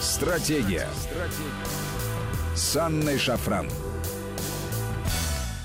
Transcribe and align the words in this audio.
Стратегия. 0.00 0.88
Стратегия. 0.94 2.56
С 2.56 2.74
Анной 2.74 3.18
Шафран. 3.18 3.68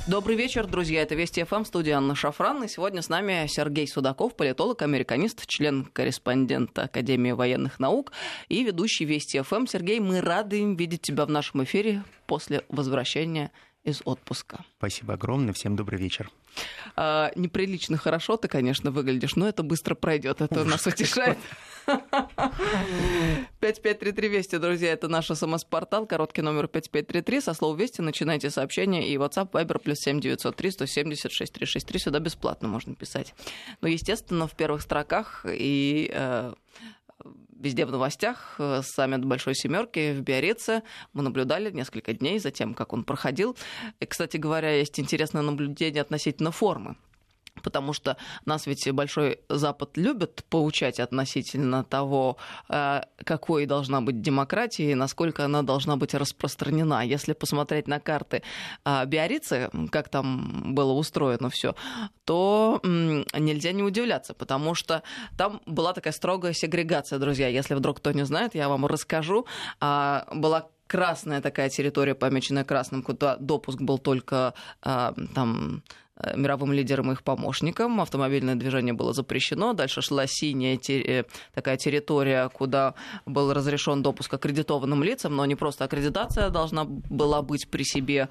Добрый 0.07 0.35
вечер, 0.35 0.67
друзья. 0.67 1.03
Это 1.03 1.15
Вести 1.15 1.45
ФМ, 1.45 1.63
студия 1.63 1.95
Анна 1.95 2.15
Шафран. 2.15 2.61
И 2.65 2.67
сегодня 2.67 3.01
с 3.01 3.07
нами 3.07 3.47
Сергей 3.47 3.87
Судаков, 3.87 4.35
политолог, 4.35 4.81
американист, 4.81 5.47
член-корреспондент 5.47 6.77
Академии 6.77 7.31
военных 7.31 7.79
наук 7.79 8.11
и 8.49 8.61
ведущий 8.65 9.05
Вести 9.05 9.39
ФМ. 9.39 9.67
Сергей, 9.67 10.01
мы 10.01 10.19
рады 10.19 10.75
видеть 10.75 11.03
тебя 11.03 11.25
в 11.25 11.29
нашем 11.29 11.63
эфире 11.63 12.03
после 12.27 12.65
возвращения 12.67 13.53
из 13.85 14.01
отпуска. 14.03 14.65
Спасибо 14.77 15.13
огромное. 15.13 15.53
Всем 15.53 15.75
добрый 15.75 15.99
вечер. 15.99 16.29
А, 16.95 17.31
неприлично 17.35 17.97
хорошо 17.97 18.35
ты, 18.37 18.47
конечно, 18.47 18.91
выглядишь, 18.91 19.35
но 19.35 19.47
это 19.47 19.63
быстро 19.63 19.95
пройдет. 19.95 20.41
Это 20.41 20.61
Уж 20.61 20.67
нас 20.67 20.87
утешает. 20.87 21.37
5533 23.59 24.27
Вести, 24.27 24.57
друзья, 24.57 24.91
это 24.91 25.07
наш 25.07 25.27
смс-портал, 25.27 26.07
короткий 26.07 26.41
номер 26.41 26.67
5533. 26.67 27.41
Со 27.41 27.53
слова 27.53 27.77
Вести 27.77 28.01
начинайте 28.01 28.49
сообщение 28.49 29.07
и 29.07 29.15
WhatsApp, 29.17 29.51
Viber, 29.51 29.79
плюс 29.79 29.99
7903 29.99 30.71
176 30.71 31.53
363. 31.53 31.99
Сюда 31.99 32.19
бесплатно 32.19 32.67
можно 32.67 32.95
писать. 32.95 33.35
Но, 33.81 33.87
естественно, 33.87 34.47
в 34.47 34.55
первых 34.55 34.81
строках 34.81 35.45
и 35.47 36.09
э, 36.11 36.53
везде 37.55 37.85
в 37.85 37.91
новостях 37.91 38.55
э, 38.59 38.81
саммит 38.83 39.25
Большой 39.25 39.55
Семерки 39.55 40.13
в 40.13 40.21
Биорице. 40.21 40.83
Мы 41.13 41.23
наблюдали 41.23 41.71
несколько 41.71 42.13
дней 42.13 42.39
за 42.39 42.51
тем, 42.51 42.73
как 42.73 42.93
он 42.93 43.03
проходил. 43.03 43.55
И, 43.99 44.05
кстати 44.05 44.37
говоря, 44.37 44.71
есть 44.71 44.99
интересное 44.99 45.41
наблюдение 45.41 46.01
относительно 46.01 46.51
формы 46.51 46.95
потому 47.61 47.93
что 47.93 48.17
нас 48.45 48.67
ведь 48.67 48.91
Большой 48.91 49.39
Запад 49.49 49.97
любит 49.97 50.43
поучать 50.49 50.99
относительно 50.99 51.83
того, 51.83 52.37
э, 52.69 53.01
какой 53.23 53.65
должна 53.65 54.01
быть 54.01 54.21
демократия 54.21 54.91
и 54.91 54.95
насколько 54.95 55.45
она 55.45 55.61
должна 55.61 55.95
быть 55.95 56.13
распространена. 56.13 57.05
Если 57.05 57.33
посмотреть 57.33 57.87
на 57.87 57.99
карты 57.99 58.43
э, 58.85 59.05
Биорицы, 59.05 59.69
как 59.91 60.09
там 60.09 60.73
было 60.75 60.93
устроено 60.93 61.49
все, 61.49 61.75
то 62.25 62.79
нельзя 62.83 63.71
не 63.71 63.83
удивляться, 63.83 64.33
потому 64.33 64.75
что 64.75 65.03
там 65.37 65.61
была 65.65 65.93
такая 65.93 66.13
строгая 66.13 66.53
сегрегация, 66.53 67.19
друзья. 67.19 67.47
Если 67.47 67.75
вдруг 67.75 67.97
кто 67.97 68.11
не 68.11 68.25
знает, 68.25 68.55
я 68.55 68.69
вам 68.69 68.85
расскажу. 68.85 69.45
А, 69.79 70.27
была 70.33 70.69
красная 70.87 71.41
такая 71.41 71.69
территория, 71.69 72.15
помеченная 72.15 72.63
красным, 72.63 73.01
куда 73.01 73.37
допуск 73.37 73.81
был 73.81 73.97
только 73.97 74.53
а, 74.81 75.13
там 75.33 75.83
Э, 75.83 76.04
мировым 76.35 76.71
лидерам 76.71 77.11
и 77.11 77.13
их 77.13 77.23
помощникам. 77.23 77.99
Автомобильное 77.99 78.55
движение 78.55 78.93
было 78.93 79.13
запрещено. 79.13 79.73
Дальше 79.73 80.01
шла 80.01 80.25
синяя 80.27 80.79
э, 80.87 81.23
такая 81.53 81.77
территория, 81.77 82.49
куда 82.49 82.93
был 83.25 83.53
разрешен 83.53 84.01
допуск 84.01 84.33
аккредитованным 84.33 85.03
лицам, 85.03 85.35
но 85.35 85.45
не 85.45 85.55
просто 85.55 85.83
аккредитация 85.83 86.49
должна 86.49 86.85
была 86.85 87.41
быть 87.41 87.67
при 87.69 87.83
себе 87.83 88.29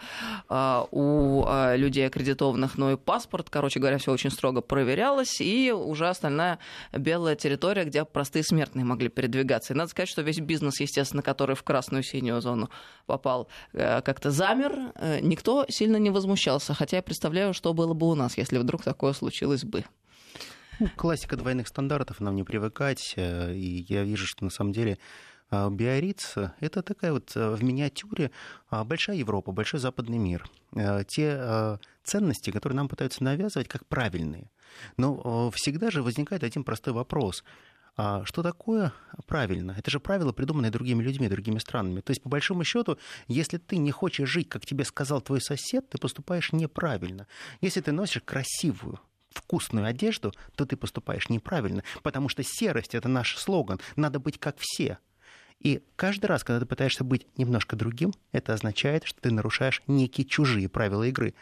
а, 0.48 0.86
у 0.90 1.44
а, 1.46 1.76
людей 1.76 2.06
аккредитованных, 2.06 2.78
но 2.78 2.92
и 2.92 2.96
паспорт. 2.96 3.50
Короче 3.50 3.80
говоря, 3.80 3.98
все 3.98 4.12
очень 4.12 4.30
строго 4.30 4.62
проверялось. 4.62 5.40
И 5.40 5.70
уже 5.72 6.08
остальная 6.08 6.58
белая 6.92 7.36
территория, 7.36 7.84
где 7.84 8.04
простые 8.04 8.44
смертные 8.44 8.84
могли 8.84 9.08
передвигаться. 9.08 9.74
И 9.74 9.76
надо 9.76 9.90
сказать, 9.90 10.08
что 10.08 10.22
весь 10.22 10.40
бизнес, 10.40 10.80
естественно, 10.80 11.22
который 11.22 11.54
в 11.54 11.62
красную-синюю 11.62 12.40
зону 12.40 12.70
попал, 13.06 13.48
э, 13.74 14.00
как-то 14.00 14.30
замер. 14.30 14.72
Никто 15.20 15.66
сильно 15.68 15.96
не 15.96 16.10
возмущался. 16.10 16.72
Хотя 16.72 16.96
я 16.96 17.02
представляю, 17.02 17.52
что 17.52 17.73
было 17.74 17.94
бы 17.94 18.08
у 18.08 18.14
нас, 18.14 18.38
если 18.38 18.58
вдруг 18.58 18.82
такое 18.82 19.12
случилось 19.12 19.64
бы? 19.64 19.84
Ну, 20.80 20.88
классика 20.96 21.36
двойных 21.36 21.68
стандартов, 21.68 22.20
нам 22.20 22.34
не 22.34 22.42
привыкать. 22.42 23.14
Э, 23.16 23.54
и 23.54 23.84
я 23.88 24.02
вижу, 24.02 24.26
что 24.26 24.44
на 24.44 24.50
самом 24.50 24.72
деле 24.72 24.98
э, 25.50 25.70
Биориц– 25.70 26.34
это 26.60 26.82
такая 26.82 27.12
вот 27.12 27.32
э, 27.36 27.50
в 27.50 27.62
миниатюре 27.62 28.30
большая 28.70 29.16
Европа, 29.16 29.52
большой 29.52 29.80
западный 29.80 30.18
мир. 30.18 30.48
Те 31.06 31.78
ценности, 32.02 32.50
которые 32.50 32.76
нам 32.76 32.88
пытаются 32.88 33.22
навязывать 33.22 33.68
как 33.68 33.86
правильные. 33.86 34.50
Но 34.96 35.50
всегда 35.52 35.90
же 35.92 36.02
возникает 36.02 36.42
один 36.42 36.64
простой 36.64 36.92
вопрос– 36.92 37.44
а 37.96 38.24
что 38.24 38.42
такое 38.42 38.92
правильно? 39.26 39.74
Это 39.78 39.90
же 39.90 40.00
правила, 40.00 40.32
придуманные 40.32 40.72
другими 40.72 41.02
людьми, 41.02 41.28
другими 41.28 41.58
странами. 41.58 42.00
То 42.00 42.10
есть, 42.10 42.22
по 42.22 42.28
большому 42.28 42.64
счету, 42.64 42.98
если 43.28 43.58
ты 43.58 43.76
не 43.76 43.92
хочешь 43.92 44.28
жить, 44.28 44.48
как 44.48 44.66
тебе 44.66 44.84
сказал 44.84 45.20
твой 45.20 45.40
сосед, 45.40 45.88
ты 45.88 45.98
поступаешь 45.98 46.52
неправильно. 46.52 47.28
Если 47.60 47.80
ты 47.80 47.92
носишь 47.92 48.22
красивую, 48.24 48.98
вкусную 49.30 49.86
одежду, 49.86 50.32
то 50.56 50.66
ты 50.66 50.76
поступаешь 50.76 51.28
неправильно, 51.28 51.84
потому 52.02 52.28
что 52.28 52.42
серость— 52.42 52.94
это 52.96 53.08
наш 53.08 53.36
слоган. 53.36 53.80
Надо 53.94 54.18
быть 54.18 54.40
как 54.40 54.56
все. 54.58 54.98
И 55.60 55.82
каждый 55.94 56.26
раз, 56.26 56.42
когда 56.42 56.60
ты 56.60 56.66
пытаешься 56.66 57.04
быть 57.04 57.26
немножко 57.38 57.76
другим, 57.76 58.12
это 58.32 58.52
означает, 58.54 59.04
что 59.04 59.20
ты 59.20 59.30
нарушаешь 59.30 59.82
некие 59.86 60.26
чужие 60.26 60.68
правила 60.68 61.04
игры. 61.04 61.34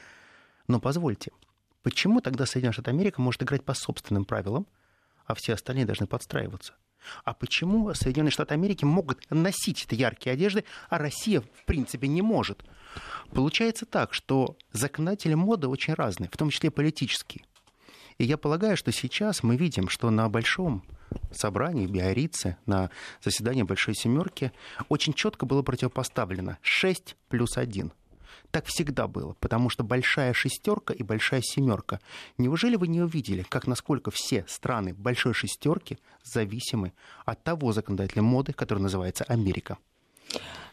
Но 0.69 0.81
позвольте, 0.81 1.33
почему 1.83 2.21
тогда 2.21 2.45
Соединенные 2.45 2.75
Штаты 2.75 2.91
Америки 2.91 3.15
может 3.19 3.43
играть 3.43 3.65
по 3.65 3.75
собственным 3.75 4.25
правилам, 4.27 4.67
а 5.33 5.35
все 5.35 5.55
остальные 5.55 5.87
должны 5.87 6.07
подстраиваться. 6.07 6.75
А 7.25 7.35
почему 7.35 7.93
Соединенные 7.95 8.31
Штаты 8.31 8.55
Америки 8.55 8.85
могут 8.85 9.29
носить 9.31 9.85
эти 9.85 9.99
яркие 9.99 10.35
одежды, 10.35 10.65
а 10.89 10.99
Россия, 10.99 11.41
в 11.41 11.65
принципе, 11.67 12.07
не 12.07 12.23
может? 12.23 12.63
Получается 13.33 13.87
так, 13.87 14.15
что 14.15 14.57
законодатели 14.73 15.35
моды 15.35 15.67
очень 15.67 15.95
разные, 15.95 16.29
в 16.31 16.37
том 16.37 16.51
числе 16.51 16.71
политические. 16.71 17.45
И 18.19 18.25
я 18.25 18.37
полагаю, 18.37 18.77
что 18.77 18.93
сейчас 18.93 19.43
мы 19.43 19.57
видим, 19.57 19.89
что 19.89 20.11
на 20.11 20.29
большом 20.29 20.85
собрании 21.33 21.87
Биорице, 21.87 22.59
на 22.67 22.91
заседании 23.23 23.63
Большой 23.63 23.95
Семерки, 23.95 24.53
очень 24.89 25.15
четко 25.15 25.47
было 25.47 25.63
противопоставлено 25.63 26.59
6 26.63 27.17
плюс 27.29 27.57
1– 27.57 27.93
так 28.53 28.67
всегда 28.67 29.09
было, 29.09 29.35
потому 29.41 29.71
что 29.71 29.83
большая 29.83 30.33
шестерка 30.35 30.95
и 30.95 31.03
большая 31.03 31.41
семерка. 31.43 32.01
Неужели 32.39 32.77
вы 32.77 32.87
не 32.87 33.01
увидели, 33.01 33.43
как 33.49 33.67
насколько 33.67 34.11
все 34.11 34.45
страны 34.47 34.95
большой 34.95 35.35
шестерки 35.35 35.99
зависимы 36.23 36.93
от 37.25 37.43
того 37.43 37.73
законодательной 37.73 38.23
моды, 38.25 38.53
который 38.53 38.81
называется 38.81 39.25
Америка? 39.25 39.79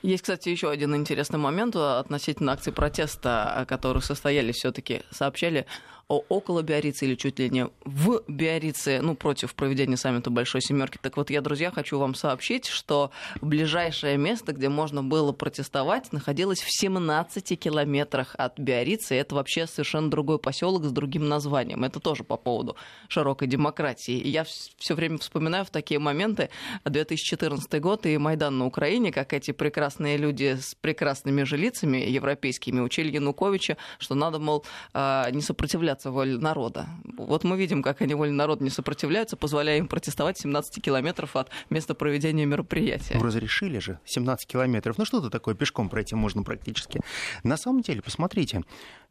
Есть, 0.01 0.23
кстати, 0.23 0.49
еще 0.49 0.69
один 0.69 0.95
интересный 0.95 1.39
момент 1.39 1.75
относительно 1.75 2.53
акций 2.53 2.71
протеста, 2.71 3.65
которые 3.67 4.01
состоялись 4.01 4.55
все-таки. 4.55 5.01
Сообщали 5.11 5.65
около 6.09 6.63
Биорицы 6.63 7.05
или 7.05 7.15
чуть 7.15 7.37
ли 7.37 7.49
не 7.49 7.67
в 7.85 8.23
Биорице, 8.27 8.99
ну, 9.01 9.15
против 9.15 9.53
проведения 9.53 9.95
саммита 9.95 10.31
Большой 10.31 10.61
Семерки. 10.61 10.97
Так 10.99 11.17
вот, 11.17 11.29
я, 11.29 11.41
друзья, 11.41 11.69
хочу 11.69 11.99
вам 11.99 12.15
сообщить, 12.15 12.65
что 12.65 13.11
ближайшее 13.41 14.17
место, 14.17 14.53
где 14.53 14.69
можно 14.69 15.03
было 15.03 15.31
протестовать, 15.31 16.11
находилось 16.11 16.61
в 16.61 16.71
17 16.71 17.59
километрах 17.59 18.35
от 18.37 18.57
Биорицы. 18.57 19.15
Это 19.15 19.35
вообще 19.35 19.67
совершенно 19.67 20.09
другой 20.09 20.39
поселок 20.39 20.83
с 20.83 20.91
другим 20.91 21.29
названием. 21.29 21.83
Это 21.83 21.99
тоже 21.99 22.23
по 22.23 22.37
поводу 22.37 22.75
широкой 23.07 23.47
демократии. 23.47 24.17
И 24.17 24.29
я 24.29 24.45
все 24.45 24.95
время 24.95 25.19
вспоминаю 25.19 25.63
в 25.63 25.69
такие 25.69 25.99
моменты 25.99 26.49
2014 26.85 27.79
год 27.79 28.07
и 28.07 28.17
Майдан 28.17 28.57
на 28.57 28.65
Украине, 28.65 29.11
как 29.11 29.33
эти 29.33 29.51
прекрасные 29.51 30.17
люди 30.17 30.57
с 30.59 30.73
прекрасными 30.73 31.43
же 31.43 31.55
лицами 31.55 31.97
европейскими 31.97 32.79
учили 32.79 33.11
Януковича, 33.11 33.77
что 33.99 34.15
надо, 34.15 34.39
мол, 34.39 34.65
а, 34.93 35.29
не 35.29 35.41
сопротивляться 35.41 35.98
сопротивляться 35.99 36.11
воле 36.11 36.37
народа. 36.37 36.87
Вот 37.17 37.43
мы 37.43 37.57
видим, 37.57 37.83
как 37.83 38.01
они 38.01 38.15
воле 38.15 38.31
народа 38.31 38.63
не 38.63 38.69
сопротивляются, 38.69 39.37
позволяя 39.37 39.77
им 39.77 39.87
протестовать 39.87 40.39
17 40.39 40.83
километров 40.83 41.35
от 41.35 41.49
места 41.69 41.93
проведения 41.93 42.45
мероприятия. 42.45 43.15
Ну, 43.15 43.23
разрешили 43.23 43.79
же 43.79 43.99
17 44.05 44.47
километров. 44.47 44.97
Ну, 44.97 45.05
что-то 45.05 45.29
такое, 45.29 45.55
пешком 45.55 45.89
пройти 45.89 46.15
можно 46.15 46.43
практически. 46.43 47.01
На 47.43 47.57
самом 47.57 47.81
деле, 47.81 48.01
посмотрите, 48.01 48.63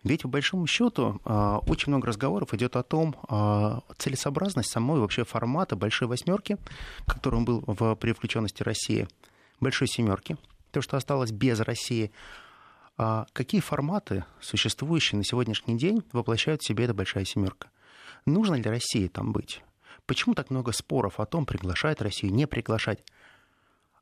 ведь, 0.05 0.23
по 0.23 0.29
большому 0.29 0.67
счету, 0.67 1.21
а, 1.25 1.59
очень 1.67 1.91
много 1.93 2.07
разговоров 2.07 2.55
идет 2.55 2.77
о 2.77 2.83
том, 2.83 3.15
а, 3.29 3.81
целесообразность 3.99 4.71
самой 4.71 5.01
вообще 5.01 5.25
формата 5.25 5.77
большой 5.77 6.09
восьмерки, 6.09 6.57
который 7.07 7.41
был 7.41 7.63
в, 7.67 7.95
при 7.97 8.13
включенности 8.13 8.63
России, 8.63 9.09
большой 9.61 9.89
семерки, 9.89 10.37
то, 10.71 10.81
что 10.81 10.97
осталось 10.97 11.33
без 11.33 11.61
России, 11.61 12.11
а 12.99 13.27
какие 13.33 13.61
форматы, 13.61 14.25
существующие 14.41 15.19
на 15.19 15.25
сегодняшний 15.25 15.79
день, 15.79 16.03
воплощают 16.13 16.63
в 16.63 16.67
себе 16.67 16.85
эта 16.85 16.95
большая 16.95 17.25
семерка? 17.25 17.71
Нужно 18.27 18.57
ли 18.57 18.65
России 18.65 19.07
там 19.07 19.33
быть? 19.33 19.63
Почему 20.07 20.35
так 20.35 20.51
много 20.51 20.73
споров 20.73 21.21
о 21.21 21.27
том, 21.27 21.47
приглашать 21.47 22.03
Россию, 22.03 22.35
не 22.35 22.47
приглашать? 22.47 23.05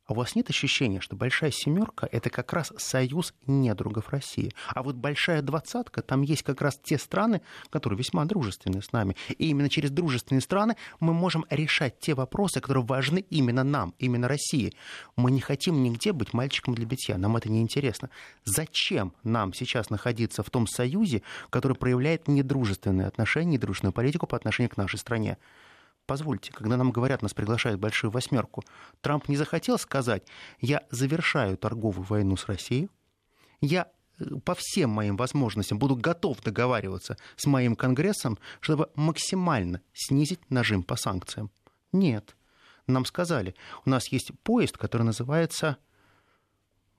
А 0.06 0.12
у 0.12 0.16
вас 0.16 0.36
нет 0.36 0.48
ощущения, 0.50 1.00
что 1.00 1.16
большая 1.16 1.50
семерка 1.50 2.08
это 2.10 2.30
как 2.30 2.52
раз 2.52 2.72
союз 2.76 3.34
недругов 3.46 4.10
России. 4.10 4.52
А 4.68 4.84
вот 4.84 4.94
большая 4.94 5.42
двадцатка, 5.42 6.00
там 6.00 6.22
есть 6.22 6.44
как 6.44 6.60
раз 6.60 6.78
те 6.80 6.96
страны, 6.96 7.40
которые 7.70 7.98
весьма 7.98 8.24
дружественны 8.24 8.82
с 8.82 8.92
нами. 8.92 9.16
И 9.36 9.48
именно 9.48 9.68
через 9.68 9.90
дружественные 9.90 10.42
страны 10.42 10.76
мы 11.00 11.12
можем 11.12 11.44
решать 11.50 11.98
те 11.98 12.14
вопросы, 12.14 12.60
которые 12.60 12.84
важны 12.84 13.24
именно 13.30 13.64
нам, 13.64 13.94
именно 13.98 14.28
России. 14.28 14.74
Мы 15.16 15.32
не 15.32 15.40
хотим 15.40 15.82
нигде 15.82 16.12
быть 16.12 16.32
мальчиком 16.32 16.74
для 16.76 16.86
битья, 16.86 17.16
нам 17.16 17.36
это 17.36 17.50
не 17.50 17.60
интересно. 17.60 18.08
Зачем 18.44 19.12
нам 19.24 19.52
сейчас 19.52 19.90
находиться 19.90 20.44
в 20.44 20.50
том 20.50 20.68
союзе, 20.68 21.22
который 21.50 21.76
проявляет 21.76 22.28
недружественные 22.28 23.08
отношения, 23.08 23.54
недружественную 23.54 23.92
политику 23.92 24.28
по 24.28 24.36
отношению 24.36 24.70
к 24.70 24.76
нашей 24.76 25.00
стране? 25.00 25.36
Позвольте, 26.06 26.52
когда 26.52 26.76
нам 26.76 26.92
говорят, 26.92 27.22
нас 27.22 27.34
приглашают 27.34 27.78
в 27.78 27.82
большую 27.82 28.12
восьмерку, 28.12 28.62
Трамп 29.00 29.28
не 29.28 29.36
захотел 29.36 29.76
сказать, 29.76 30.24
я 30.60 30.86
завершаю 30.90 31.56
торговую 31.56 32.04
войну 32.04 32.36
с 32.36 32.46
Россией, 32.46 32.88
я 33.60 33.90
э, 34.18 34.24
по 34.44 34.54
всем 34.54 34.90
моим 34.90 35.16
возможностям 35.16 35.78
буду 35.78 35.96
готов 35.96 36.40
договариваться 36.42 37.16
с 37.34 37.46
моим 37.46 37.74
Конгрессом, 37.74 38.38
чтобы 38.60 38.88
максимально 38.94 39.80
снизить 39.92 40.48
нажим 40.48 40.84
по 40.84 40.94
санкциям. 40.96 41.50
Нет. 41.92 42.36
Нам 42.86 43.04
сказали, 43.04 43.56
у 43.84 43.90
нас 43.90 44.06
есть 44.12 44.30
поезд, 44.44 44.78
который 44.78 45.02
называется 45.02 45.76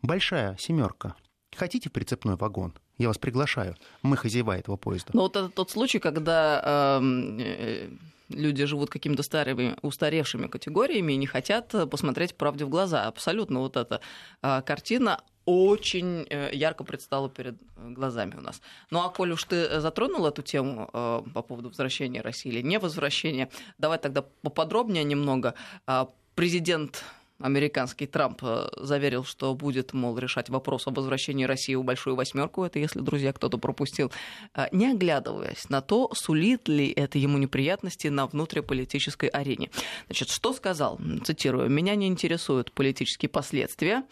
«Большая 0.02 0.58
семерка». 0.58 1.16
Хотите 1.56 1.90
прицепной 1.90 2.36
вагон? 2.36 2.74
Я 2.98 3.08
вас 3.08 3.18
приглашаю. 3.18 3.78
Мы 4.02 4.18
хозяева 4.18 4.58
этого 4.58 4.76
поезда. 4.76 5.12
Но 5.14 5.22
вот 5.22 5.38
это 5.38 5.50
тот 5.50 5.72
случай, 5.72 6.00
когда 6.00 6.98
эм, 7.00 7.40
э, 7.40 7.90
люди 8.30 8.66
живут 8.66 8.90
какими-то 8.90 9.24
старыми, 9.24 9.76
устаревшими 9.82 10.48
категориями 10.48 11.14
и 11.14 11.18
не 11.18 11.28
хотят 11.28 11.74
посмотреть 11.90 12.36
правде 12.36 12.66
в 12.66 12.70
глаза. 12.70 13.08
Абсолютно 13.08 13.60
вот 13.60 13.78
эта 13.78 14.02
а, 14.42 14.62
картина 14.62 15.22
очень 15.46 16.28
э, 16.30 16.50
ярко 16.54 16.84
предстала 16.84 17.30
перед 17.30 17.56
глазами 17.78 18.36
у 18.36 18.42
нас. 18.42 18.62
Ну 18.92 19.00
а 19.00 19.10
коль 19.10 19.32
уж 19.32 19.46
ты 19.46 19.80
затронул 19.80 20.28
эту 20.28 20.42
тему 20.42 20.90
э, 20.92 21.22
по 21.34 21.42
поводу 21.42 21.70
возвращения 21.70 22.22
России 22.22 22.50
или 22.52 22.62
не 22.62 22.80
возвращения, 22.80 23.50
давай 23.78 23.98
тогда 23.98 24.24
поподробнее 24.42 25.06
немного. 25.06 25.54
А, 25.86 26.10
президент 26.36 27.06
американский 27.40 28.08
Трамп 28.08 28.40
э, 28.44 28.68
заверил, 28.78 29.24
что 29.24 29.54
будет, 29.54 29.94
мол, 29.94 30.18
решать 30.18 30.50
вопрос 30.50 30.88
о 30.88 30.92
возвращении 30.92 31.46
России 31.46 31.76
в 31.76 31.84
Большую 31.84 32.16
Восьмерку, 32.16 32.64
это 32.64 32.80
если, 32.80 33.00
друзья, 33.00 33.34
кто-то 33.34 33.58
пропустил, 33.58 34.12
э, 34.56 34.68
не 34.72 34.92
оглядываясь 34.92 35.70
на 35.70 35.82
то, 35.82 36.10
сулит 36.14 36.68
ли 36.68 36.90
это 36.90 37.18
ему 37.20 37.38
неприятности 37.38 38.08
на 38.08 38.26
внутриполитической 38.26 39.30
арене. 39.30 39.70
Значит, 40.08 40.30
что 40.30 40.54
сказал? 40.54 41.00
Цитирую. 41.24 41.70
«Меня 41.70 41.96
не 41.96 42.08
интересуют 42.08 42.72
политические 42.72 43.30
последствия. 43.30 44.04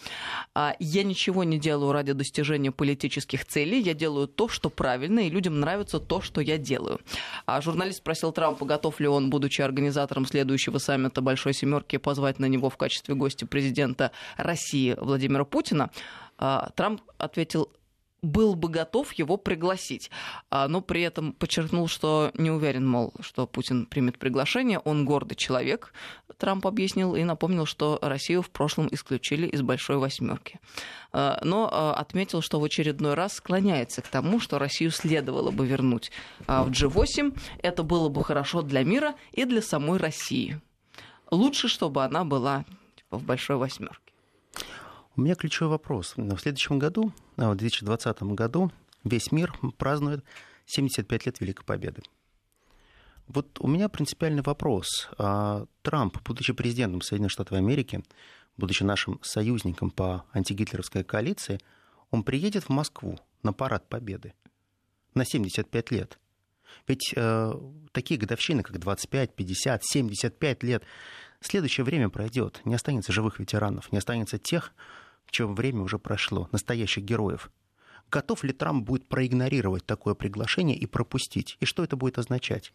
А 0.54 0.76
я 0.80 1.04
ничего 1.04 1.44
не 1.44 1.58
делаю 1.60 1.92
ради 1.92 2.14
достижения 2.14 2.72
политических 2.72 3.46
целей. 3.46 3.82
Я 3.82 3.94
делаю 3.94 4.28
то, 4.28 4.48
что 4.48 4.70
правильно, 4.70 5.20
и 5.20 5.30
людям 5.30 5.60
нравится 5.60 6.00
то, 6.00 6.22
что 6.22 6.42
я 6.42 6.58
делаю». 6.58 7.00
А 7.46 7.62
журналист 7.62 8.00
спросил 8.00 8.32
Трампа, 8.32 8.66
готов 8.66 9.00
ли 9.00 9.08
он, 9.08 9.30
будучи 9.30 9.62
организатором 9.62 10.26
следующего 10.26 10.78
саммита 10.78 11.22
Большой 11.22 11.54
Семерки, 11.54 11.98
позвать 11.98 12.40
на 12.40 12.46
него 12.46 12.70
в 12.70 12.78
качестве 12.78 13.15
гостя 13.16 13.46
президента 13.46 14.12
России 14.38 14.96
Владимира 15.00 15.46
Путина, 15.46 15.90
а, 16.38 16.70
Трамп 16.76 17.02
ответил 17.18 17.72
был 18.26 18.56
бы 18.56 18.70
готов 18.70 19.14
его 19.14 19.38
пригласить. 19.38 20.10
А, 20.50 20.68
но 20.68 20.82
при 20.82 21.02
этом 21.02 21.32
подчеркнул, 21.32 21.88
что 21.88 22.32
не 22.34 22.52
уверен, 22.52 22.88
мол, 22.88 23.14
что 23.20 23.48
Путин 23.48 23.86
примет 23.86 24.18
приглашение. 24.18 24.80
Он 24.80 25.06
гордый 25.06 25.36
человек, 25.36 25.94
Трамп 26.38 26.68
объяснил, 26.68 27.16
и 27.16 27.24
напомнил, 27.24 27.66
что 27.66 28.00
Россию 28.02 28.42
в 28.42 28.50
прошлом 28.50 28.88
исключили 28.92 29.48
из 29.48 29.62
Большой 29.62 29.98
Восьмерки. 29.98 30.60
А, 31.12 31.40
но 31.44 31.94
отметил, 31.96 32.42
что 32.42 32.60
в 32.60 32.64
очередной 32.64 33.14
раз 33.14 33.34
склоняется 33.34 34.02
к 34.02 34.08
тому, 34.08 34.40
что 34.40 34.60
Россию 34.60 34.92
следовало 34.92 35.52
бы 35.52 35.66
вернуть 35.66 36.12
в 36.48 36.70
G8. 36.70 37.38
Это 37.60 37.84
было 37.84 38.10
бы 38.10 38.24
хорошо 38.24 38.62
для 38.62 38.84
мира 38.84 39.16
и 39.32 39.46
для 39.46 39.62
самой 39.62 40.00
России. 40.00 40.60
Лучше, 41.32 41.68
чтобы 41.68 42.04
она 42.04 42.24
была 42.24 42.66
в 43.12 43.24
большой 43.24 43.58
восьмерке? 43.58 44.14
У 45.16 45.22
меня 45.22 45.36
ключевой 45.36 45.72
вопрос. 45.72 46.14
В 46.18 46.38
следующем 46.38 46.78
году, 46.78 47.14
а, 47.38 47.52
в 47.52 47.56
2020 47.56 48.36
году, 48.36 48.72
весь 49.04 49.32
мир 49.32 49.54
празднует 49.78 50.24
75 50.66 51.26
лет 51.26 51.40
Великой 51.40 51.64
Победы. 51.64 52.04
Вот 53.28 53.60
у 53.60 53.68
меня 53.68 53.90
принципиальный 53.90 54.44
вопрос. 54.44 55.10
А, 55.18 55.66
Трамп, 55.82 56.18
будучи 56.24 56.54
президентом 56.54 57.02
Соединенных 57.02 57.32
Штатов 57.32 57.58
Америки, 57.58 58.04
будучи 58.58 58.84
нашим 58.84 59.20
союзником 59.24 59.90
по 59.90 60.26
антигитлеровской 60.34 61.04
коалиции, 61.04 61.60
он 62.12 62.24
приедет 62.24 62.66
в 62.66 62.70
Москву 62.70 63.18
на 63.42 63.54
парад 63.54 63.88
Победы 63.88 64.34
на 65.14 65.26
75 65.26 65.92
лет. 65.92 66.20
Ведь 66.88 67.14
э, 67.16 67.54
такие 67.92 68.20
годовщины, 68.20 68.64
как 68.64 68.80
25, 68.80 69.36
50, 69.36 69.84
75 69.84 70.64
лет, 70.64 70.84
Следующее 71.46 71.84
время 71.84 72.10
пройдет, 72.10 72.62
не 72.66 72.74
останется 72.74 73.12
живых 73.12 73.40
ветеранов, 73.40 73.92
не 73.92 74.00
останется 74.00 74.40
тех, 74.40 74.74
чье 75.30 75.46
время 75.46 75.82
уже 75.82 76.00
прошло, 76.00 76.50
настоящих 76.52 77.04
героев. 77.04 77.52
Готов 78.10 78.44
ли 78.44 78.52
Трамп 78.52 78.84
будет 78.84 79.08
проигнорировать 79.08 79.86
такое 79.86 80.16
приглашение 80.16 80.76
и 80.76 80.88
пропустить? 80.88 81.58
И 81.60 81.66
что 81.66 81.84
это 81.84 81.96
будет 81.96 82.18
означать? 82.18 82.74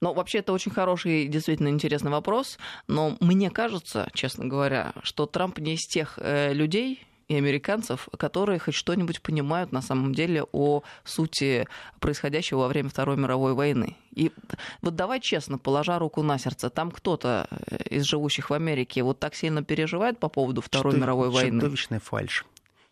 Ну, 0.00 0.14
вообще, 0.14 0.38
это 0.38 0.52
очень 0.52 0.72
хороший 0.72 1.24
и 1.24 1.28
действительно 1.28 1.68
интересный 1.68 2.10
вопрос. 2.10 2.58
Но 2.88 3.16
мне 3.20 3.50
кажется, 3.50 4.08
честно 4.14 4.46
говоря, 4.46 4.94
что 5.02 5.26
Трамп 5.26 5.58
не 5.58 5.74
из 5.74 5.86
тех 5.86 6.18
э, 6.20 6.52
людей, 6.52 7.06
и 7.28 7.36
американцев, 7.36 8.08
которые 8.16 8.58
хоть 8.58 8.74
что-нибудь 8.74 9.20
понимают 9.20 9.70
на 9.70 9.82
самом 9.82 10.14
деле 10.14 10.44
о 10.52 10.82
сути 11.04 11.68
происходящего 12.00 12.60
во 12.60 12.68
время 12.68 12.88
Второй 12.88 13.16
мировой 13.16 13.52
войны. 13.52 13.96
И 14.14 14.32
вот 14.80 14.96
давай 14.96 15.20
честно, 15.20 15.58
положа 15.58 15.98
руку 15.98 16.22
на 16.22 16.38
сердце, 16.38 16.70
там 16.70 16.90
кто-то 16.90 17.48
из 17.90 18.04
живущих 18.04 18.50
в 18.50 18.54
Америке 18.54 19.02
вот 19.02 19.18
так 19.18 19.34
сильно 19.34 19.62
переживает 19.62 20.18
по 20.18 20.28
поводу 20.28 20.62
Второй 20.62 20.92
Что, 20.92 21.00
мировой 21.00 21.30
войны? 21.30 21.60
Чудовищная 21.60 22.00
фальшь 22.00 22.44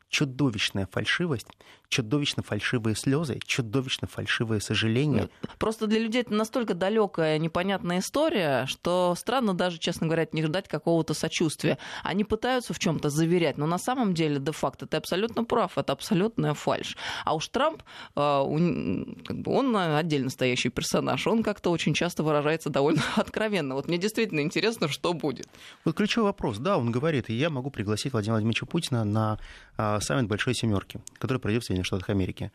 чудовищная 0.08 0.88
фальшивость, 0.90 1.48
чудовищно 1.88 2.42
фальшивые 2.42 2.96
слезы, 2.96 3.38
чудовищно 3.44 4.08
фальшивые 4.08 4.60
сожаления. 4.60 5.28
Просто 5.58 5.86
для 5.86 6.00
людей 6.00 6.22
это 6.22 6.34
настолько 6.34 6.74
далекая, 6.74 7.38
непонятная 7.38 8.00
история, 8.00 8.66
что 8.66 9.14
странно 9.16 9.54
даже, 9.54 9.78
честно 9.78 10.06
говоря, 10.06 10.26
не 10.32 10.42
ждать 10.42 10.68
какого-то 10.68 11.14
сочувствия. 11.14 11.78
Они 12.02 12.24
пытаются 12.24 12.72
в 12.74 12.78
чем-то 12.78 13.10
заверять, 13.10 13.58
но 13.58 13.66
на 13.66 13.78
самом 13.78 14.14
деле, 14.14 14.38
де-факто, 14.38 14.86
ты 14.86 14.96
абсолютно 14.96 15.44
прав, 15.44 15.78
это 15.78 15.92
абсолютная 15.92 16.54
фальшь. 16.54 16.96
А 17.24 17.34
уж 17.34 17.48
Трамп, 17.48 17.82
э, 18.14 19.04
как 19.24 19.38
бы 19.38 19.52
он 19.52 19.76
отдельно 19.76 20.30
стоящий 20.30 20.68
персонаж, 20.68 21.26
он 21.26 21.42
как-то 21.42 21.70
очень 21.70 21.94
часто 21.94 22.22
выражается 22.22 22.70
довольно 22.70 23.02
откровенно. 23.16 23.74
Вот 23.74 23.88
мне 23.88 23.98
действительно 23.98 24.40
интересно, 24.40 24.88
что 24.88 25.12
будет. 25.12 25.48
Вот 25.84 25.96
ключевой 25.96 26.30
вопрос. 26.30 26.58
Да, 26.58 26.78
он 26.78 26.90
говорит, 26.90 27.30
и 27.30 27.34
я 27.34 27.50
могу 27.50 27.70
пригласить 27.70 28.12
Владимира 28.12 28.34
Владимировича 28.34 28.66
Путина 28.66 29.04
на 29.04 29.38
а, 29.76 29.95
саммит 30.00 30.28
Большой 30.28 30.54
Семерки, 30.54 31.00
который 31.18 31.38
пройдет 31.38 31.62
в 31.62 31.66
Соединенных 31.66 31.86
Штатах 31.86 32.10
Америки. 32.10 32.52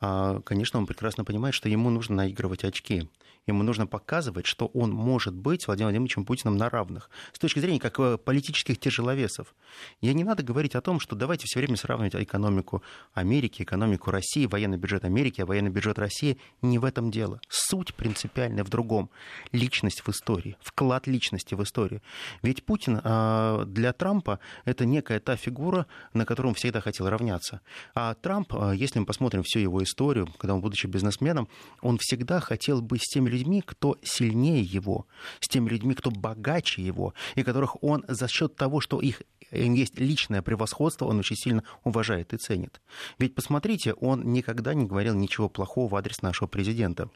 А, 0.00 0.40
конечно, 0.40 0.78
он 0.78 0.86
прекрасно 0.86 1.24
понимает, 1.24 1.54
что 1.54 1.68
ему 1.68 1.90
нужно 1.90 2.16
наигрывать 2.16 2.64
очки. 2.64 3.08
Ему 3.46 3.62
нужно 3.62 3.86
показывать, 3.86 4.46
что 4.46 4.66
он 4.66 4.90
может 4.90 5.34
быть 5.34 5.66
Владимиром 5.66 5.90
Владимировичем 5.90 6.24
Путиным 6.24 6.56
на 6.56 6.70
равных. 6.70 7.10
С 7.32 7.38
точки 7.38 7.58
зрения 7.58 7.78
как 7.78 7.98
э, 8.00 8.16
политических 8.16 8.78
тяжеловесов. 8.78 9.54
Я 10.00 10.14
не 10.14 10.24
надо 10.24 10.42
говорить 10.42 10.74
о 10.74 10.80
том, 10.80 10.98
что 10.98 11.14
давайте 11.14 11.46
все 11.46 11.60
время 11.60 11.76
сравнивать 11.76 12.14
экономику 12.14 12.82
Америки, 13.12 13.62
экономику 13.62 14.10
России, 14.10 14.46
военный 14.46 14.78
бюджет 14.78 15.04
Америки, 15.04 15.42
а 15.42 15.46
военный 15.46 15.70
бюджет 15.70 15.98
России. 15.98 16.38
Не 16.62 16.78
в 16.78 16.84
этом 16.84 17.10
дело. 17.10 17.40
Суть 17.48 17.94
принципиальная 17.94 18.64
в 18.64 18.70
другом. 18.70 19.10
Личность 19.52 20.00
в 20.00 20.08
истории, 20.08 20.56
вклад 20.60 21.06
личности 21.06 21.54
в 21.54 21.62
историю. 21.62 22.00
Ведь 22.42 22.64
Путин 22.64 23.00
а, 23.04 23.64
для 23.64 23.92
Трампа 23.92 24.40
это 24.64 24.86
некая 24.86 25.20
та 25.20 25.36
фигура, 25.36 25.86
на 26.12 26.24
которую 26.24 26.50
он 26.50 26.54
всегда 26.54 26.80
хотел 26.80 27.08
равняться. 27.08 27.60
А 27.94 28.14
Трамп, 28.14 28.54
а, 28.54 28.72
если 28.72 28.98
мы 28.98 29.06
посмотрим 29.06 29.42
всю 29.42 29.58
его 29.58 29.82
историю, 29.82 30.28
когда 30.38 30.54
он, 30.54 30.60
будучи 30.60 30.86
бизнесменом, 30.86 31.48
он 31.82 31.98
всегда 32.00 32.40
хотел 32.40 32.80
быть 32.80 33.02
с 33.02 33.12
теми 33.12 33.28
людьми, 33.34 33.62
кто 33.64 33.96
сильнее 34.02 34.62
его, 34.62 35.06
с 35.40 35.48
теми 35.48 35.68
людьми, 35.68 35.94
кто 35.94 36.10
богаче 36.10 36.82
его, 36.82 37.14
и 37.34 37.42
которых 37.42 37.82
он 37.82 38.04
за 38.08 38.28
счет 38.28 38.56
того, 38.56 38.80
что 38.80 39.00
их 39.00 39.22
есть 39.50 39.98
личное 39.98 40.42
превосходство, 40.42 41.06
он 41.06 41.18
очень 41.18 41.36
сильно 41.36 41.62
уважает 41.84 42.32
и 42.32 42.36
ценит. 42.36 42.80
Ведь 43.18 43.34
посмотрите, 43.34 43.94
он 43.94 44.32
никогда 44.32 44.74
не 44.74 44.86
говорил 44.86 45.14
ничего 45.14 45.48
плохого 45.48 45.88
в 45.88 45.96
адрес 45.96 46.22
нашего 46.22 46.48
президента 46.48 47.08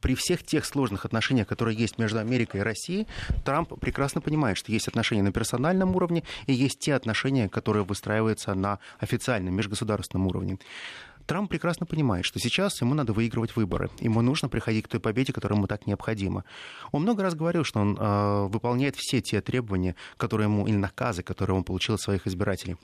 при 0.00 0.14
всех 0.14 0.44
тех 0.44 0.64
сложных 0.64 1.04
отношениях, 1.04 1.46
которые 1.46 1.76
есть 1.76 1.98
между 1.98 2.18
Америкой 2.18 2.60
и 2.60 2.62
Россией, 2.62 3.06
Трамп 3.44 3.78
прекрасно 3.80 4.20
понимает, 4.20 4.56
что 4.56 4.72
есть 4.72 4.88
отношения 4.88 5.22
на 5.22 5.32
персональном 5.32 5.96
уровне 5.96 6.22
и 6.46 6.52
есть 6.52 6.78
те 6.78 6.94
отношения, 6.94 7.48
которые 7.48 7.84
выстраиваются 7.84 8.54
на 8.54 8.78
официальном 8.98 9.54
межгосударственном 9.54 10.26
уровне. 10.28 10.58
Трамп 11.28 11.50
прекрасно 11.50 11.84
понимает, 11.84 12.24
что 12.24 12.38
сейчас 12.38 12.80
ему 12.80 12.94
надо 12.94 13.12
выигрывать 13.12 13.54
выборы. 13.54 13.90
Ему 14.00 14.22
нужно 14.22 14.48
приходить 14.48 14.86
к 14.86 14.88
той 14.88 14.98
победе, 14.98 15.34
которая 15.34 15.58
ему 15.58 15.66
так 15.66 15.86
необходима. 15.86 16.44
Он 16.90 17.02
много 17.02 17.22
раз 17.22 17.34
говорил, 17.34 17.64
что 17.64 17.80
он 17.80 17.98
э, 18.00 18.46
выполняет 18.48 18.96
все 18.96 19.20
те 19.20 19.42
требования, 19.42 19.94
которые 20.16 20.46
ему, 20.46 20.66
или 20.66 20.76
наказы, 20.76 21.22
которые 21.22 21.54
он 21.58 21.64
получил 21.64 21.96
от 21.96 22.00
своих 22.00 22.26
избирателей 22.26 22.78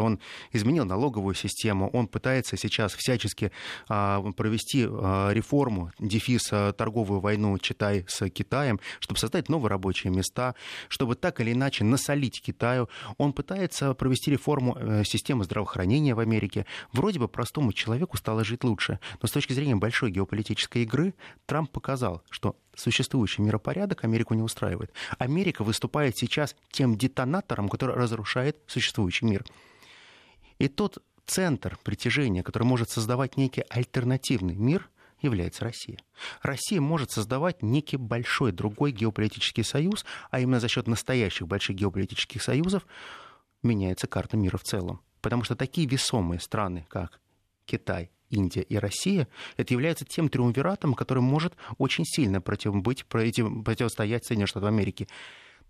он 0.00 0.20
изменил 0.52 0.84
налоговую 0.84 1.34
систему, 1.34 1.90
он 1.92 2.06
пытается 2.08 2.56
сейчас 2.56 2.94
всячески 2.94 3.52
а, 3.88 4.22
провести 4.32 4.86
а, 4.88 5.30
реформу, 5.30 5.92
дефис 5.98 6.48
а, 6.52 6.72
торговую 6.72 7.20
войну 7.20 7.56
читай 7.58 8.04
с 8.08 8.28
Китаем, 8.30 8.80
чтобы 9.00 9.18
создать 9.18 9.48
новые 9.48 9.70
рабочие 9.70 10.12
места, 10.12 10.54
чтобы 10.88 11.14
так 11.14 11.40
или 11.40 11.52
иначе 11.52 11.84
насолить 11.84 12.40
Китаю. 12.42 12.88
Он 13.16 13.32
пытается 13.32 13.94
провести 13.94 14.30
реформу 14.30 14.76
э, 14.78 15.04
системы 15.04 15.44
здравоохранения 15.44 16.14
в 16.14 16.20
Америке. 16.20 16.66
Вроде 16.92 17.18
бы 17.18 17.28
простому 17.28 17.72
человеку 17.72 18.16
стало 18.16 18.44
жить 18.44 18.64
лучше, 18.64 19.00
но 19.22 19.28
с 19.28 19.32
точки 19.32 19.52
зрения 19.52 19.76
большой 19.76 20.10
геополитической 20.10 20.82
игры 20.82 21.14
Трамп 21.46 21.70
показал, 21.70 22.22
что 22.30 22.56
существующий 22.78 23.42
миропорядок 23.42 24.04
Америку 24.04 24.34
не 24.34 24.42
устраивает. 24.42 24.92
Америка 25.18 25.64
выступает 25.64 26.16
сейчас 26.16 26.54
тем 26.70 26.96
детонатором, 26.96 27.68
который 27.68 27.96
разрушает 27.96 28.58
существующий 28.66 29.26
мир. 29.26 29.44
И 30.58 30.68
тот 30.68 30.98
центр 31.26 31.78
притяжения, 31.82 32.42
который 32.42 32.64
может 32.64 32.90
создавать 32.90 33.36
некий 33.36 33.64
альтернативный 33.68 34.54
мир, 34.54 34.88
является 35.20 35.64
Россия. 35.64 35.98
Россия 36.42 36.80
может 36.80 37.10
создавать 37.10 37.62
некий 37.62 37.96
большой 37.96 38.52
другой 38.52 38.92
геополитический 38.92 39.64
союз, 39.64 40.04
а 40.30 40.40
именно 40.40 40.60
за 40.60 40.68
счет 40.68 40.86
настоящих 40.86 41.48
больших 41.48 41.76
геополитических 41.76 42.42
союзов 42.42 42.86
меняется 43.62 44.06
карта 44.06 44.36
мира 44.36 44.56
в 44.56 44.62
целом. 44.62 45.00
Потому 45.20 45.42
что 45.42 45.56
такие 45.56 45.88
весомые 45.88 46.38
страны, 46.38 46.86
как 46.88 47.20
Китай, 47.66 48.10
Индия 48.30 48.62
и 48.62 48.76
Россия, 48.76 49.28
это 49.56 49.74
является 49.74 50.04
тем 50.04 50.28
триумвиратом, 50.28 50.94
который 50.94 51.22
может 51.22 51.54
очень 51.78 52.04
сильно 52.04 52.40
против, 52.40 52.74
быть, 52.74 53.04
противостоять 53.06 54.24
Соединенным 54.24 54.46
Штатам 54.46 54.68
Америки. 54.68 55.08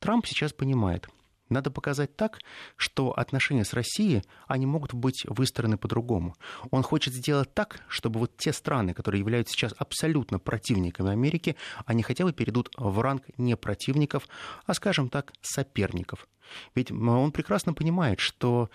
Трамп 0.01 0.27
сейчас 0.27 0.53
понимает, 0.53 1.09
надо 1.49 1.71
показать 1.71 2.15
так, 2.15 2.41
что 2.77 3.13
отношения 3.13 3.65
с 3.65 3.73
Россией, 3.73 4.23
они 4.47 4.67
могут 4.67 4.93
быть 4.93 5.25
выстроены 5.27 5.79
по-другому. 5.79 6.37
Он 6.71 6.83
хочет 6.83 7.15
сделать 7.15 7.53
так, 7.55 7.81
чтобы 7.89 8.21
вот 8.21 8.37
те 8.37 8.53
страны, 8.53 8.93
которые 8.93 9.21
являются 9.21 9.55
сейчас 9.55 9.75
абсолютно 9.79 10.39
противниками 10.39 11.11
Америки, 11.11 11.57
они 11.87 12.03
хотя 12.03 12.25
бы 12.25 12.33
перейдут 12.33 12.71
в 12.77 13.01
ранг 13.01 13.25
не 13.39 13.57
противников, 13.57 14.29
а, 14.67 14.75
скажем 14.75 15.09
так, 15.09 15.33
соперников. 15.41 16.29
Ведь 16.75 16.91
он 16.91 17.33
прекрасно 17.33 17.75
понимает, 17.75 18.21
что 18.21 18.71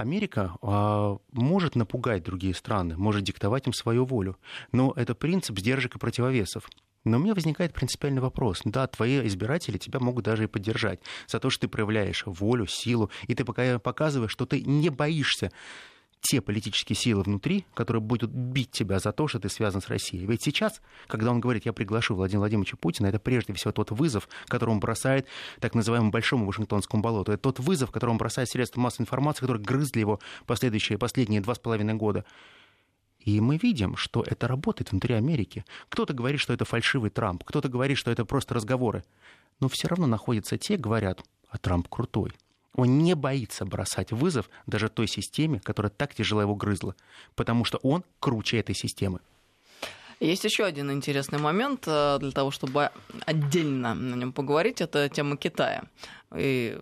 Америка 0.00 0.56
а, 0.62 1.18
может 1.32 1.76
напугать 1.76 2.22
другие 2.22 2.54
страны, 2.54 2.96
может 2.96 3.22
диктовать 3.22 3.66
им 3.66 3.72
свою 3.72 4.04
волю. 4.04 4.38
Но 4.72 4.92
это 4.96 5.14
принцип 5.14 5.58
сдержек 5.58 5.96
и 5.96 5.98
противовесов. 5.98 6.68
Но 7.04 7.16
у 7.16 7.20
меня 7.20 7.34
возникает 7.34 7.72
принципиальный 7.72 8.20
вопрос. 8.20 8.60
Да, 8.64 8.86
твои 8.86 9.26
избиратели 9.26 9.78
тебя 9.78 10.00
могут 10.00 10.24
даже 10.24 10.44
и 10.44 10.46
поддержать 10.46 11.00
за 11.26 11.40
то, 11.40 11.48
что 11.48 11.62
ты 11.62 11.68
проявляешь 11.68 12.24
волю, 12.26 12.66
силу, 12.66 13.10
и 13.26 13.34
ты 13.34 13.44
показываешь, 13.44 14.32
что 14.32 14.44
ты 14.44 14.62
не 14.62 14.90
боишься 14.90 15.50
те 16.20 16.40
политические 16.40 16.96
силы 16.96 17.22
внутри, 17.22 17.64
которые 17.74 18.02
будут 18.02 18.30
бить 18.30 18.70
тебя 18.70 18.98
за 18.98 19.12
то, 19.12 19.26
что 19.26 19.40
ты 19.40 19.48
связан 19.48 19.80
с 19.80 19.88
Россией. 19.88 20.26
Ведь 20.26 20.42
сейчас, 20.42 20.80
когда 21.06 21.30
он 21.30 21.40
говорит, 21.40 21.66
я 21.66 21.72
приглашу 21.72 22.14
Владимира 22.14 22.40
Владимировича 22.40 22.76
Путина, 22.76 23.06
это 23.06 23.18
прежде 23.18 23.52
всего 23.54 23.72
тот 23.72 23.90
вызов, 23.90 24.28
который 24.46 24.70
он 24.70 24.80
бросает 24.80 25.26
так 25.60 25.74
называемому 25.74 26.10
большому 26.10 26.46
Вашингтонскому 26.46 27.02
болоту. 27.02 27.32
Это 27.32 27.42
тот 27.42 27.58
вызов, 27.58 27.90
который 27.90 28.10
он 28.10 28.18
бросает 28.18 28.48
средства 28.48 28.80
массовой 28.80 29.04
информации, 29.04 29.40
которые 29.40 29.62
грызли 29.62 30.00
его 30.00 30.20
последующие, 30.46 30.98
последние 30.98 31.40
два 31.40 31.54
с 31.54 31.58
половиной 31.58 31.94
года. 31.94 32.24
И 33.20 33.40
мы 33.40 33.58
видим, 33.58 33.96
что 33.96 34.22
это 34.26 34.48
работает 34.48 34.92
внутри 34.92 35.14
Америки. 35.14 35.64
Кто-то 35.88 36.14
говорит, 36.14 36.40
что 36.40 36.52
это 36.52 36.64
фальшивый 36.64 37.10
Трамп, 37.10 37.44
кто-то 37.44 37.68
говорит, 37.68 37.98
что 37.98 38.10
это 38.10 38.24
просто 38.24 38.54
разговоры. 38.54 39.04
Но 39.60 39.68
все 39.68 39.88
равно 39.88 40.06
находятся 40.06 40.56
те, 40.56 40.76
говорят, 40.76 41.22
а 41.50 41.58
Трамп 41.58 41.88
крутой. 41.88 42.32
Он 42.80 42.96
не 42.96 43.14
боится 43.14 43.66
бросать 43.66 44.10
вызов 44.10 44.48
даже 44.66 44.88
той 44.88 45.06
системе, 45.06 45.60
которая 45.60 45.90
так 45.90 46.14
тяжело 46.14 46.40
его 46.40 46.54
грызла, 46.54 46.94
потому 47.34 47.66
что 47.66 47.76
он 47.82 48.04
круче 48.20 48.56
этой 48.58 48.74
системы. 48.74 49.20
Есть 50.18 50.44
еще 50.44 50.64
один 50.64 50.90
интересный 50.90 51.38
момент 51.38 51.84
э, 51.86 52.16
для 52.20 52.30
того, 52.30 52.50
чтобы 52.50 52.88
отдельно 53.26 53.94
на 53.94 54.14
нем 54.14 54.32
поговорить. 54.32 54.80
Это 54.80 55.10
тема 55.10 55.36
Китая. 55.36 55.82
И 56.34 56.78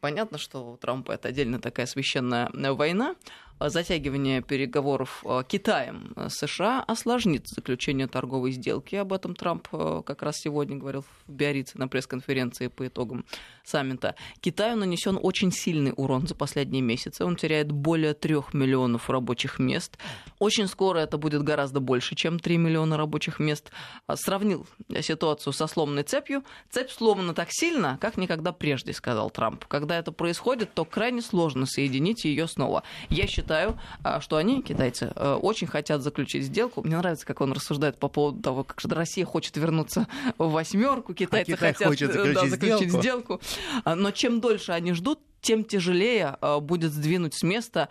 понятно, 0.00 0.36
что 0.36 0.72
у 0.72 0.76
Трампа 0.76 1.12
это 1.12 1.28
отдельно 1.28 1.60
такая 1.60 1.86
священная 1.86 2.50
война. 2.74 3.16
Э, 3.58 3.70
затягивание 3.70 4.42
переговоров 4.42 5.22
э, 5.24 5.42
Китаем 5.48 6.12
э, 6.16 6.28
США 6.28 6.82
осложнит 6.82 7.48
заключение 7.48 8.06
торговой 8.06 8.52
сделки. 8.52 8.96
Об 8.96 9.12
этом 9.12 9.34
Трамп 9.34 9.68
как 9.68 10.22
раз 10.22 10.36
сегодня 10.38 10.76
говорил 10.76 11.02
в 11.02 11.32
Биорице 11.32 11.78
на 11.78 11.88
пресс-конференции 11.88 12.68
по 12.68 12.86
итогам 12.86 13.24
саммита. 13.64 14.14
Китаю 14.40 14.76
нанесен 14.76 15.18
очень 15.20 15.52
сильный 15.52 15.92
урон 15.96 16.26
за 16.26 16.34
последние 16.34 16.82
месяцы. 16.82 17.24
Он 17.24 17.36
теряет 17.36 17.72
более 17.72 18.14
трех 18.14 18.54
миллионов 18.54 19.10
рабочих 19.10 19.58
мест. 19.58 19.98
Очень 20.38 20.66
скоро 20.68 20.98
это 20.98 21.18
будет 21.18 21.42
гораздо 21.42 21.80
больше, 21.80 22.14
чем 22.14 22.38
3 22.38 22.56
миллиона 22.58 22.96
рабочих 22.96 23.38
мест. 23.38 23.70
Сравнил 24.14 24.66
ситуацию 25.00 25.52
со 25.52 25.66
сломанной 25.66 26.02
цепью. 26.02 26.44
Цепь 26.70 26.90
сломана 26.90 27.34
так 27.34 27.48
сильно, 27.50 27.98
как 28.00 28.16
никогда 28.16 28.52
прежде, 28.52 28.92
сказал 28.92 29.30
Трамп. 29.30 29.64
Когда 29.66 29.98
это 29.98 30.12
происходит, 30.12 30.74
то 30.74 30.84
крайне 30.84 31.22
сложно 31.22 31.66
соединить 31.66 32.24
ее 32.24 32.46
снова. 32.46 32.82
Я 33.08 33.26
считаю, 33.26 33.45
считаю, 33.46 33.78
а, 34.02 34.20
что 34.20 34.36
они, 34.36 34.60
китайцы, 34.62 35.12
э, 35.14 35.34
очень 35.34 35.68
хотят 35.68 36.02
заключить 36.02 36.44
сделку. 36.44 36.82
Мне 36.82 36.96
нравится, 36.96 37.24
как 37.24 37.40
он 37.40 37.52
рассуждает 37.52 37.98
по 37.98 38.08
поводу 38.08 38.42
того, 38.42 38.64
как 38.64 38.80
же 38.80 38.88
Россия 38.88 39.24
хочет 39.24 39.56
вернуться 39.56 40.08
в 40.36 40.50
восьмерку, 40.50 41.14
китайцы 41.14 41.52
а 41.52 41.56
Китай 41.56 41.72
хотят 41.72 41.88
хочет 41.88 42.12
заключить, 42.12 42.34
да, 42.34 42.48
заключить 42.48 42.88
сделку. 42.90 43.00
сделку. 43.02 43.40
А, 43.84 43.94
но 43.94 44.10
чем 44.10 44.40
дольше 44.40 44.72
они 44.72 44.94
ждут, 44.94 45.20
тем 45.40 45.64
тяжелее 45.64 46.36
э, 46.40 46.58
будет 46.60 46.92
сдвинуть 46.92 47.34
с 47.34 47.42
места 47.42 47.88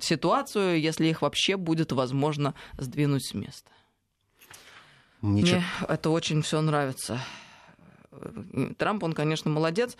ситуацию, 0.00 0.80
если 0.80 1.06
их 1.06 1.22
вообще 1.22 1.56
будет 1.56 1.92
возможно 1.92 2.54
сдвинуть 2.76 3.26
с 3.26 3.34
места. 3.34 3.70
Ничего. 5.22 5.58
Мне 5.58 5.64
это 5.88 6.10
очень 6.10 6.42
все 6.42 6.60
нравится. 6.60 7.20
Трамп, 8.78 9.02
он, 9.04 9.12
конечно, 9.12 9.50
молодец, 9.50 9.96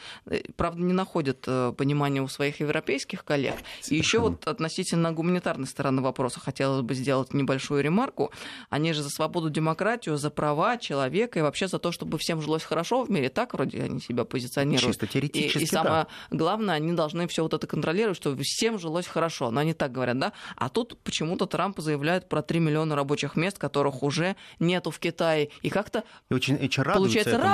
правда, 0.56 0.82
не 0.82 0.92
находит 0.92 1.44
э, 1.46 1.72
понимания 1.76 2.22
у 2.22 2.28
своих 2.28 2.60
европейских 2.60 3.24
коллег. 3.24 3.54
И 3.88 3.96
еще 3.96 4.18
вот 4.18 4.46
относительно 4.46 5.12
гуманитарной 5.12 5.66
стороны 5.66 6.02
вопроса 6.02 6.40
хотелось 6.40 6.82
бы 6.82 6.94
сделать 6.94 7.34
небольшую 7.34 7.82
ремарку. 7.82 8.30
Они 8.70 8.92
же 8.92 9.02
за 9.02 9.10
свободу, 9.10 9.50
демократию, 9.50 10.16
за 10.16 10.30
права 10.30 10.76
человека 10.78 11.38
и 11.38 11.42
вообще 11.42 11.68
за 11.68 11.78
то, 11.78 11.92
чтобы 11.92 12.18
всем 12.18 12.40
жилось 12.40 12.62
хорошо 12.62 13.04
в 13.04 13.10
мире. 13.10 13.28
Так 13.28 13.54
вроде 13.54 13.82
они 13.82 14.00
себя 14.00 14.24
позиционируют. 14.24 14.94
Чисто 14.94 15.06
теоретически, 15.06 15.58
И, 15.58 15.62
и 15.62 15.66
самое 15.66 16.06
да. 16.30 16.36
главное, 16.36 16.74
они 16.74 16.92
должны 16.92 17.26
все 17.28 17.42
вот 17.42 17.54
это 17.54 17.66
контролировать, 17.66 18.16
чтобы 18.16 18.42
всем 18.42 18.78
жилось 18.78 19.06
хорошо. 19.06 19.50
Но 19.50 19.60
они 19.60 19.74
так 19.74 19.92
говорят, 19.92 20.18
да? 20.18 20.32
А 20.56 20.68
тут 20.68 20.98
почему-то 21.02 21.46
Трамп 21.46 21.78
заявляет 21.80 22.28
про 22.28 22.42
3 22.42 22.60
миллиона 22.60 22.96
рабочих 22.96 23.36
мест, 23.36 23.58
которых 23.58 24.02
уже 24.02 24.36
нету 24.58 24.90
в 24.90 24.98
Китае. 24.98 25.50
И 25.62 25.70
как-то, 25.70 26.04
и 26.30 26.34
очень, 26.34 26.56
очень 26.56 26.84
получается, 26.84 27.30
этому. 27.30 27.44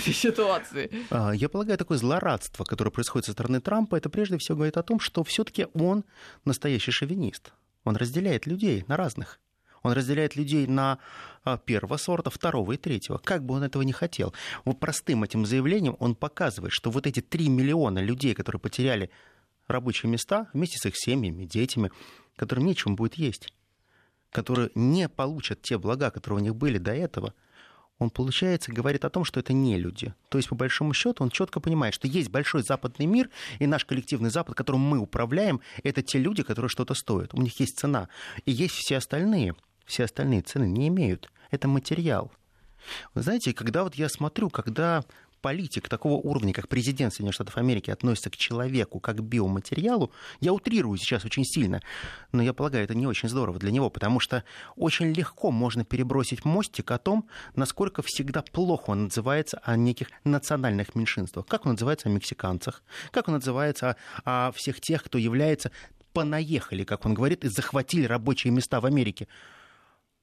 Этой 0.00 0.14
ситуации. 0.14 0.90
А, 1.10 1.32
я 1.32 1.48
полагаю, 1.48 1.78
такое 1.78 1.98
злорадство, 1.98 2.64
которое 2.64 2.90
происходит 2.90 3.26
со 3.26 3.32
стороны 3.32 3.60
Трампа, 3.60 3.96
это 3.96 4.10
прежде 4.10 4.38
всего 4.38 4.56
говорит 4.56 4.76
о 4.76 4.82
том, 4.82 5.00
что 5.00 5.22
все-таки 5.24 5.66
он 5.74 6.04
настоящий 6.44 6.90
шовинист. 6.90 7.52
Он 7.84 7.96
разделяет 7.96 8.46
людей 8.46 8.84
на 8.88 8.96
разных. 8.96 9.38
Он 9.82 9.92
разделяет 9.92 10.36
людей 10.36 10.66
на 10.66 10.98
а, 11.44 11.56
первого 11.56 11.96
сорта, 11.96 12.30
второго 12.30 12.72
и 12.72 12.76
третьего. 12.76 13.18
Как 13.18 13.44
бы 13.44 13.54
он 13.54 13.62
этого 13.62 13.82
не 13.82 13.92
хотел. 13.92 14.34
Вот 14.64 14.78
простым 14.78 15.24
этим 15.24 15.46
заявлением 15.46 15.96
он 16.00 16.14
показывает, 16.14 16.72
что 16.72 16.90
вот 16.90 17.06
эти 17.06 17.20
три 17.20 17.48
миллиона 17.48 17.98
людей, 18.00 18.34
которые 18.34 18.60
потеряли 18.60 19.10
рабочие 19.68 20.10
места 20.10 20.48
вместе 20.52 20.78
с 20.78 20.86
их 20.86 20.94
семьями, 20.96 21.44
детьми, 21.44 21.90
которым 22.36 22.66
нечем 22.66 22.96
будет 22.96 23.14
есть, 23.14 23.54
которые 24.30 24.70
не 24.74 25.08
получат 25.08 25.62
те 25.62 25.78
блага, 25.78 26.10
которые 26.10 26.40
у 26.40 26.44
них 26.44 26.56
были 26.56 26.78
до 26.78 26.92
этого– 26.92 27.34
он, 28.00 28.08
получается, 28.08 28.72
говорит 28.72 29.04
о 29.04 29.10
том, 29.10 29.24
что 29.24 29.38
это 29.38 29.52
не 29.52 29.78
люди. 29.78 30.14
То 30.30 30.38
есть, 30.38 30.48
по 30.48 30.54
большому 30.54 30.94
счету, 30.94 31.22
он 31.22 31.30
четко 31.30 31.60
понимает, 31.60 31.94
что 31.94 32.08
есть 32.08 32.30
большой 32.30 32.62
западный 32.62 33.04
мир, 33.04 33.28
и 33.58 33.66
наш 33.66 33.84
коллективный 33.84 34.30
Запад, 34.30 34.56
которым 34.56 34.80
мы 34.80 34.98
управляем, 34.98 35.60
это 35.84 36.02
те 36.02 36.18
люди, 36.18 36.42
которые 36.42 36.70
что-то 36.70 36.94
стоят. 36.94 37.34
У 37.34 37.42
них 37.42 37.60
есть 37.60 37.78
цена. 37.78 38.08
И 38.46 38.52
есть 38.52 38.74
все 38.74 38.96
остальные. 38.96 39.54
Все 39.84 40.04
остальные 40.04 40.42
цены 40.42 40.64
не 40.64 40.88
имеют. 40.88 41.30
Это 41.50 41.68
материал. 41.68 42.32
Вы 43.14 43.22
знаете, 43.22 43.52
когда 43.52 43.84
вот 43.84 43.94
я 43.94 44.08
смотрю, 44.08 44.48
когда 44.48 45.04
политик 45.40 45.88
такого 45.88 46.14
уровня, 46.14 46.52
как 46.52 46.68
президент 46.68 47.12
Соединенных 47.12 47.34
Штатов 47.34 47.56
Америки, 47.56 47.90
относится 47.90 48.30
к 48.30 48.36
человеку 48.36 49.00
как 49.00 49.16
к 49.16 49.20
биоматериалу, 49.20 50.12
я 50.40 50.52
утрирую 50.52 50.96
сейчас 50.98 51.24
очень 51.24 51.44
сильно, 51.44 51.82
но 52.32 52.42
я 52.42 52.52
полагаю, 52.52 52.84
это 52.84 52.94
не 52.94 53.06
очень 53.06 53.28
здорово 53.28 53.58
для 53.58 53.70
него, 53.70 53.90
потому 53.90 54.20
что 54.20 54.44
очень 54.76 55.12
легко 55.12 55.50
можно 55.50 55.84
перебросить 55.84 56.44
мостик 56.44 56.90
о 56.90 56.98
том, 56.98 57.28
насколько 57.54 58.02
всегда 58.02 58.42
плохо 58.42 58.90
он 58.90 59.04
называется 59.04 59.60
о 59.64 59.76
неких 59.76 60.08
национальных 60.24 60.94
меньшинствах. 60.94 61.46
Как 61.46 61.66
он 61.66 61.72
называется 61.72 62.08
о 62.08 62.12
мексиканцах, 62.12 62.82
как 63.10 63.28
он 63.28 63.34
называется 63.34 63.96
о, 64.24 64.48
о 64.48 64.52
всех 64.52 64.80
тех, 64.80 65.02
кто 65.02 65.18
является 65.18 65.70
понаехали, 66.12 66.84
как 66.84 67.06
он 67.06 67.14
говорит, 67.14 67.44
и 67.44 67.48
захватили 67.48 68.04
рабочие 68.04 68.52
места 68.52 68.80
в 68.80 68.86
Америке. 68.86 69.28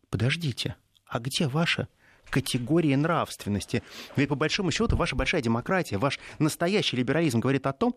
Подождите, 0.10 0.76
а 1.06 1.20
где 1.20 1.48
ваша 1.48 1.88
категории 2.30 2.96
нравственности. 2.96 3.84
Ведь 4.16 4.30
по 4.30 4.36
большому 4.36 4.72
счету 4.72 4.96
ваша 4.96 5.16
большая 5.16 5.42
демократия, 5.42 5.98
ваш 5.98 6.20
настоящий 6.40 6.98
либерализм 6.98 7.40
говорит 7.40 7.68
о 7.68 7.74
том, 7.74 7.96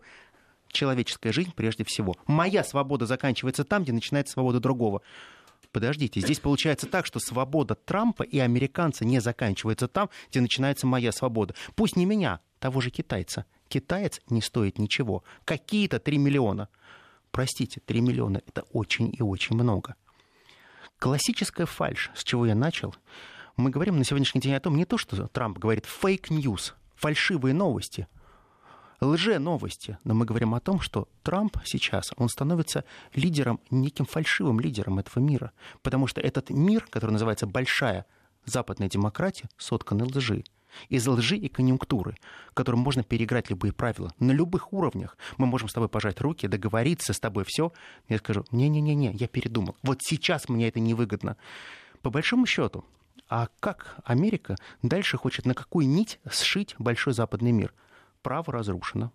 человеческая 0.71 1.31
жизнь 1.33 1.51
прежде 1.55 1.83
всего. 1.83 2.15
Моя 2.27 2.63
свобода 2.63 3.05
заканчивается 3.05 3.63
там, 3.63 3.83
где 3.83 3.93
начинается 3.93 4.33
свобода 4.33 4.59
другого. 4.59 5.01
Подождите, 5.71 6.19
здесь 6.19 6.39
получается 6.39 6.87
так, 6.87 7.05
что 7.05 7.19
свобода 7.19 7.75
Трампа 7.75 8.23
и 8.23 8.39
американца 8.39 9.05
не 9.05 9.19
заканчивается 9.19 9.87
там, 9.87 10.09
где 10.29 10.41
начинается 10.41 10.85
моя 10.85 11.11
свобода. 11.11 11.55
Пусть 11.75 11.95
не 11.95 12.05
меня, 12.05 12.41
того 12.59 12.81
же 12.81 12.89
китайца. 12.89 13.45
Китаец 13.69 14.19
не 14.29 14.41
стоит 14.41 14.79
ничего. 14.79 15.23
Какие-то 15.45 15.99
3 15.99 16.17
миллиона. 16.17 16.67
Простите, 17.31 17.79
3 17.79 18.01
миллиона– 18.01 18.41
это 18.47 18.63
очень 18.73 19.13
и 19.17 19.21
очень 19.21 19.55
много. 19.55 19.95
Классическая 20.99 21.65
фальш, 21.65 22.11
с 22.15 22.23
чего 22.23 22.45
я 22.45 22.55
начал– 22.55 22.93
Мы 23.57 23.69
говорим 23.69 23.97
на 23.97 24.03
сегодняшний 24.03 24.41
день 24.41 24.53
о 24.53 24.59
том, 24.59 24.75
не 24.75 24.85
то, 24.85 24.97
что 24.97 25.27
Трамп 25.27 25.57
говорит 25.57 25.85
fake 25.85 26.25
news, 26.25 26.75
фальшивые 26.95 27.53
новости, 27.53 28.07
лже-новости, 29.01 29.97
но 30.03 30.13
мы 30.13 30.25
говорим 30.25 30.53
о 30.53 30.59
том, 30.59 30.79
что 30.79 31.07
Трамп 31.23 31.57
сейчас, 31.65 32.11
он 32.17 32.29
становится 32.29 32.85
лидером, 33.13 33.59
неким 33.69 34.05
фальшивым 34.05 34.59
лидером 34.59 34.99
этого 34.99 35.21
мира, 35.21 35.51
потому 35.81 36.07
что 36.07 36.21
этот 36.21 36.49
мир, 36.49 36.85
который 36.89 37.11
называется 37.11 37.47
большая 37.47 38.05
западная 38.45 38.89
демократия, 38.89 39.49
соткан 39.57 40.03
из 40.03 40.15
лжи 40.15 40.43
из 40.89 41.07
лжи 41.07 41.35
и 41.37 41.49
конъюнктуры, 41.49 42.15
которым 42.53 42.79
можно 42.79 43.03
переиграть 43.03 43.49
любые 43.49 43.73
правила. 43.73 44.13
На 44.19 44.31
любых 44.31 44.73
уровнях 44.73 45.17
мы 45.37 45.45
можем 45.45 45.69
с 45.69 45.73
тобой 45.73 45.89
пожать 45.89 46.21
руки, 46.21 46.47
договориться 46.47 47.13
с 47.13 47.19
тобой, 47.19 47.43
все. 47.45 47.73
Я 48.07 48.17
скажу, 48.17 48.45
не-не-не, 48.51 49.11
я 49.13 49.27
передумал. 49.27 49.75
Вот 49.83 49.99
сейчас 50.01 50.49
мне 50.49 50.67
это 50.67 50.79
невыгодно. 50.79 51.37
По 52.01 52.09
большому 52.09 52.45
счету, 52.45 52.85
а 53.31 53.47
как 53.61 53.95
Америка 54.03 54.57
дальше 54.81 55.15
хочет 55.15 55.45
на 55.45 55.53
какую 55.53 55.87
нить 55.87 56.19
сшить 56.29 56.75
большой 56.77 57.13
западный 57.13 57.53
мир? 57.53 57.73
Право 58.21 58.51
разрушено. 58.51 59.13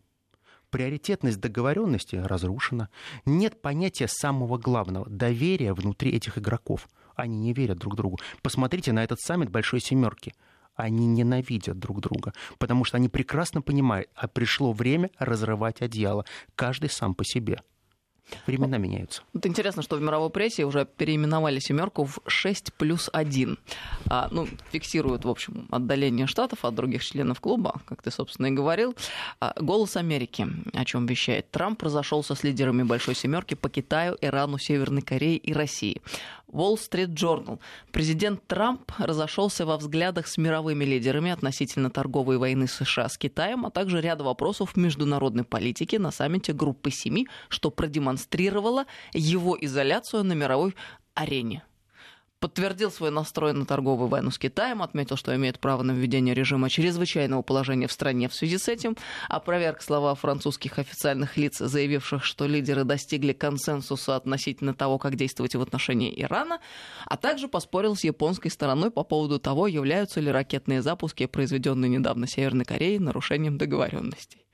Приоритетность 0.71 1.39
договоренности 1.39 2.17
разрушена. 2.17 2.89
Нет 3.27 3.61
понятия 3.61 4.09
самого 4.09 4.57
главного– 4.57 5.07
доверия 5.11 5.75
внутри 5.75 6.13
этих 6.13 6.39
игроков. 6.39 6.89
Они 7.15 7.39
не 7.39 7.53
верят 7.53 7.77
друг 7.77 7.95
другу. 7.95 8.19
Посмотрите 8.41 8.93
на 8.93 9.05
этот 9.05 9.21
саммит 9.21 9.51
Большой 9.51 9.81
Семерки– 9.81 10.35
они 10.77 11.07
ненавидят 11.07 11.79
друг 11.79 12.01
друга, 12.01 12.35
потому 12.59 12.85
что 12.85 12.99
они 12.99 13.09
прекрасно 13.09 13.63
понимают, 13.63 14.11
а 14.15 14.29
пришло 14.29 14.73
время 14.73 15.11
разрывать 15.19 15.81
одеяло, 15.81 16.27
каждый 16.55 16.91
сам 16.91 17.15
по 17.15 17.25
себе. 17.25 17.63
Времена 18.47 18.79
меняются. 18.79 19.23
Вот 19.33 19.47
интересно, 19.47 19.83
что 19.83 19.97
в 19.97 20.03
мировой 20.03 20.31
прессе 20.31 20.65
уже 20.65 20.87
переименовали 20.87 21.59
семерку 21.59 22.05
в 22.05 22.19
6 22.27 22.73
плюс 22.75 23.09
1. 23.13 23.59
А, 24.09 24.29
ну, 24.31 24.49
фиксируют, 24.71 25.25
в 25.25 25.29
общем, 25.29 25.67
отдаление 25.71 26.27
штатов 26.27 26.65
от 26.65 26.75
других 26.75 27.05
членов 27.05 27.41
клуба, 27.41 27.81
как 27.87 28.03
ты, 28.03 28.11
собственно, 28.11 28.47
и 28.47 28.51
говорил. 28.51 28.95
А, 29.41 29.55
Голос 29.61 29.97
Америки, 29.97 30.47
о 30.73 30.85
чем 30.85 31.07
вещает. 31.07 31.51
Трамп 31.51 31.83
разошелся 31.83 32.35
с 32.35 32.43
лидерами 32.43 32.83
Большой 32.83 33.15
семерки 33.15 33.55
по 33.55 33.69
Китаю, 33.69 34.17
Ирану, 34.21 34.59
Северной 34.59 35.03
Корее 35.03 35.37
и 35.37 35.53
России. 35.53 36.01
Wall 36.53 36.77
Street 36.77 37.15
Journal. 37.15 37.59
Президент 37.93 38.47
Трамп 38.47 38.93
разошелся 38.99 39.67
во 39.67 39.77
взглядах 39.77 40.27
с 40.27 40.39
мировыми 40.39 40.85
лидерами 40.85 41.31
относительно 41.31 41.91
торговой 41.91 42.39
войны 42.39 42.67
США 42.67 43.09
с 43.09 43.19
Китаем, 43.19 43.67
а 43.67 43.71
также 43.71 44.01
ряда 44.01 44.25
вопросов 44.25 44.77
международной 44.77 45.45
политики 45.45 45.97
на 45.97 46.11
саммите 46.11 46.53
Группы 46.53 46.91
Семи, 46.91 47.29
что 47.49 47.71
продемонстрировало 47.71 48.87
его 49.13 49.57
изоляцию 49.61 50.25
на 50.25 50.33
мировой 50.33 50.75
арене 51.15 51.65
подтвердил 52.41 52.91
свой 52.91 53.11
настрой 53.11 53.53
на 53.53 53.67
торговую 53.67 54.09
войну 54.09 54.31
с 54.31 54.39
Китаем, 54.39 54.83
отметил, 54.83 55.17
что 55.17 55.35
имеет 55.35 55.59
право 55.59 55.83
на 55.83 55.93
введение 55.93 56.35
режима 56.35 56.69
чрезвычайного 56.71 57.43
положения 57.43 57.89
в 57.89 57.93
стране 57.93 58.29
в 58.29 58.35
связи 58.35 58.59
с 58.59 58.69
этим, 58.69 58.97
опроверг 59.29 59.83
слова 59.83 60.15
французских 60.15 60.79
официальных 60.79 61.37
лиц, 61.37 61.59
заявивших, 61.59 62.25
что 62.25 62.47
лидеры 62.47 62.85
достигли 62.85 63.33
консенсуса 63.33 64.17
относительно 64.17 64.75
того, 64.75 64.99
как 64.99 65.17
действовать 65.17 65.55
в 65.55 65.61
отношении 65.61 66.15
Ирана, 66.23 66.61
а 67.07 67.17
также 67.17 67.49
поспорил 67.49 67.97
с 67.97 68.05
японской 68.05 68.49
стороной 68.49 68.91
по 68.91 69.05
поводу 69.05 69.39
того, 69.39 69.67
являются 69.67 70.21
ли 70.21 70.31
ракетные 70.31 70.83
запуски, 70.83 71.27
произведенные 71.27 71.89
недавно 71.89 72.27
Северной 72.27 72.65
Кореей, 72.65 72.99
нарушением 72.99 73.59
договоренностей. 73.59 74.46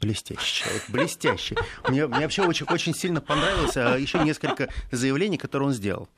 Блестящий 0.00 0.62
человек, 0.62 0.84
блестящий. 0.88 1.56
Мне, 1.88 2.06
мне 2.06 2.20
вообще 2.20 2.42
очень, 2.42 2.66
очень 2.66 2.94
сильно 2.94 3.22
понравилось 3.22 3.76
а, 3.78 3.96
еще 3.96 4.18
несколько 4.18 4.68
заявлений, 4.92 5.38
которые 5.38 5.68
он 5.68 5.74
сделал. 5.74 6.08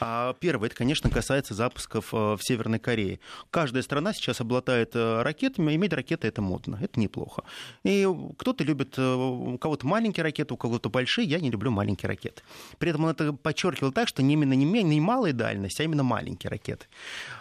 А 0.00 0.34
первое, 0.34 0.66
это, 0.66 0.76
конечно, 0.76 1.08
касается 1.08 1.54
запусков 1.54 2.12
э, 2.12 2.16
в 2.16 2.40
Северной 2.42 2.78
Корее. 2.78 3.20
Каждая 3.50 3.82
страна 3.82 4.12
сейчас 4.12 4.40
обладает 4.40 4.90
э, 4.94 5.22
ракетами, 5.22 5.74
иметь 5.76 5.92
ракеты 5.92 6.26
это 6.28 6.42
модно, 6.42 6.78
это 6.82 7.00
неплохо. 7.00 7.44
И 7.84 8.06
кто-то 8.36 8.64
любит, 8.64 8.98
э, 8.98 9.14
у 9.14 9.56
кого-то 9.58 9.86
маленькие 9.86 10.24
ракеты, 10.24 10.52
у 10.52 10.56
кого-то 10.56 10.90
большие, 10.90 11.26
я 11.26 11.40
не 11.40 11.50
люблю 11.50 11.70
маленькие 11.70 12.08
ракеты. 12.08 12.42
При 12.78 12.90
этом 12.90 13.04
он 13.04 13.10
это 13.10 13.32
подчеркивал 13.32 13.92
так, 13.92 14.08
что 14.08 14.22
не 14.22 14.34
именно 14.34 14.54
не, 14.54 14.64
не 14.64 15.00
малая 15.00 15.32
дальность, 15.32 15.80
а 15.80 15.84
именно 15.84 16.02
маленькие 16.02 16.50
ракеты. 16.50 16.86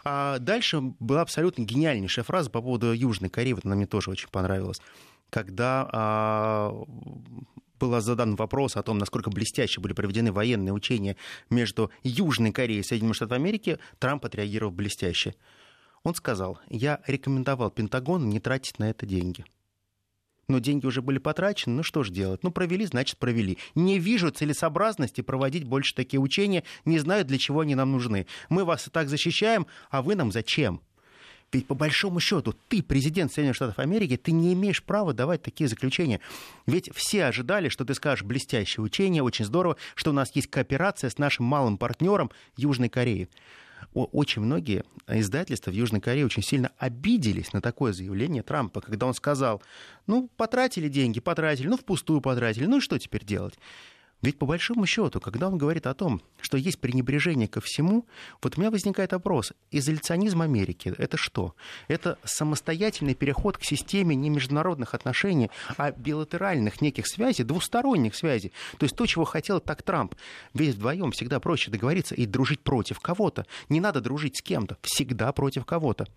А 0.06 0.38
дальше 0.38 0.82
была 1.00 1.22
абсолютно 1.22 1.64
гениальнейшая 1.64 2.24
фраза 2.24 2.50
по 2.50 2.62
поводу 2.62 2.94
Южной 2.94 3.30
Кореи, 3.30 3.54
вот 3.54 3.66
она 3.66 3.76
мне 3.76 3.88
тоже 3.88 4.12
очень 4.12 4.30
понравилась 4.30 4.82
когда 5.32 5.90
а, 5.92 6.86
был 7.80 8.00
задан 8.00 8.36
вопрос 8.36 8.78
о 8.78 8.84
том, 8.84 9.00
насколько 9.00 9.32
блестяще 9.32 9.82
были 9.82 9.94
проведены 9.94 10.32
военные 10.32 10.74
учения 10.74 11.18
между 11.50 11.90
Южной 12.04 12.52
Кореей 12.52 12.82
и 12.82 12.84
Соединенными 12.84 13.16
Штатами 13.16 13.42
Америки, 13.42 13.80
Трамп 13.98 14.26
отреагировал 14.26 14.72
блестяще. 14.72 15.34
Он 16.04 16.14
сказал, 16.14 16.60
я 16.70 17.02
рекомендовал 17.08 17.72
Пентагону 17.72 18.26
не 18.26 18.40
тратить 18.40 18.78
на 18.78 18.90
это 18.90 19.06
деньги. 19.06 19.46
Но 20.48 20.60
деньги 20.60 20.86
уже 20.86 21.02
были 21.02 21.18
потрачены, 21.18 21.78
ну 21.78 21.84
что 21.84 22.04
ж 22.04 22.10
делать? 22.10 22.44
Ну 22.44 22.52
провели, 22.52 22.86
значит 22.86 23.18
провели. 23.18 23.58
Не 23.74 24.00
вижу 24.00 24.32
целесообразности 24.32 25.22
проводить 25.22 25.64
больше 25.64 25.96
такие 25.96 26.20
учения, 26.20 26.64
не 26.84 27.00
знаю, 27.00 27.24
для 27.24 27.38
чего 27.38 27.62
они 27.62 27.74
нам 27.74 27.92
нужны. 27.92 28.28
Мы 28.50 28.66
вас 28.66 28.88
и 28.88 28.90
так 28.90 29.08
защищаем, 29.08 29.66
а 29.90 30.02
вы 30.02 30.16
нам 30.16 30.32
зачем? 30.32 30.82
Ведь 31.52 31.68
по 31.68 31.76
большому 31.76 32.20
счету 32.20 32.56
ты, 32.70 32.82
президент 32.82 33.32
Соединенных 33.32 33.56
Штатов 33.56 33.80
Америки, 33.80 34.16
ты 34.18 34.32
не 34.32 34.54
имеешь 34.54 34.82
права 34.82 35.14
давать 35.14 35.42
такие 35.42 35.68
заключения. 35.68 36.22
Ведь 36.66 36.90
все 36.96 37.26
ожидали, 37.26 37.68
что 37.70 37.84
ты 37.84 37.94
скажешь 37.94 38.24
блестящее 38.24 38.84
учение, 38.84 39.22
очень 39.22 39.46
здорово, 39.46 39.76
что 39.96 40.12
у 40.12 40.14
нас 40.14 40.32
есть 40.34 40.50
кооперация 40.50 41.10
с 41.10 41.18
нашим 41.18 41.46
малым 41.46 41.78
партнером 41.78 42.32
Южной 42.56 42.90
Кореей. 42.90 43.28
Очень 43.94 44.44
многие 44.44 44.86
издательства 45.08 45.72
в 45.72 45.74
Южной 45.74 46.00
Корее 46.00 46.26
очень 46.26 46.44
сильно 46.44 46.72
обиделись 46.78 47.52
на 47.52 47.62
такое 47.62 47.92
заявление 47.92 48.42
Трампа, 48.42 48.80
когда 48.80 49.06
он 49.06 49.14
сказал, 49.14 49.62
ну, 50.08 50.30
потратили 50.38 50.88
деньги, 50.88 51.20
потратили, 51.20 51.68
ну, 51.68 51.78
впустую 51.78 52.22
потратили, 52.22 52.68
ну 52.68 52.78
и 52.78 52.82
что 52.82 52.98
теперь 52.98 53.26
делать? 53.26 53.56
Ведь 54.22 54.38
по 54.38 54.46
большому 54.46 54.86
счету, 54.86 55.20
когда 55.20 55.48
он 55.48 55.58
говорит 55.58 55.88
о 55.88 55.94
том, 55.94 56.22
что 56.40 56.58
есть 56.58 56.80
пренебрежение 56.80 57.48
ко 57.48 57.60
всему, 57.60 58.06
вот 58.42 58.58
у 58.58 58.62
меня 58.62 58.70
возникает 58.70 59.14
вопрос, 59.14 59.54
изоляционизм 59.72 60.42
Америки– 60.42 60.94
это 60.98 61.18
что? 61.18 61.56
Это 61.88 62.20
самостоятельный 62.24 63.16
переход 63.16 63.58
к 63.58 63.64
системе 63.64 64.16
не 64.16 64.30
международных 64.30 64.94
отношений, 64.94 65.50
а 65.78 65.92
билатеральных 65.92 66.82
неких 66.82 67.08
связей, 67.08 67.44
двусторонних 67.44 68.16
связей. 68.16 68.52
То 68.78 68.84
есть 68.84 68.96
то, 68.96 69.06
чего 69.08 69.26
хотел 69.26 69.60
так 69.60 69.82
Трамп. 69.82 70.14
Ведь 70.54 70.76
вдвоем 70.76 71.12
всегда 71.12 71.40
проще 71.40 71.72
договориться 71.72 72.14
и 72.14 72.26
дружить 72.26 72.62
против 72.62 73.00
кого-то. 73.00 73.48
Не 73.70 73.80
надо 73.80 74.02
дружить 74.02 74.38
с 74.38 74.42
кем-то, 74.42 74.78
всегда 74.82 75.32
против 75.32 75.66
кого-то. 75.66 76.08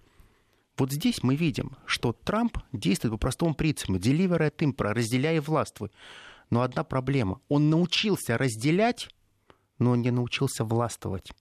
Вот 0.76 0.90
здесь 0.90 1.22
мы 1.22 1.36
видим, 1.36 1.76
что 1.86 2.12
Трамп 2.12 2.58
действует 2.72 3.12
по 3.12 3.18
простому 3.18 3.54
принципу 3.54 3.94
«deliver 3.94 4.40
et 4.40 4.56
impera», 4.58 4.92
разделяй 4.92 5.38
властвуй. 5.38 5.90
Но 6.50 6.62
одна 6.62 6.84
проблема. 6.84 7.40
Он 7.48 7.70
научился 7.70 8.38
разделять, 8.38 9.08
но 9.78 9.96
не 9.96 10.10
научился 10.10 10.64
властвовать. 10.64 11.32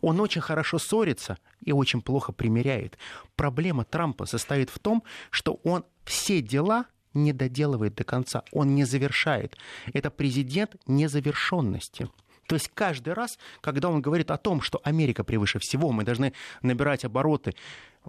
Он 0.00 0.20
очень 0.20 0.40
хорошо 0.40 0.78
ссорится 0.78 1.38
и 1.60 1.72
очень 1.72 2.02
плохо 2.02 2.32
примеряет. 2.32 2.98
Проблема 3.34 3.84
Трампа 3.84 4.26
состоит 4.26 4.70
в 4.70 4.78
том, 4.78 5.02
что 5.30 5.60
он 5.64 5.84
все 6.04 6.40
дела 6.40 6.86
не 7.14 7.32
доделывает 7.32 7.94
до 7.94 8.04
конца, 8.04 8.42
он 8.52 8.74
не 8.74 8.84
завершает. 8.84 9.56
Это 9.92 10.10
президент 10.10 10.76
незавершенности. 10.86 12.08
То 12.46 12.56
есть 12.56 12.70
каждый 12.74 13.12
раз, 13.14 13.38
когда 13.60 13.88
он 13.88 14.02
говорит 14.02 14.30
о 14.30 14.36
том, 14.36 14.60
что 14.60 14.80
Америка 14.82 15.24
превыше 15.24 15.58
всего, 15.58 15.92
мы 15.92 16.04
должны 16.04 16.32
набирать 16.62 17.04
обороты, 17.04 17.54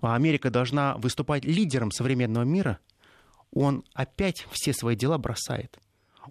а 0.01 0.15
Америка 0.15 0.49
должна 0.49 0.95
выступать 0.97 1.45
лидером 1.45 1.91
современного 1.91 2.43
мира, 2.43 2.79
он 3.51 3.83
опять 3.93 4.47
все 4.51 4.73
свои 4.73 4.95
дела 4.95 5.17
бросает. 5.17 5.77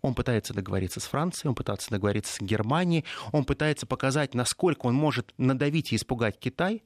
Он 0.01 0.15
пытается 0.15 0.55
договориться 0.55 1.01
с 1.01 1.05
Францией, 1.05 1.51
он 1.51 1.55
пытается 1.55 1.91
договориться 1.91 2.35
с 2.35 2.41
Германией, 2.41 3.05
он 3.31 3.45
пытается 3.45 3.87
показать, 3.87 4.35
насколько 4.35 4.87
он 4.87 4.95
может 4.95 5.35
надавить 5.37 5.93
и 5.93 5.97
испугать 5.97 6.39
Китай. 6.39 6.83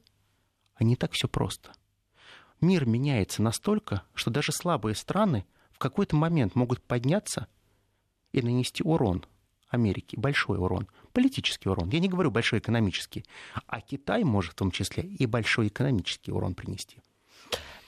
А 0.75 0.85
не 0.85 0.97
так 0.97 1.12
все 1.12 1.29
просто. 1.29 1.73
Мир 2.61 2.87
меняется 2.87 3.42
настолько, 3.42 4.03
что 4.14 4.31
даже 4.31 4.53
слабые 4.53 4.95
страны 4.95 5.47
в 5.73 5.79
какой-то 5.79 6.16
момент 6.16 6.55
могут 6.55 6.83
подняться 6.83 7.47
и 8.33 8.42
нанести 8.42 8.83
урон 8.83 9.25
Америке, 9.69 10.16
большой 10.19 10.59
урон, 10.59 10.88
политический 11.12 11.69
урон. 11.69 11.90
Я 11.90 12.01
не 12.01 12.09
говорю 12.09 12.31
большой 12.31 12.61
экономический, 12.61 13.25
а 13.66 13.81
Китай 13.81 14.25
может 14.25 14.53
в 14.53 14.57
том 14.57 14.71
числе 14.71 15.05
и 15.05 15.27
большой 15.27 15.69
экономический 15.69 16.33
урон 16.33 16.55
принести. 16.55 17.01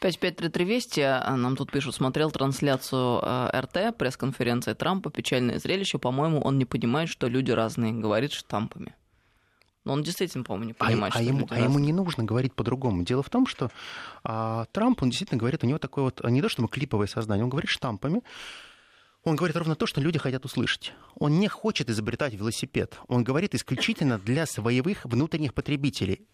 5533 0.01 0.65
Вести, 0.65 1.01
а, 1.01 1.37
нам 1.37 1.57
тут 1.57 1.73
пишут, 1.73 1.95
смотрел 1.95 2.31
трансляцию 2.31 3.21
а, 3.23 3.51
РТ, 3.61 3.97
пресс-конференции 3.97 4.75
Трампа, 4.75 5.11
печальное 5.11 5.59
зрелище. 5.59 5.99
По-моему, 5.99 6.41
он 6.41 6.59
не 6.59 6.65
понимает, 6.65 7.09
что 7.09 7.27
люди 7.27 7.51
разные, 7.51 7.93
говорит 7.93 8.33
штампами. 8.33 8.95
Но 9.85 9.95
он 9.95 10.03
действительно, 10.03 10.45
по-моему, 10.45 10.67
не 10.67 10.77
а 10.79 10.85
понимает, 10.85 11.15
а, 11.15 11.19
что 11.19 11.19
а 11.19 11.23
ему, 11.23 11.47
а 11.51 11.59
ему 11.59 11.79
не 11.79 11.93
нужно 11.93 12.23
говорить 12.23 12.55
по-другому. 12.55 13.03
Дело 13.05 13.23
в 13.23 13.31
том, 13.31 13.47
что 13.47 13.71
а, 14.23 14.67
Трамп, 14.73 15.03
он 15.03 15.11
действительно 15.11 15.39
говорит, 15.39 15.65
у 15.65 15.67
него 15.67 15.79
такое 15.79 16.05
вот, 16.05 16.23
не 16.25 16.43
то 16.43 16.49
чтобы 16.49 16.69
клиповое 16.69 17.07
сознание, 17.07 17.43
он 17.43 17.51
говорит 17.51 17.71
штампами, 17.71 18.23
он 19.25 19.35
говорит 19.35 19.57
ровно 19.57 19.75
то, 19.75 19.87
что 19.87 20.01
люди 20.01 20.19
хотят 20.19 20.45
услышать. 20.45 20.93
Он 21.17 21.41
не 21.41 21.49
хочет 21.49 21.91
изобретать 21.91 22.35
велосипед. 22.35 22.99
Он 23.09 23.25
говорит 23.25 23.55
исключительно 23.55 24.19
для 24.19 24.47
своих 24.47 25.05
внутренних 25.05 25.55
потребителей 25.55 26.27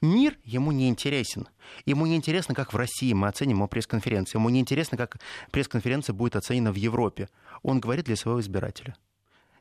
Мир 0.00 0.38
ему 0.44 0.70
не 0.70 0.88
интересен. 0.88 1.48
Ему 1.84 2.06
не 2.06 2.14
интересно, 2.14 2.54
как 2.54 2.72
в 2.72 2.76
России 2.76 3.12
мы 3.12 3.26
оценим 3.26 3.56
его 3.56 3.66
пресс-конференцию. 3.66 4.40
Ему 4.40 4.48
не 4.48 4.60
интересно, 4.60 4.96
как 4.96 5.18
пресс-конференция 5.50 6.14
будет 6.14 6.36
оценена 6.36 6.70
в 6.70 6.76
Европе. 6.76 7.28
Он 7.62 7.80
говорит 7.80 8.04
для 8.04 8.14
своего 8.14 8.40
избирателя. 8.40 8.96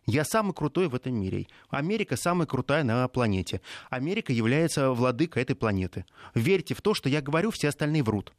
Я 0.05 0.23
самый 0.23 0.53
крутой 0.53 0.87
в 0.87 0.95
этом 0.95 1.15
мире. 1.15 1.47
Америка 1.69 2.15
самая 2.15 2.45
крутая 2.45 2.83
на 2.83 3.07
планете. 3.07 3.61
Америка 3.89 4.31
является 4.31 4.91
владыкой 4.91 5.41
этой 5.41 5.55
планеты. 5.55 6.05
Верьте 6.35 6.75
в 6.75 6.81
то, 6.81 6.93
что 6.93 7.09
я 7.09 7.21
говорю, 7.21 7.51
все 7.51 7.69
остальные 7.69 8.03
врут. 8.03 8.31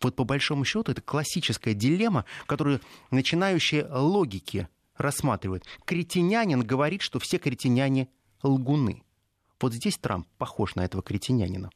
Вот 0.00 0.14
по 0.14 0.24
большому 0.24 0.64
счету 0.64 0.92
это 0.92 1.02
классическая 1.02 1.74
дилемма, 1.74 2.24
которую 2.46 2.80
начинающие 3.10 3.86
логики 3.90 4.68
рассматривают. 4.96 5.64
Кретинянин 5.84 6.62
говорит, 6.62 7.02
что 7.02 7.18
все 7.18 7.38
кретиняне 7.38 8.08
лгуны. 8.42 9.02
Вот 9.60 9.72
здесь 9.72 9.96
Трамп 9.98 10.26
похож 10.38 10.74
на 10.74 10.84
этого 10.84 11.02
кретинянина. 11.02 11.70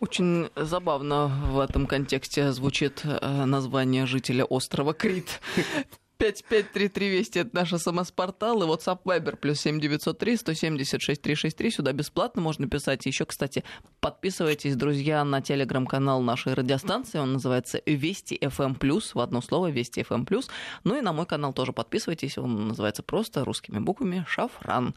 Очень 0.00 0.48
забавно 0.54 1.26
в 1.26 1.58
этом 1.58 1.86
контексте 1.86 2.52
звучит 2.52 3.02
э, 3.04 3.44
название 3.44 4.06
жителя 4.06 4.44
острова 4.44 4.94
Крит. 4.94 5.40
5533 6.18 7.08
Вести, 7.08 7.38
это 7.38 7.50
наш 7.54 7.70
СМС-портал, 7.70 8.62
и 8.62 8.66
WhatsApp 8.66 9.02
Viber, 9.04 9.36
плюс 9.36 9.60
7903 9.60 10.36
176 10.36 11.22
363, 11.22 11.70
сюда 11.70 11.92
бесплатно 11.92 12.42
можно 12.42 12.68
писать. 12.68 13.06
Еще, 13.06 13.24
кстати, 13.24 13.62
подписывайтесь, 14.00 14.74
друзья, 14.74 15.22
на 15.24 15.40
телеграм-канал 15.40 16.20
нашей 16.20 16.54
радиостанции, 16.54 17.18
он 17.18 17.34
называется 17.34 17.80
Вести 17.86 18.36
FM+, 18.36 18.74
плюс 18.74 19.14
в 19.14 19.20
одно 19.20 19.40
слово, 19.40 19.70
Вести 19.70 20.00
FM+. 20.00 20.24
плюс. 20.24 20.48
Ну 20.82 20.98
и 20.98 21.02
на 21.02 21.12
мой 21.12 21.24
канал 21.24 21.52
тоже 21.52 21.72
подписывайтесь, 21.72 22.36
он 22.36 22.66
называется 22.66 23.04
просто 23.04 23.44
русскими 23.44 23.78
буквами 23.78 24.24
«Шафран». 24.28 24.96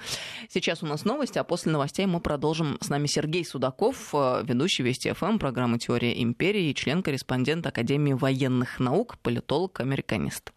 Сейчас 0.50 0.82
у 0.82 0.88
нас 0.88 1.06
новости, 1.06 1.38
а 1.38 1.44
после 1.44 1.72
новостей 1.72 2.08
мы 2.08 2.20
продолжим. 2.20 2.80
С 2.82 2.90
нами 2.90 3.06
Сергей 3.06 3.46
Судаков, 3.46 4.10
э, 4.14 4.42
ведущий 4.44 4.82
Вести 4.82 5.10
FM, 5.10 5.38
программы 5.38 5.78
«Теория 5.78 6.20
империи» 6.24 6.74
член-корреспондент 6.74 7.68
Академии 7.68 8.14
военных 8.14 8.80
наук, 8.80 9.20
политолог-американист. 9.20 10.52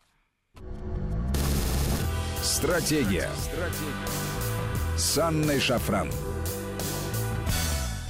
Стратегия. 2.45 3.31
Стратегия. 3.39 4.99
С 4.99 5.17
Анной 5.17 5.59
Шафран. 5.59 6.11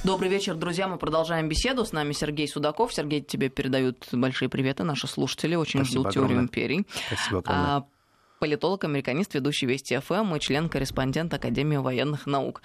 Добрый 0.03 0.29
вечер, 0.29 0.55
друзья. 0.55 0.89
Мы 0.89 0.97
продолжаем 0.97 1.47
беседу. 1.47 1.85
С 1.85 1.93
нами 1.93 2.11
Сергей 2.11 2.45
Судаков. 2.49 2.93
Сергей, 2.93 3.21
тебе 3.21 3.47
передают 3.47 4.05
большие 4.11 4.49
приветы 4.49 4.83
наши 4.83 5.07
слушатели. 5.07 5.55
Очень 5.55 5.85
Спасибо 5.85 6.01
ждут 6.01 6.13
теорию 6.13 6.25
огромное. 6.31 6.43
империй. 6.49 6.85
Спасибо 7.07 7.39
огромное. 7.39 7.65
А, 7.77 7.85
политолог, 8.41 8.83
американист, 8.83 9.33
ведущий 9.35 9.67
Вести 9.67 9.97
ФМ 9.97 10.35
и 10.35 10.39
член-корреспондент 10.41 11.33
Академии 11.33 11.77
военных 11.77 12.25
наук. 12.25 12.61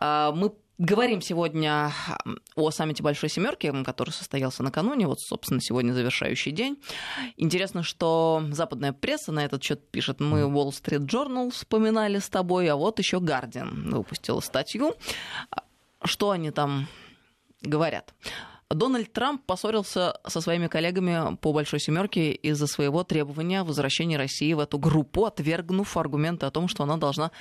А, 0.00 0.30
Мы 0.30 0.52
Говорим 0.82 1.20
сегодня 1.20 1.92
о 2.56 2.70
саммите 2.70 3.02
Большой 3.02 3.28
Семерки, 3.28 3.70
который 3.84 4.12
состоялся 4.12 4.62
накануне, 4.62 5.06
вот, 5.06 5.20
собственно, 5.20 5.60
сегодня 5.60 5.92
завершающий 5.92 6.52
день. 6.52 6.82
Интересно, 7.36 7.82
что 7.82 8.42
западная 8.52 8.94
пресса 8.94 9.30
на 9.30 9.44
этот 9.44 9.62
счет 9.62 9.86
пишет. 9.90 10.20
Мы 10.20 10.40
Wall 10.40 10.70
Street 10.70 11.06
Journal 11.06 11.50
вспоминали 11.50 12.18
с 12.18 12.30
тобой, 12.30 12.66
а 12.68 12.76
вот 12.76 12.98
еще 12.98 13.18
Guardian 13.18 13.90
выпустила 13.90 14.40
статью. 14.40 14.94
Что 16.02 16.30
они 16.30 16.50
там 16.50 16.88
говорят? 17.60 18.14
Дональд 18.70 19.12
Трамп 19.12 19.42
поссорился 19.46 20.14
со 20.24 20.40
своими 20.40 20.68
коллегами 20.68 21.36
по 21.36 21.52
Большой 21.52 21.80
Семерке 21.80 22.30
из-за 22.32 22.68
своего 22.68 23.02
требования 23.02 23.64
возвращения 23.64 24.16
России 24.16 24.52
в 24.52 24.60
эту 24.60 24.78
группу, 24.78 25.24
отвергнув 25.24 25.96
аргументы 25.96 26.46
о 26.46 26.52
том, 26.52 26.68
что 26.68 26.84
она 26.84 26.96
должна 26.96 27.32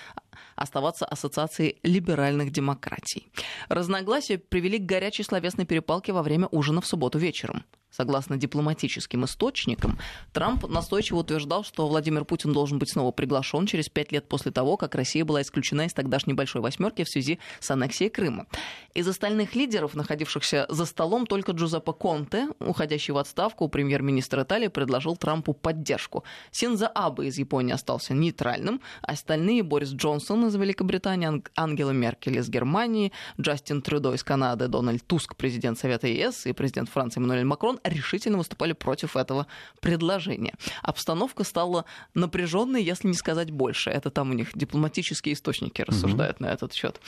оставаться 0.56 1.06
ассоциацией 1.06 1.78
либеральных 1.84 2.52
демократий. 2.52 3.28
Разногласия 3.68 4.40
привели 4.40 4.80
к 4.80 4.86
горячей 4.86 5.24
словесной 5.24 5.68
перепалке 5.68 6.14
во 6.14 6.24
время 6.24 6.48
ужина 6.48 6.82
в 6.82 6.88
субботу 6.88 7.20
вечером. 7.20 7.64
Согласно 7.92 8.38
дипломатическим 8.38 9.26
источникам, 9.26 9.98
Трамп 10.32 10.68
настойчиво 10.68 11.18
утверждал, 11.18 11.64
что 11.64 11.88
Владимир 11.88 12.24
Путин 12.24 12.54
должен 12.54 12.78
быть 12.78 12.92
снова 12.92 13.12
приглашен 13.12 13.66
через 13.66 13.90
пять 13.90 14.12
лет 14.12 14.30
после 14.30 14.52
того, 14.52 14.78
как 14.78 14.94
Россия 14.94 15.26
была 15.26 15.42
исключена 15.42 15.88
из 15.88 15.94
тогдашней 15.94 16.34
большой 16.34 16.62
восьмерки 16.62 17.04
в 17.04 17.10
связи 17.10 17.40
с 17.60 17.72
аннексией 17.72 18.12
Крыма. 18.12 18.46
Из 18.94 19.08
остальных 19.08 19.56
лидеров, 19.56 19.96
находившихся 19.96 20.68
за 20.70 20.86
столом, 20.86 21.26
только 21.26 21.54
Джузеппе 21.54 21.94
Конте, 21.94 22.50
уходящий 22.60 23.12
в 23.12 23.18
отставку, 23.18 23.68
премьер-министр 23.68 24.44
Италии, 24.44 24.68
предложил 24.68 25.18
Трампу 25.18 25.54
поддержку. 25.54 26.24
Синза 26.52 26.88
Абе 26.88 27.28
из 27.28 27.40
Японии 27.40 27.74
остался 27.74 28.14
нейтральным, 28.14 28.82
остальные 29.02 29.64
Борис 29.64 29.90
Джонсон 29.90 30.48
из 30.48 30.56
Великобритании, 30.56 31.42
Ангела 31.56 31.92
Меркель 31.92 32.38
из 32.38 32.50
Германии, 32.50 33.12
Джастин 33.42 33.82
Трюдо 33.82 34.14
из 34.14 34.24
Канады, 34.24 34.68
Дональд 34.68 35.06
Туск, 35.06 35.36
президент 35.36 35.80
Совета 35.80 36.08
ЕС 36.08 36.46
и 36.46 36.54
президент 36.54 36.90
Франции 36.90 37.20
Эммануэль 37.20 37.46
Макрон 37.46 37.79
решительно 37.84 38.38
выступали 38.38 38.74
против 38.74 39.16
этого 39.16 39.48
предложения. 39.82 40.54
Обстановка 40.82 41.44
стала 41.44 41.86
напряженной, 42.14 42.84
если 42.84 43.08
не 43.08 43.14
сказать 43.14 43.52
больше. 43.52 43.90
Это 43.90 44.10
там 44.10 44.32
у 44.32 44.34
них 44.34 44.50
дипломатические 44.54 45.34
источники 45.34 45.82
рассуждают 45.82 46.38
mm-hmm. 46.38 46.44
на 46.44 46.54
этот 46.54 46.74
счет. 46.74 47.00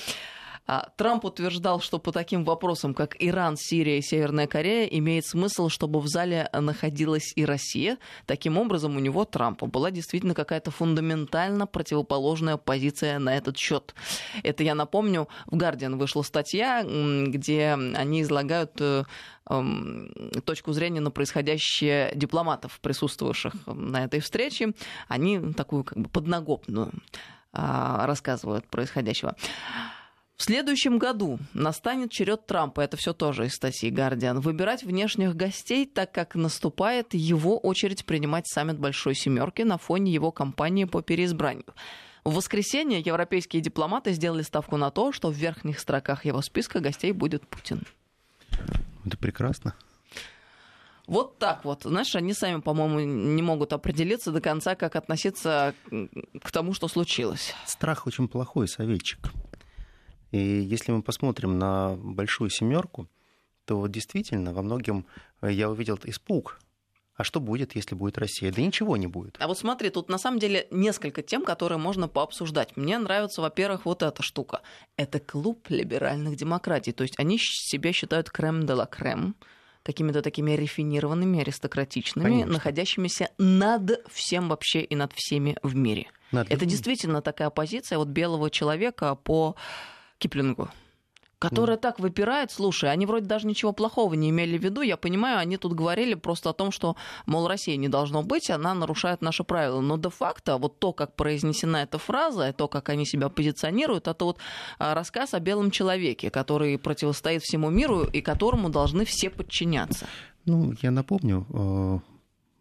Трамп 0.96 1.26
утверждал, 1.26 1.82
что 1.82 2.00
по 2.00 2.12
таким 2.12 2.46
вопросам, 2.46 2.94
как 2.94 3.16
Иран, 3.20 3.58
Сирия 3.58 3.98
и 3.98 4.02
Северная 4.02 4.48
Корея, 4.48 4.86
имеет 4.86 5.26
смысл, 5.26 5.70
чтобы 5.70 6.00
в 6.00 6.08
зале 6.08 6.50
находилась 6.54 7.34
и 7.36 7.44
Россия. 7.46 7.98
Таким 8.26 8.58
образом, 8.58 8.96
у 8.96 9.00
него, 9.00 9.26
Трампа, 9.26 9.66
была 9.66 9.92
действительно 9.92 10.34
какая-то 10.34 10.72
фундаментально 10.72 11.68
противоположная 11.68 12.58
позиция 12.58 13.20
на 13.20 13.36
этот 13.36 13.58
счет. 13.58 13.94
Это, 14.44 14.64
я 14.64 14.76
напомню, 14.76 15.28
в 15.48 15.58
Guardian 15.58 15.98
вышла 15.98 16.22
статья, 16.22 16.84
где 16.84 17.74
они 17.74 18.22
излагают 18.22 18.80
э, 18.80 19.04
точку 20.46 20.72
зрения 20.74 21.02
на 21.02 21.12
происходящее 21.12 22.12
дипломатов, 22.16 22.80
присутствовавших 22.82 23.54
на 23.66 24.06
этой 24.06 24.20
встрече. 24.20 24.74
Они 25.08 25.40
такую 25.54 25.84
как 25.84 25.98
бы 25.98 26.10
подноготную 26.10 26.92
а, 27.54 28.06
рассказывают 28.06 28.66
происходящего. 28.68 29.36
В 30.42 30.44
следующем 30.44 30.98
году 30.98 31.38
настанет 31.54 32.10
черед 32.10 32.48
Трампа, 32.48 32.82
это 32.82 32.98
все 32.98 33.14
тоже 33.14 33.46
из 33.46 33.54
статьи 33.54 33.92
Guardian, 33.92 34.40
выбирать 34.40 34.82
внешних 34.82 35.36
гостей, 35.36 35.86
так 35.86 36.12
как 36.12 36.34
наступает 36.34 37.14
его 37.14 37.60
очередь 37.60 38.06
принимать 38.06 38.48
саммит 38.48 38.80
Большой 38.80 39.14
Семерки 39.14 39.62
на 39.62 39.78
фоне 39.78 40.12
его 40.12 40.32
кампании 40.32 40.86
по 40.86 41.04
переизбранию. 41.04 41.68
В 42.24 42.34
воскресенье 42.34 43.02
европейские 43.02 43.62
дипломаты 43.62 44.14
сделали 44.14 44.42
ставку 44.42 44.78
на 44.78 44.90
то, 44.90 45.12
что 45.12 45.30
в 45.30 45.36
верхних 45.36 45.80
строках 45.80 46.26
его 46.26 46.42
списка 46.42 46.80
гостей 46.80 47.12
будет 47.12 47.46
Путин. 47.46 47.84
Это 49.06 49.18
прекрасно. 49.18 49.76
Вот 51.06 51.38
так 51.38 51.66
вот. 51.66 51.84
Знаешь, 51.84 52.16
они 52.16 52.34
сами, 52.34 52.62
по-моему, 52.62 53.00
не 53.00 53.44
могут 53.44 53.74
определиться 53.74 54.32
до 54.32 54.42
конца, 54.42 54.74
как 54.74 54.96
относиться 54.96 55.76
к 56.42 56.52
тому, 56.52 56.74
что 56.74 56.88
случилось. 56.88 57.54
Страх 57.68 58.08
очень 58.08 58.28
плохой 58.28 58.68
советчик. 58.68 59.20
И 60.32 60.38
если 60.38 60.92
мы 60.92 61.02
посмотрим 61.02 61.60
на 61.60 61.96
большую 61.96 62.50
семерку, 62.50 63.08
то 63.66 63.86
действительно 63.88 64.54
во 64.54 64.62
многом 64.62 65.06
я 65.42 65.70
увидел 65.70 66.00
испуг. 66.04 66.60
А 67.16 67.24
что 67.24 67.40
будет, 67.40 67.76
если 67.76 67.94
будет 67.94 68.18
Россия? 68.18 68.52
Да 68.52 68.62
ничего 68.62 68.98
не 68.98 69.06
будет. 69.06 69.36
А 69.40 69.48
вот 69.48 69.58
смотри, 69.58 69.90
тут 69.90 70.10
на 70.10 70.18
самом 70.18 70.40
деле 70.40 70.68
несколько 70.72 71.22
тем, 71.22 71.44
которые 71.44 71.78
можно 71.78 72.08
пообсуждать. 72.08 72.76
Мне 72.78 72.98
нравится, 72.98 73.42
во-первых, 73.42 73.86
вот 73.86 74.02
эта 74.02 74.24
штука. 74.24 74.62
Это 74.98 75.20
клуб 75.20 75.68
либеральных 75.70 76.36
демократий. 76.36 76.94
То 76.94 77.04
есть 77.04 77.14
они 77.20 77.38
себя 77.38 77.94
считают 77.94 78.32
крем 78.32 78.66
де 78.66 78.74
ла 78.74 78.86
крем 78.88 79.36
какими-то 79.84 80.22
такими 80.22 80.54
рафинированными, 80.54 81.42
аристократичными, 81.42 82.24
Конечно. 82.24 82.54
находящимися 82.54 83.30
над 83.38 84.04
всем 84.12 84.50
вообще 84.50 84.82
и 84.82 84.96
над 84.96 85.12
всеми 85.14 85.58
в 85.64 85.76
мире. 85.76 86.08
Над 86.32 86.52
Это 86.52 86.66
действительно 86.66 87.22
такая 87.22 87.50
позиция 87.50 87.98
вот 87.98 88.08
белого 88.08 88.50
человека 88.50 89.16
по 89.16 89.56
Киплингу 90.22 90.70
которая 91.42 91.78
так 91.78 92.00
выпирает, 92.00 92.52
слушай, 92.52 92.92
они 92.92 93.08
вроде 93.08 93.26
даже 93.26 93.48
ничего 93.48 93.74
плохого 93.74 94.14
не 94.14 94.30
имели 94.30 94.60
в 94.60 94.64
виду, 94.64 94.82
я 94.82 94.96
понимаю, 94.96 95.40
они 95.40 95.58
тут 95.58 95.74
говорили 95.74 96.14
просто 96.14 96.52
о 96.52 96.54
том, 96.54 96.72
что, 96.72 96.96
мол, 97.26 97.48
России 97.48 97.76
не 97.78 97.90
должно 97.90 98.22
быть, 98.22 98.52
она 98.52 98.76
нарушает 98.76 99.24
наши 99.24 99.44
правила, 99.44 99.82
но 99.82 99.98
де-факто 99.98 100.58
вот 100.60 100.78
то, 100.80 100.94
как 100.94 101.16
произнесена 101.16 101.78
эта 101.78 101.98
фраза, 101.98 102.50
и 102.50 102.54
то, 102.54 102.68
как 102.68 102.90
они 102.90 103.08
себя 103.08 103.30
позиционируют, 103.30 104.08
это 104.08 104.24
вот 104.24 104.38
а, 104.78 104.94
рассказ 104.94 105.34
о 105.34 105.40
белом 105.40 105.72
человеке, 105.72 106.30
который 106.30 106.78
противостоит 106.78 107.42
всему 107.42 107.72
миру 107.72 108.04
и 108.04 108.22
которому 108.22 108.70
должны 108.70 109.04
все 109.04 109.32
подчиняться. 109.32 110.06
Ну, 110.46 110.74
я 110.84 110.92
напомню, 110.92 111.48
э, 111.50 112.11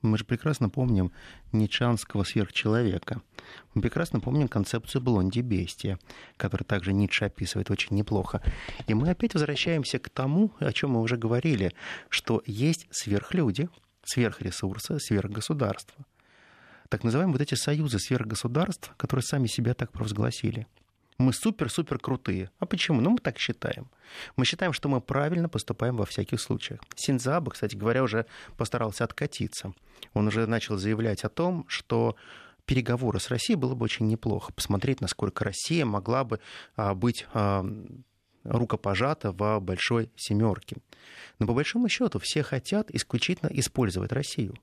мы 0.03 0.19
же 0.19 0.25
прекрасно 0.25 0.69
помним 0.69 1.13
ницшанского 1.53 2.25
сверхчеловека. 2.25 3.23
Мы 3.75 3.83
прекрасно 3.83 4.21
помним 4.21 4.49
концепцию 4.49 5.03
Блонди 5.03 5.41
Бестия, 5.41 5.99
которую 6.37 6.67
также 6.67 6.93
Ницше 6.93 7.27
описывает 7.27 7.71
очень 7.71 7.97
неплохо. 7.97 8.43
И 8.87 8.95
мы 8.95 9.11
опять 9.11 9.35
возвращаемся 9.35 9.99
к 9.99 10.09
тому, 10.09 10.53
о 10.59 10.73
чем 10.73 10.93
мы 10.93 11.01
уже 11.01 11.17
говорили, 11.17 11.75
что 12.09 12.43
есть 12.47 12.87
сверхлюди, 12.91 13.69
сверхресурсы, 14.05 14.99
сверхгосударства. 14.99 16.05
Так 16.89 17.05
называемые 17.05 17.35
вот 17.35 17.43
эти 17.43 17.55
союзы 17.55 17.99
сверхгосударств, 17.99 18.93
которые 18.97 19.23
сами 19.23 19.47
себя 19.47 19.75
так 19.75 19.93
провозгласили. 19.93 20.67
Мы 21.21 21.35
супер-супер 21.35 21.99
крутые. 21.99 22.51
А 22.61 22.65
почему? 22.65 23.03
Ну, 23.03 23.11
мы 23.11 23.19
так 23.19 23.39
считаем. 23.39 23.91
Мы 24.37 24.47
считаем, 24.47 24.73
что 24.73 24.89
мы 24.89 25.03
правильно 25.03 25.51
поступаем 25.51 25.99
во 25.99 26.07
всяких 26.07 26.41
случаях. 26.41 26.81
Синзаба, 26.97 27.51
кстати 27.51 27.77
говоря, 27.77 28.03
уже 28.03 28.25
постарался 28.57 29.05
откатиться. 29.05 29.75
Он 30.15 30.29
уже 30.29 30.47
начал 30.47 30.79
заявлять 30.79 31.23
о 31.25 31.29
том, 31.29 31.67
что 31.69 32.17
переговоры 32.65 33.21
с 33.21 33.29
Россией 33.29 33.59
было 33.59 33.75
бы 33.75 33.85
очень 33.85 34.07
неплохо. 34.07 34.51
Посмотреть, 34.55 35.03
насколько 35.03 35.45
Россия 35.45 35.85
могла 35.85 36.25
бы 36.25 36.41
а, 36.75 36.95
быть 36.95 37.27
а, 37.35 37.67
рукопожата 38.45 39.31
в 39.31 39.61
большой 39.61 40.11
семерке. 40.17 40.79
Но 41.39 41.47
по 41.47 41.53
большому 41.53 41.91
счету 41.91 42.19
все 42.19 42.43
хотят 42.43 42.91
исключительно 42.91 43.51
использовать 43.53 44.13
Россию. 44.13 44.55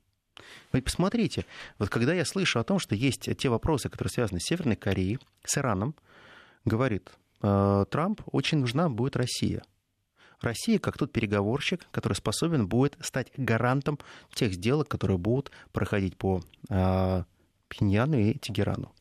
Вы 0.71 0.81
посмотрите, 0.81 1.45
вот 1.77 1.89
когда 1.89 2.15
я 2.15 2.25
слышу 2.25 2.59
о 2.59 2.63
том, 2.63 2.79
что 2.79 2.95
есть 2.95 3.29
те 3.37 3.49
вопросы, 3.49 3.89
которые 3.89 4.11
связаны 4.11 4.39
с 4.39 4.45
Северной 4.45 4.75
Кореей, 4.75 5.19
с 5.43 5.55
Ираном, 5.55 5.93
говорит 6.67 7.11
э, 7.41 7.85
Трамп, 7.89 8.21
очень 8.27 8.59
нужна 8.59 8.89
будет 8.89 9.15
Россия. 9.15 9.63
Россия 10.41 10.77
как 10.77 10.97
тот 10.97 11.11
переговорщик, 11.11 11.87
который 11.91 12.13
способен 12.13 12.67
будет 12.67 12.95
стать 13.01 13.31
гарантом 13.37 13.97
тех 14.33 14.53
сделок, 14.53 14.87
которые 14.87 15.17
будут 15.17 15.51
проходить 15.71 16.17
по 16.17 16.41
э, 16.69 17.23
Пхеньяну 17.69 18.17
и 18.17 18.33
Тегерану. 18.35 18.93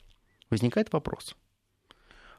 Возникает 0.50 0.92
вопрос– 0.92 1.36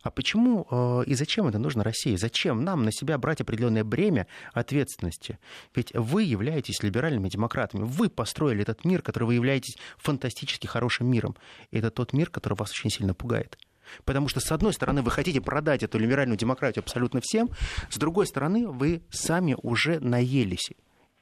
а 0.07 0.11
почему 0.11 0.65
э, 0.71 1.03
и 1.05 1.15
зачем 1.15 1.47
это 1.47 1.59
нужно 1.59 1.83
России? 1.83 2.15
Зачем 2.15 2.63
нам 2.63 2.85
на 2.85 2.93
себя 2.93 3.17
брать 3.17 3.41
определенное 3.41 3.83
бремя 3.83 4.25
ответственности? 4.53 5.37
Ведь 5.75 5.91
вы 5.93 6.23
являетесь 6.23 6.81
либеральными 6.81 7.27
демократами. 7.27 7.83
Вы 7.83 8.09
построили 8.09 8.61
этот 8.61 8.85
мир, 8.85 9.01
который 9.01 9.25
вы 9.25 9.33
являетесь 9.33 9.77
фантастически 9.97 10.65
хорошим 10.65 11.11
миром. 11.11 11.35
И 11.71 11.79
это 11.79 11.91
тот 11.91 12.13
мир, 12.13 12.29
который 12.29 12.53
вас 12.53 12.71
очень 12.71 12.89
сильно 12.89 13.13
пугает. 13.13 13.57
Потому 14.05 14.27
что, 14.27 14.39
с 14.39 14.51
одной 14.51 14.73
стороны, 14.73 15.01
вы 15.01 15.11
хотите 15.11 15.41
продать 15.41 15.83
эту 15.83 15.97
либеральную 15.97 16.37
демократию 16.37 16.83
абсолютно 16.83 17.21
всем, 17.21 17.49
с 17.89 17.97
другой 17.97 18.27
стороны, 18.27 18.67
вы 18.67 19.01
сами 19.09 19.55
уже 19.61 19.99
наелись 19.99 20.71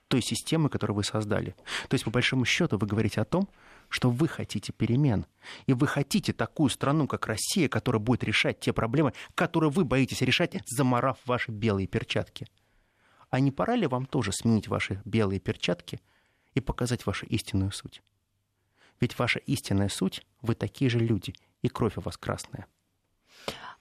той 0.08 0.22
системы, 0.22 0.70
которую 0.70 0.98
вы 0.98 1.04
создали. 1.04 1.56
То 1.88 1.96
есть, 1.96 2.06
по 2.06 2.12
большому 2.12 2.46
счету, 2.46 2.78
вы 2.78 2.88
говорите 2.88 3.22
о 3.22 3.26
том, 3.26 3.50
что 3.90 4.10
вы 4.10 4.28
хотите 4.28 4.72
перемен. 4.72 5.26
И 5.68 5.74
вы 5.74 5.88
хотите 5.88 6.34
такую 6.34 6.70
страну, 6.70 7.08
как 7.08 7.28
Россия, 7.28 7.68
которая 7.70 8.00
будет 8.00 8.24
решать 8.24 8.60
те 8.60 8.74
проблемы, 8.74 9.14
которые 9.36 9.70
вы 9.70 9.86
боитесь 9.86 10.22
решать, 10.22 10.56
заморав 10.68 11.18
ваши 11.26 11.52
белые 11.52 11.88
перчатки. 11.88 12.48
А 13.30 13.40
не 13.40 13.52
пора 13.52 13.76
ли 13.76 13.88
вам 13.88 14.06
тоже 14.06 14.32
сменить 14.32 14.68
ваши 14.68 15.02
белые 15.06 15.40
перчатки 15.40 16.00
и 16.54 16.62
показать 16.62 17.06
вашу 17.06 17.26
истинную 17.26 17.72
суть? 17.72 18.02
Ведь 19.00 19.18
ваша 19.20 19.40
истинная 19.40 19.90
суть, 19.90 20.26
вы 20.42 20.56
такие 20.56 20.90
же 20.90 21.00
люди, 21.00 21.34
и 21.66 21.70
кровь 21.70 21.98
у 21.98 22.02
вас 22.02 22.18
красная. 22.18 22.68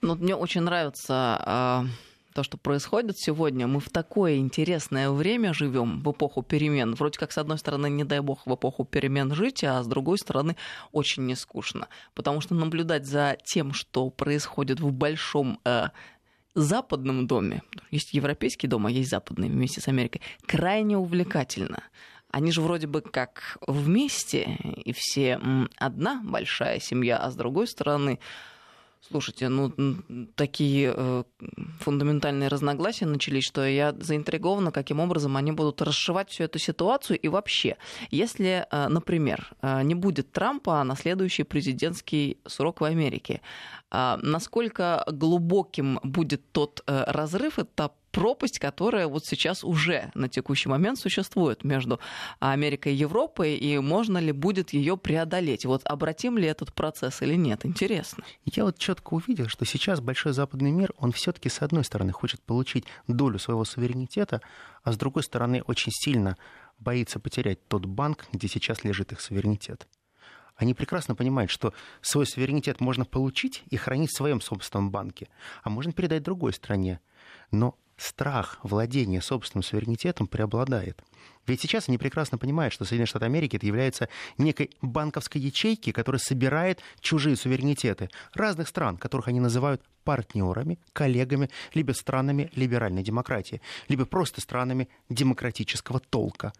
Ну, 0.00 0.16
мне 0.16 0.34
очень 0.34 0.62
нравится 0.62 1.14
а, 1.40 1.86
то, 2.34 2.42
что 2.42 2.56
происходит 2.56 3.18
сегодня. 3.18 3.66
Мы 3.66 3.80
в 3.80 3.90
такое 3.90 4.36
интересное 4.36 5.10
время 5.10 5.54
живем, 5.54 6.02
в 6.02 6.10
эпоху 6.10 6.42
перемен. 6.42 6.94
Вроде 6.94 7.18
как, 7.18 7.32
с 7.32 7.38
одной 7.38 7.58
стороны, 7.58 7.88
не 7.88 8.04
дай 8.04 8.20
бог 8.20 8.46
в 8.46 8.54
эпоху 8.54 8.84
перемен 8.84 9.34
жить, 9.34 9.64
а 9.64 9.82
с 9.82 9.86
другой 9.86 10.18
стороны, 10.18 10.56
очень 10.92 11.26
не 11.26 11.36
скучно. 11.36 11.88
Потому 12.14 12.40
что 12.40 12.54
наблюдать 12.54 13.06
за 13.06 13.36
тем, 13.44 13.72
что 13.72 14.10
происходит 14.10 14.80
в 14.80 14.92
большом 14.92 15.60
э, 15.64 15.88
западном 16.54 17.26
доме, 17.26 17.62
есть 17.90 18.14
европейский 18.14 18.66
дом, 18.66 18.86
а 18.86 18.90
есть 18.90 19.10
западный 19.10 19.48
вместе 19.48 19.80
с 19.80 19.88
Америкой, 19.88 20.20
крайне 20.46 20.98
увлекательно 20.98 21.82
они 22.34 22.50
же 22.50 22.62
вроде 22.62 22.88
бы 22.88 23.00
как 23.00 23.58
вместе, 23.64 24.58
и 24.84 24.92
все 24.92 25.40
одна 25.76 26.20
большая 26.24 26.80
семья, 26.80 27.16
а 27.16 27.30
с 27.30 27.36
другой 27.36 27.68
стороны 27.68 28.18
Слушайте, 29.06 29.50
ну 29.50 29.70
такие 30.34 30.94
э, 30.96 31.24
фундаментальные 31.80 32.48
разногласия 32.48 33.04
начались, 33.04 33.44
что 33.44 33.62
я 33.62 33.92
заинтригована, 33.92 34.72
каким 34.72 34.98
образом 34.98 35.36
они 35.36 35.52
будут 35.52 35.82
расшивать 35.82 36.30
всю 36.30 36.44
эту 36.44 36.58
ситуацию. 36.58 37.18
И 37.18 37.28
вообще, 37.28 37.76
если, 38.10 38.66
э, 38.70 38.88
например, 38.88 39.52
э, 39.60 39.82
не 39.82 39.94
будет 39.94 40.32
Трампа 40.32 40.82
на 40.84 40.96
следующий 40.96 41.42
президентский 41.42 42.38
срок 42.46 42.80
в 42.80 42.84
Америке, 42.84 43.42
э, 43.90 44.16
насколько 44.22 45.04
глубоким 45.06 46.00
будет 46.02 46.40
тот 46.52 46.82
разрыв, 46.86 47.58
это 47.58 47.90
пропасть, 48.14 48.60
которая 48.60 49.08
вот 49.08 49.26
сейчас 49.26 49.64
уже 49.64 50.12
на 50.14 50.28
текущий 50.28 50.68
момент 50.68 50.98
существует 50.98 51.64
между 51.64 51.98
Америкой 52.38 52.92
и 52.92 52.96
Европой, 52.96 53.56
и 53.56 53.78
можно 53.78 54.18
ли 54.18 54.30
будет 54.30 54.72
ее 54.72 54.96
преодолеть? 54.96 55.66
Вот 55.66 55.82
обратим 55.84 56.38
ли 56.38 56.46
этот 56.46 56.72
процесс 56.72 57.22
или 57.22 57.34
нет? 57.34 57.66
Интересно. 57.66 58.22
Я 58.44 58.64
вот 58.64 58.78
четко 58.78 59.14
увидел, 59.14 59.48
что 59.48 59.64
сейчас 59.66 60.00
большой 60.00 60.32
западный 60.32 60.70
мир, 60.70 60.94
он 60.96 61.10
все-таки 61.10 61.48
с 61.48 61.60
одной 61.60 61.84
стороны 61.84 62.12
хочет 62.12 62.40
получить 62.40 62.84
долю 63.08 63.40
своего 63.40 63.64
суверенитета, 63.64 64.40
а 64.84 64.92
с 64.92 64.96
другой 64.96 65.24
стороны 65.24 65.62
очень 65.66 65.90
сильно 65.92 66.36
боится 66.78 67.18
потерять 67.18 67.66
тот 67.66 67.84
банк, 67.84 68.26
где 68.32 68.46
сейчас 68.46 68.84
лежит 68.84 69.10
их 69.12 69.20
суверенитет 69.20 69.88
они 70.56 70.72
прекрасно 70.72 71.16
понимают, 71.16 71.50
что 71.50 71.74
свой 72.00 72.26
суверенитет 72.26 72.80
можно 72.80 73.04
получить 73.04 73.64
и 73.70 73.76
хранить 73.76 74.10
в 74.10 74.16
своем 74.16 74.40
собственном 74.40 74.92
банке, 74.92 75.28
а 75.64 75.68
можно 75.68 75.92
передать 75.92 76.22
другой 76.22 76.52
стране. 76.52 77.00
Но 77.50 77.76
страх 77.96 78.58
владения 78.62 79.20
собственным 79.20 79.62
суверенитетом 79.62 80.26
преобладает. 80.26 81.02
Ведь 81.46 81.60
сейчас 81.60 81.88
они 81.88 81.98
прекрасно 81.98 82.38
понимают, 82.38 82.72
что 82.72 82.84
Соединенные 82.84 83.06
Штаты 83.06 83.26
Америки 83.26 83.56
это 83.56 83.66
является 83.66 84.08
некой 84.38 84.70
банковской 84.80 85.40
ячейки, 85.40 85.92
которая 85.92 86.18
собирает 86.18 86.80
чужие 87.00 87.36
суверенитеты 87.36 88.08
разных 88.32 88.68
стран, 88.68 88.96
которых 88.96 89.28
они 89.28 89.40
называют 89.40 89.82
партнерами, 90.04 90.78
коллегами, 90.92 91.50
либо 91.74 91.92
странами 91.92 92.50
либеральной 92.54 93.02
демократии, 93.02 93.60
либо 93.88 94.06
просто 94.06 94.40
странами 94.40 94.88
демократического 95.08 96.00
толка. 96.00 96.52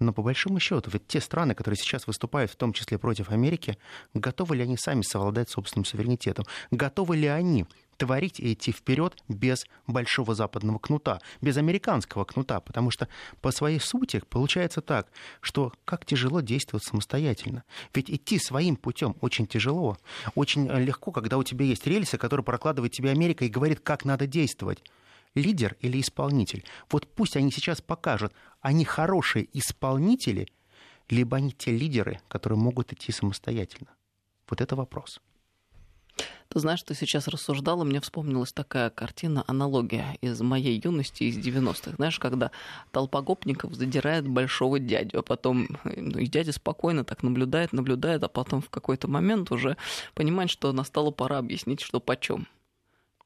Но 0.00 0.12
по 0.12 0.22
большому 0.22 0.58
счету, 0.58 0.90
ведь 0.92 1.06
те 1.06 1.20
страны, 1.20 1.54
которые 1.54 1.78
сейчас 1.78 2.06
выступают, 2.06 2.50
в 2.50 2.56
том 2.56 2.72
числе 2.72 2.98
против 2.98 3.30
Америки, 3.30 3.78
готовы 4.12 4.56
ли 4.56 4.62
они 4.62 4.76
сами 4.76 5.02
совладать 5.02 5.50
собственным 5.50 5.84
суверенитетом? 5.84 6.46
Готовы 6.70 7.16
ли 7.16 7.28
они 7.28 7.66
творить 7.96 8.40
и 8.40 8.52
идти 8.52 8.72
вперед 8.72 9.22
без 9.28 9.66
большого 9.86 10.34
западного 10.34 10.78
кнута, 10.78 11.20
без 11.40 11.56
американского 11.56 12.24
кнута, 12.24 12.60
потому 12.60 12.90
что 12.90 13.08
по 13.40 13.50
своей 13.50 13.80
сути 13.80 14.22
получается 14.28 14.80
так, 14.80 15.08
что 15.40 15.72
как 15.84 16.04
тяжело 16.04 16.40
действовать 16.40 16.84
самостоятельно. 16.84 17.64
Ведь 17.94 18.10
идти 18.10 18.38
своим 18.38 18.76
путем 18.76 19.16
очень 19.20 19.46
тяжело, 19.46 19.98
очень 20.34 20.68
легко, 20.68 21.12
когда 21.12 21.38
у 21.38 21.42
тебя 21.42 21.64
есть 21.64 21.86
рельсы, 21.86 22.18
которые 22.18 22.44
прокладывает 22.44 22.92
тебе 22.92 23.10
Америка 23.10 23.44
и 23.44 23.48
говорит, 23.48 23.80
как 23.80 24.04
надо 24.04 24.26
действовать. 24.26 24.82
Лидер 25.34 25.76
или 25.80 26.00
исполнитель? 26.00 26.64
Вот 26.90 27.08
пусть 27.08 27.36
они 27.36 27.50
сейчас 27.50 27.80
покажут, 27.80 28.32
они 28.60 28.84
хорошие 28.84 29.48
исполнители, 29.52 30.46
либо 31.08 31.38
они 31.38 31.50
те 31.50 31.72
лидеры, 31.72 32.20
которые 32.28 32.58
могут 32.58 32.92
идти 32.92 33.10
самостоятельно. 33.10 33.88
Вот 34.48 34.60
это 34.60 34.76
вопрос. 34.76 35.20
Ты 36.48 36.60
знаешь, 36.60 36.82
ты 36.82 36.94
сейчас 36.94 37.26
рассуждала, 37.26 37.82
мне 37.84 38.00
вспомнилась 38.00 38.52
такая 38.52 38.90
картина, 38.90 39.42
аналогия 39.46 40.16
из 40.20 40.40
моей 40.40 40.80
юности, 40.82 41.24
из 41.24 41.36
90-х. 41.36 41.96
Знаешь, 41.96 42.18
когда 42.18 42.52
толпа 42.92 43.22
гопников 43.22 43.74
задирает 43.74 44.28
большого 44.28 44.78
дядю, 44.78 45.18
а 45.18 45.22
потом 45.22 45.66
ну, 45.84 46.18
и 46.18 46.26
дядя 46.26 46.52
спокойно 46.52 47.04
так 47.04 47.22
наблюдает, 47.22 47.72
наблюдает, 47.72 48.22
а 48.22 48.28
потом 48.28 48.62
в 48.62 48.70
какой-то 48.70 49.08
момент 49.08 49.50
уже 49.50 49.76
понимает, 50.14 50.50
что 50.50 50.72
настало 50.72 51.10
пора 51.10 51.38
объяснить, 51.38 51.80
что 51.80 51.98
почем. 51.98 52.46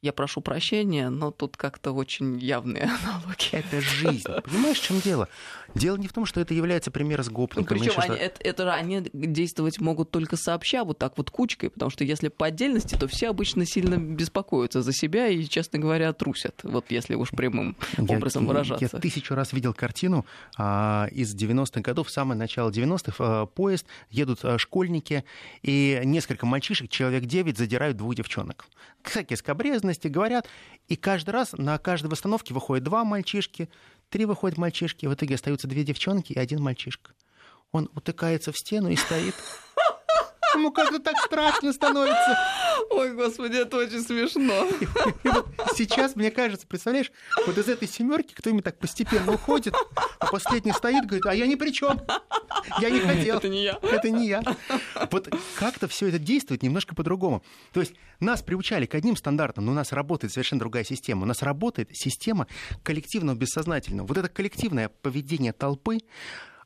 Я 0.01 0.13
прошу 0.13 0.41
прощения, 0.41 1.09
но 1.09 1.33
тут 1.33 1.57
как-то 1.57 1.91
очень 1.91 2.39
явные 2.39 2.85
аналогии. 3.03 3.51
Это 3.51 3.81
жизнь. 3.81 4.29
Понимаешь, 4.45 4.79
в 4.79 4.85
чем 4.85 5.01
дело? 5.01 5.29
Дело 5.75 5.97
не 5.97 6.07
в 6.07 6.13
том, 6.13 6.25
что 6.25 6.41
это 6.41 6.55
является 6.55 6.93
пример 6.93 7.23
с 7.25 7.29
гопником. 7.29 7.77
Ну, 7.77 7.85
причем 7.85 8.01
они, 8.01 8.17
это, 8.17 8.41
это, 8.43 8.75
они 8.75 9.03
действовать 9.13 9.81
могут 9.81 10.13
только 10.13 10.37
сообща, 10.37 10.85
вот 10.85 10.99
так 10.99 11.19
вот 11.19 11.31
кучкой, 11.31 11.71
потому 11.71 11.91
что 11.91 12.05
если 12.05 12.29
по 12.29 12.47
отдельности, 12.47 12.95
то 12.95 13.09
все 13.09 13.29
обычно 13.29 13.67
сильно 13.67 13.97
беспокоятся 13.97 14.83
за 14.83 14.93
себя 14.93 15.27
и, 15.27 15.45
честно 15.45 15.81
говоря, 15.81 16.13
трусят, 16.13 16.61
вот 16.63 16.87
если 16.91 17.17
уж 17.17 17.31
прямым 17.31 17.77
я, 17.97 18.05
образом 18.17 18.47
выражаться. 18.47 18.89
Я 18.93 19.01
тысячу 19.01 19.35
раз 19.35 19.53
видел 19.53 19.75
картину 19.75 20.25
а, 20.57 21.09
из 21.11 21.35
90-х 21.35 21.81
годов, 21.81 22.09
самое 22.09 22.39
начало 22.39 22.71
90-х, 22.71 23.17
а, 23.19 23.47
поезд, 23.47 23.85
едут 24.11 24.41
а, 24.45 24.59
школьники, 24.59 25.25
и 25.63 26.01
несколько 26.05 26.47
мальчишек, 26.47 26.89
человек 26.89 27.25
9, 27.25 27.59
задирают 27.59 27.97
двух 27.97 28.15
девчонок. 28.15 28.67
Кстати, 29.03 29.35
скобрезно 29.35 29.88
безопасности 29.89 30.09
говорят, 30.09 30.49
и 30.89 30.97
каждый 30.97 31.31
раз 31.31 31.53
на 31.53 31.79
каждой 31.79 32.09
восстановке 32.09 32.55
выходит 32.55 32.85
два 32.85 33.05
мальчишки, 33.05 33.69
три 34.11 34.25
выходят 34.25 34.59
мальчишки, 34.59 35.07
в 35.07 35.15
итоге 35.15 35.35
остаются 35.35 35.67
две 35.67 35.85
девчонки 35.85 36.33
и 36.33 36.39
один 36.39 36.63
мальчишка. 36.63 37.13
Он 37.73 37.91
утыкается 37.95 38.53
в 38.53 38.59
стену 38.59 38.89
и 38.91 38.97
стоит. 38.97 39.35
Ему 40.55 40.73
как-то 40.73 40.99
так 40.99 41.17
страшно 41.19 41.73
становится. 41.73 42.39
Ой, 42.91 43.15
господи, 43.15 43.57
это 43.57 43.77
очень 43.77 44.03
смешно. 44.03 44.67
И 45.25 45.29
вот 45.29 45.47
сейчас, 45.77 46.17
мне 46.17 46.31
кажется, 46.31 46.67
представляешь, 46.67 47.13
вот 47.47 47.57
из 47.59 47.69
этой 47.69 47.89
семерки 47.89 48.35
кто-нибудь 48.35 48.65
так 48.65 48.79
постепенно 48.79 49.33
уходит, 49.33 49.75
а 50.19 50.27
последний 50.27 50.73
стоит, 50.73 51.05
говорит, 51.05 51.27
а 51.27 51.35
я 51.35 51.47
ни 51.47 51.55
при 51.55 51.71
чем. 51.71 52.01
Я 52.81 52.91
не 52.91 53.01
хотел. 53.01 53.37
Это 53.37 53.49
не 53.49 53.65
я. 53.65 53.79
Это 53.83 54.11
не 54.11 54.29
я. 54.29 54.43
Вот 55.11 55.29
как-то 55.57 55.89
все 55.89 56.09
это 56.09 56.19
действует 56.19 56.63
немножко 56.63 56.95
по-другому. 56.95 57.43
То 57.73 57.81
есть 57.81 57.95
нас 58.21 58.43
приучали 58.43 58.87
к 58.87 58.95
одним 58.95 59.17
стандартам, 59.17 59.67
но 59.67 59.73
у 59.73 59.75
нас 59.75 59.93
работает 59.93 60.33
совершенно 60.33 60.61
другая 60.61 60.85
система. 60.85 61.23
У 61.23 61.27
нас 61.27 61.43
работает 61.43 61.91
система 61.93 62.47
коллективного 62.83 63.37
бессознательного. 63.37 64.07
Вот 64.07 64.17
это 64.17 64.29
коллективное 64.29 64.89
поведение 64.89 65.53
толпы, 65.53 65.99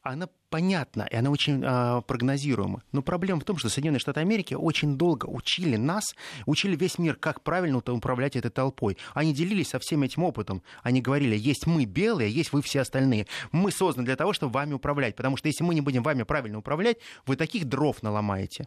она 0.02 0.28
понятна, 0.50 1.08
и 1.10 1.16
она 1.16 1.30
очень 1.30 1.62
э, 1.64 2.02
прогнозируема. 2.06 2.82
Но 2.92 3.02
проблема 3.02 3.40
в 3.40 3.44
том, 3.44 3.56
что 3.56 3.68
Соединенные 3.68 4.00
Штаты 4.00 4.20
Америки 4.20 4.54
очень 4.54 4.98
долго 4.98 5.26
учили 5.26 5.76
нас, 5.76 6.14
учили 6.44 6.76
весь 6.76 6.98
мир, 6.98 7.14
как 7.14 7.42
правильно 7.42 7.78
управлять 7.78 8.36
этой 8.36 8.50
толпой. 8.50 8.98
Они 9.14 9.32
делились 9.32 9.68
со 9.68 9.78
всем 9.78 10.02
этим 10.02 10.24
опытом. 10.24 10.62
Они 10.82 11.00
говорили, 11.00 11.36
есть 11.36 11.66
мы 11.66 11.84
белые, 11.84 12.32
есть 12.32 12.52
вы 12.52 12.62
все 12.62 12.80
остальные. 12.80 13.28
Мы 13.52 13.70
созданы 13.70 14.04
для 14.04 14.16
того, 14.16 14.32
чтобы 14.32 14.52
вами 14.52 14.74
управлять. 14.74 15.14
Потому 15.14 15.36
что 15.36 15.48
если 15.48 15.62
мы 15.62 15.74
не 15.74 15.80
будем 15.80 16.02
вами 16.02 16.24
правильно 16.24 16.58
управлять, 16.58 16.98
вы 17.24 17.36
таких 17.36 17.66
дров 17.66 18.02
наломаете. 18.02 18.66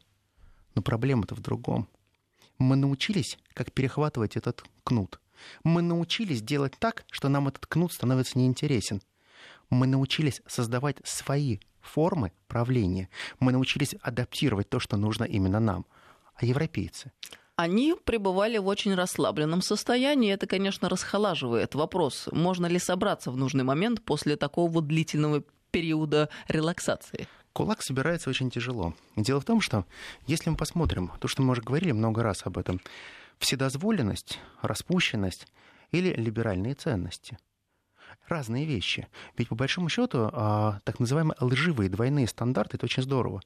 Но 0.73 0.81
проблема-то 0.81 1.35
в 1.35 1.41
другом. 1.41 1.87
Мы 2.57 2.77
научились, 2.77 3.37
как 3.53 3.73
перехватывать 3.73 4.37
этот 4.37 4.63
кнут. 4.85 5.19
Мы 5.65 5.81
научились 5.81 6.41
делать 6.41 6.73
так, 6.79 7.03
что 7.11 7.27
нам 7.27 7.49
этот 7.49 7.65
кнут 7.65 7.91
становится 7.91 8.37
неинтересен 8.39 9.01
мы 9.69 9.87
научились 9.87 10.41
создавать 10.47 10.97
свои 11.03 11.59
формы 11.81 12.31
правления. 12.47 13.09
Мы 13.39 13.51
научились 13.51 13.95
адаптировать 14.01 14.69
то, 14.69 14.79
что 14.79 14.97
нужно 14.97 15.23
именно 15.23 15.59
нам. 15.59 15.85
А 16.35 16.45
европейцы? 16.45 17.11
Они 17.55 17.95
пребывали 18.03 18.57
в 18.57 18.67
очень 18.67 18.95
расслабленном 18.95 19.61
состоянии. 19.61 20.33
Это, 20.33 20.45
конечно, 20.45 20.89
расхолаживает 20.89 21.73
вопрос, 21.73 22.27
можно 22.31 22.65
ли 22.65 22.79
собраться 22.79 23.31
в 23.31 23.37
нужный 23.37 23.63
момент 23.63 24.03
после 24.03 24.35
такого 24.35 24.81
длительного 24.81 25.43
периода 25.71 26.29
релаксации. 26.49 27.27
Кулак 27.53 27.81
собирается 27.81 28.29
очень 28.29 28.51
тяжело. 28.51 28.93
Дело 29.15 29.39
в 29.39 29.45
том, 29.45 29.61
что 29.61 29.85
если 30.27 30.49
мы 30.49 30.57
посмотрим, 30.57 31.11
то, 31.21 31.29
что 31.29 31.41
мы 31.41 31.53
уже 31.53 31.61
говорили 31.61 31.93
много 31.93 32.21
раз 32.21 32.41
об 32.45 32.57
этом, 32.57 32.81
вседозволенность, 33.39 34.39
распущенность 34.61 35.47
или 35.91 36.13
либеральные 36.13 36.73
ценности– 36.73 37.37
разные 38.27 38.65
вещи. 38.65 39.07
Ведь 39.37 39.49
по 39.49 39.55
большому 39.55 39.89
счету 39.89 40.29
а, 40.31 40.79
так 40.83 40.99
называемые 40.99 41.35
лживые 41.39 41.89
двойные 41.89 42.27
стандарты 42.27 42.77
это 42.77 42.85
очень 42.85 43.03
здорово. 43.03 43.41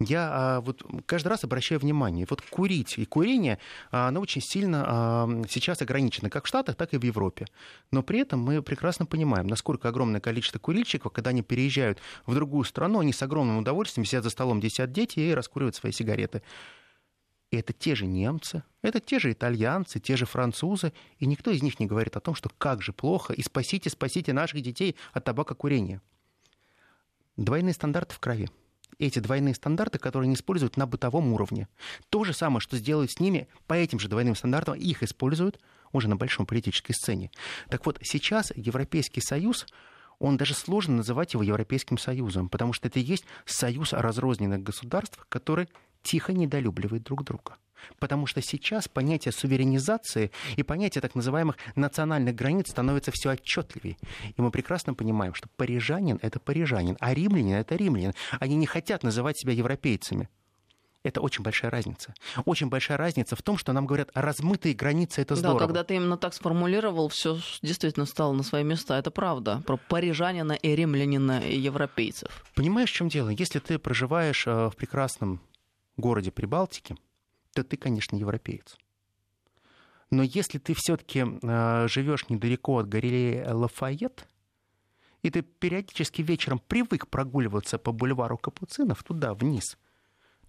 Я 0.00 0.30
а, 0.32 0.60
вот 0.60 0.82
каждый 1.06 1.28
раз 1.28 1.44
обращаю 1.44 1.80
внимание, 1.80 2.26
вот 2.28 2.42
курить 2.42 2.98
и 2.98 3.04
курение, 3.04 3.58
а, 3.90 4.08
оно 4.08 4.20
очень 4.20 4.40
сильно 4.40 5.44
сейчас 5.48 5.82
ограничено 5.82 6.30
как 6.30 6.44
в 6.44 6.48
Штатах, 6.48 6.76
так 6.76 6.94
и 6.94 6.98
в 6.98 7.04
Европе. 7.04 7.46
Но 7.90 8.02
при 8.02 8.20
этом 8.20 8.40
мы 8.40 8.62
прекрасно 8.62 9.06
понимаем, 9.06 9.46
насколько 9.46 9.88
огромное 9.88 10.20
количество 10.20 10.58
курильщиков, 10.58 11.12
когда 11.12 11.30
они 11.30 11.42
переезжают 11.42 11.98
в 12.26 12.34
другую 12.34 12.64
страну, 12.64 13.00
они 13.00 13.12
с 13.12 13.22
огромным 13.22 13.58
удовольствием 13.58 14.04
сидят 14.04 14.24
за 14.24 14.30
столом, 14.30 14.60
где 14.60 14.70
сидят 14.70 14.92
дети 14.92 15.20
и 15.20 15.34
раскуривают 15.34 15.76
свои 15.76 15.92
сигареты. 15.92 16.42
И 17.54 17.56
это 17.56 17.72
те 17.72 17.94
же 17.94 18.04
немцы, 18.04 18.64
это 18.82 18.98
те 18.98 19.20
же 19.20 19.30
итальянцы, 19.30 20.00
те 20.00 20.16
же 20.16 20.26
французы, 20.26 20.92
и 21.20 21.26
никто 21.26 21.52
из 21.52 21.62
них 21.62 21.78
не 21.78 21.86
говорит 21.86 22.16
о 22.16 22.20
том, 22.20 22.34
что 22.34 22.50
как 22.58 22.82
же 22.82 22.92
плохо, 22.92 23.32
и 23.32 23.42
спасите, 23.42 23.90
спасите 23.90 24.32
наших 24.32 24.60
детей 24.60 24.96
от 25.12 25.22
табакокурения. 25.22 26.02
Двойные 27.36 27.72
стандарты 27.72 28.12
в 28.12 28.18
крови. 28.18 28.50
Эти 28.98 29.20
двойные 29.20 29.54
стандарты, 29.54 30.00
которые 30.00 30.26
они 30.26 30.34
используют 30.34 30.76
на 30.76 30.88
бытовом 30.88 31.32
уровне. 31.32 31.68
То 32.08 32.24
же 32.24 32.32
самое, 32.32 32.58
что 32.58 32.76
сделают 32.76 33.12
с 33.12 33.20
ними 33.20 33.46
по 33.68 33.74
этим 33.74 34.00
же 34.00 34.08
двойным 34.08 34.34
стандартам, 34.34 34.74
их 34.74 35.04
используют 35.04 35.60
уже 35.92 36.08
на 36.08 36.16
большом 36.16 36.46
политической 36.46 36.92
сцене. 36.92 37.30
Так 37.68 37.86
вот, 37.86 38.00
сейчас 38.02 38.50
Европейский 38.56 39.20
Союз 39.20 39.64
он 40.18 40.36
даже 40.36 40.54
сложно 40.54 40.96
называть 40.96 41.34
его 41.34 41.44
Европейским 41.44 41.98
Союзом, 41.98 42.48
потому 42.48 42.72
что 42.72 42.88
это 42.88 42.98
и 42.98 43.02
есть 43.02 43.26
союз 43.44 43.92
разрозненных 43.92 44.60
государств, 44.60 45.24
которые 45.28 45.68
тихо 46.04 46.32
недолюбливают 46.32 47.02
друг 47.02 47.24
друга. 47.24 47.56
Потому 47.98 48.26
что 48.26 48.40
сейчас 48.40 48.88
понятие 48.88 49.32
суверенизации 49.32 50.30
и 50.56 50.62
понятие 50.62 51.02
так 51.02 51.14
называемых 51.14 51.56
национальных 51.74 52.34
границ 52.34 52.70
становится 52.70 53.10
все 53.10 53.30
отчетливее. 53.30 53.96
И 54.36 54.40
мы 54.40 54.50
прекрасно 54.50 54.94
понимаем, 54.94 55.34
что 55.34 55.48
парижанин— 55.56 56.18
это 56.22 56.38
парижанин, 56.40 56.96
а 57.00 57.12
римлянин— 57.12 57.56
это 57.56 57.74
римлянин. 57.76 58.12
Они 58.40 58.56
не 58.56 58.66
хотят 58.66 59.02
называть 59.02 59.38
себя 59.38 59.52
европейцами. 59.52 60.28
Это 61.02 61.20
очень 61.20 61.44
большая 61.44 61.70
разница. 61.70 62.14
Очень 62.46 62.70
большая 62.70 62.96
разница 62.96 63.36
в 63.36 63.42
том, 63.42 63.58
что 63.58 63.74
нам 63.74 63.84
говорят, 63.84 64.08
размытые 64.14 64.74
границы 64.74 65.20
это 65.20 65.36
здорово. 65.36 65.60
Да, 65.60 65.66
когда 65.66 65.84
ты 65.84 65.96
именно 65.96 66.16
так 66.16 66.32
сформулировал, 66.32 67.10
все 67.10 67.38
действительно 67.60 68.06
стало 68.06 68.32
на 68.32 68.42
свои 68.42 68.64
места. 68.64 68.98
Это 68.98 69.10
правда. 69.10 69.62
Про 69.66 69.76
парижанина 69.76 70.52
и 70.52 70.74
римлянина 70.74 71.40
и 71.46 71.58
европейцев. 71.58 72.46
Понимаешь, 72.54 72.90
в 72.90 72.94
чем 72.94 73.10
дело? 73.10 73.28
Если 73.28 73.58
ты 73.58 73.78
проживаешь 73.78 74.46
э, 74.46 74.70
в 74.70 74.76
прекрасном 74.76 75.42
городе 75.96 76.30
Прибалтики, 76.30 76.96
то 77.52 77.62
ты, 77.64 77.76
конечно, 77.76 78.16
европеец. 78.16 78.76
Но 80.10 80.22
если 80.22 80.58
ты 80.58 80.74
все-таки 80.74 81.24
э, 81.24 81.88
живешь 81.88 82.28
недалеко 82.28 82.78
от 82.78 82.88
галереи 82.88 83.44
Лафайет, 83.48 84.28
и 85.22 85.30
ты 85.30 85.42
периодически 85.42 86.22
вечером 86.22 86.58
привык 86.58 87.08
прогуливаться 87.08 87.78
по 87.78 87.92
бульвару 87.92 88.36
Капуцинов 88.36 89.02
туда, 89.02 89.34
вниз, 89.34 89.78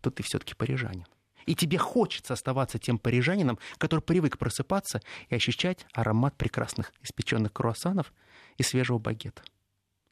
то 0.01 0.11
ты 0.11 0.21
все-таки 0.21 0.53
парижанин. 0.53 1.05
И 1.45 1.55
тебе 1.55 1.77
хочется 1.77 2.33
оставаться 2.33 2.79
тем 2.79 2.97
парижанином, 2.97 3.57
который 3.77 4.01
привык 4.01 4.37
просыпаться 4.37 5.01
и 5.29 5.35
ощущать 5.35 5.85
аромат 5.93 6.35
прекрасных 6.35 6.91
испеченных 7.01 7.53
круассанов 7.53 8.13
и 8.57 8.63
свежего 8.63 8.97
багета. 8.97 9.43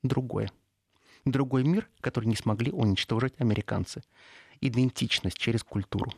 Другое. 0.04 0.52
Другой 1.26 1.64
мир, 1.64 1.90
который 2.02 2.26
не 2.26 2.36
смогли 2.36 2.72
уничтожить 2.72 3.34
американцы 3.40 4.04
идентичность 4.68 5.38
через 5.38 5.64
культуру. 5.64 6.14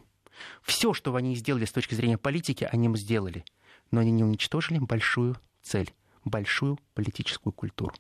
Все, 0.62 0.94
что 0.94 1.16
они 1.16 1.36
сделали 1.36 1.66
с 1.66 1.72
точки 1.72 1.96
зрения 1.96 2.18
политики, 2.18 2.68
они 2.72 2.86
им 2.86 2.96
сделали. 2.96 3.46
Но 3.92 4.02
они 4.02 4.12
не 4.12 4.24
уничтожили 4.24 4.80
большую 4.80 5.38
цель, 5.62 5.94
большую 6.24 6.80
политическую 6.94 7.54
культуру. 7.54 7.94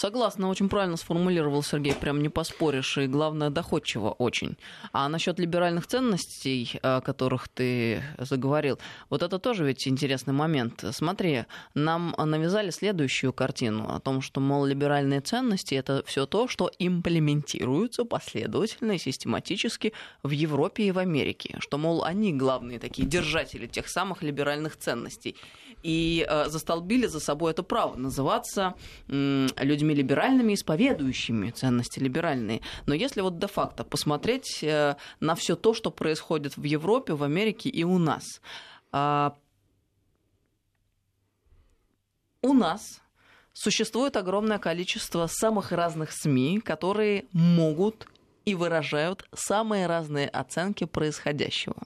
Согласна, 0.00 0.48
очень 0.48 0.68
правильно 0.68 0.96
сформулировал 0.96 1.64
Сергей, 1.64 1.92
прям 1.92 2.22
не 2.22 2.28
поспоришь, 2.28 2.98
и 2.98 3.08
главное, 3.08 3.50
доходчиво 3.50 4.10
очень. 4.10 4.56
А 4.92 5.08
насчет 5.08 5.40
либеральных 5.40 5.88
ценностей, 5.88 6.78
о 6.84 7.00
которых 7.00 7.48
ты 7.48 8.00
заговорил, 8.16 8.78
вот 9.10 9.24
это 9.24 9.40
тоже 9.40 9.64
ведь 9.64 9.88
интересный 9.88 10.32
момент. 10.32 10.84
Смотри, 10.92 11.46
нам 11.74 12.14
навязали 12.16 12.70
следующую 12.70 13.32
картину 13.32 13.92
о 13.92 13.98
том, 13.98 14.22
что, 14.22 14.40
мол, 14.40 14.66
либеральные 14.66 15.20
ценности 15.20 15.74
это 15.74 16.04
все 16.06 16.26
то, 16.26 16.46
что 16.46 16.70
имплементируется 16.78 18.04
последовательно 18.04 18.92
и 18.92 18.98
систематически 18.98 19.92
в 20.22 20.30
Европе 20.30 20.84
и 20.84 20.92
в 20.92 20.98
Америке. 20.98 21.56
Что, 21.58 21.76
мол, 21.76 22.04
они 22.04 22.32
главные 22.32 22.78
такие 22.78 23.08
держатели 23.08 23.66
тех 23.66 23.88
самых 23.88 24.22
либеральных 24.22 24.76
ценностей. 24.76 25.34
И 25.82 26.26
э, 26.28 26.48
застолбили 26.48 27.06
за 27.06 27.20
собой 27.20 27.52
это 27.52 27.62
право 27.62 27.96
называться 27.96 28.74
людьми 29.08 29.78
людьми 29.78 29.94
либеральными, 29.94 30.54
исповедующими 30.54 31.50
ценности 31.50 32.00
либеральные. 32.00 32.60
Но 32.86 32.94
если 32.94 33.20
вот 33.20 33.38
де-факто 33.38 33.84
посмотреть 33.84 34.62
э, 34.62 34.96
на 35.20 35.34
все 35.34 35.56
то, 35.56 35.74
что 35.74 35.90
происходит 35.90 36.56
в 36.56 36.64
Европе, 36.64 37.14
в 37.14 37.22
Америке 37.22 37.68
и 37.68 37.84
у 37.84 37.98
нас, 37.98 38.40
а, 38.92 39.34
у 42.42 42.52
нас 42.52 43.00
существует 43.52 44.16
огромное 44.16 44.58
количество 44.58 45.26
самых 45.28 45.72
разных 45.72 46.12
СМИ, 46.12 46.60
которые 46.60 47.24
могут 47.32 48.08
и 48.44 48.54
выражают 48.54 49.28
самые 49.34 49.86
разные 49.86 50.28
оценки 50.28 50.84
происходящего. 50.84 51.76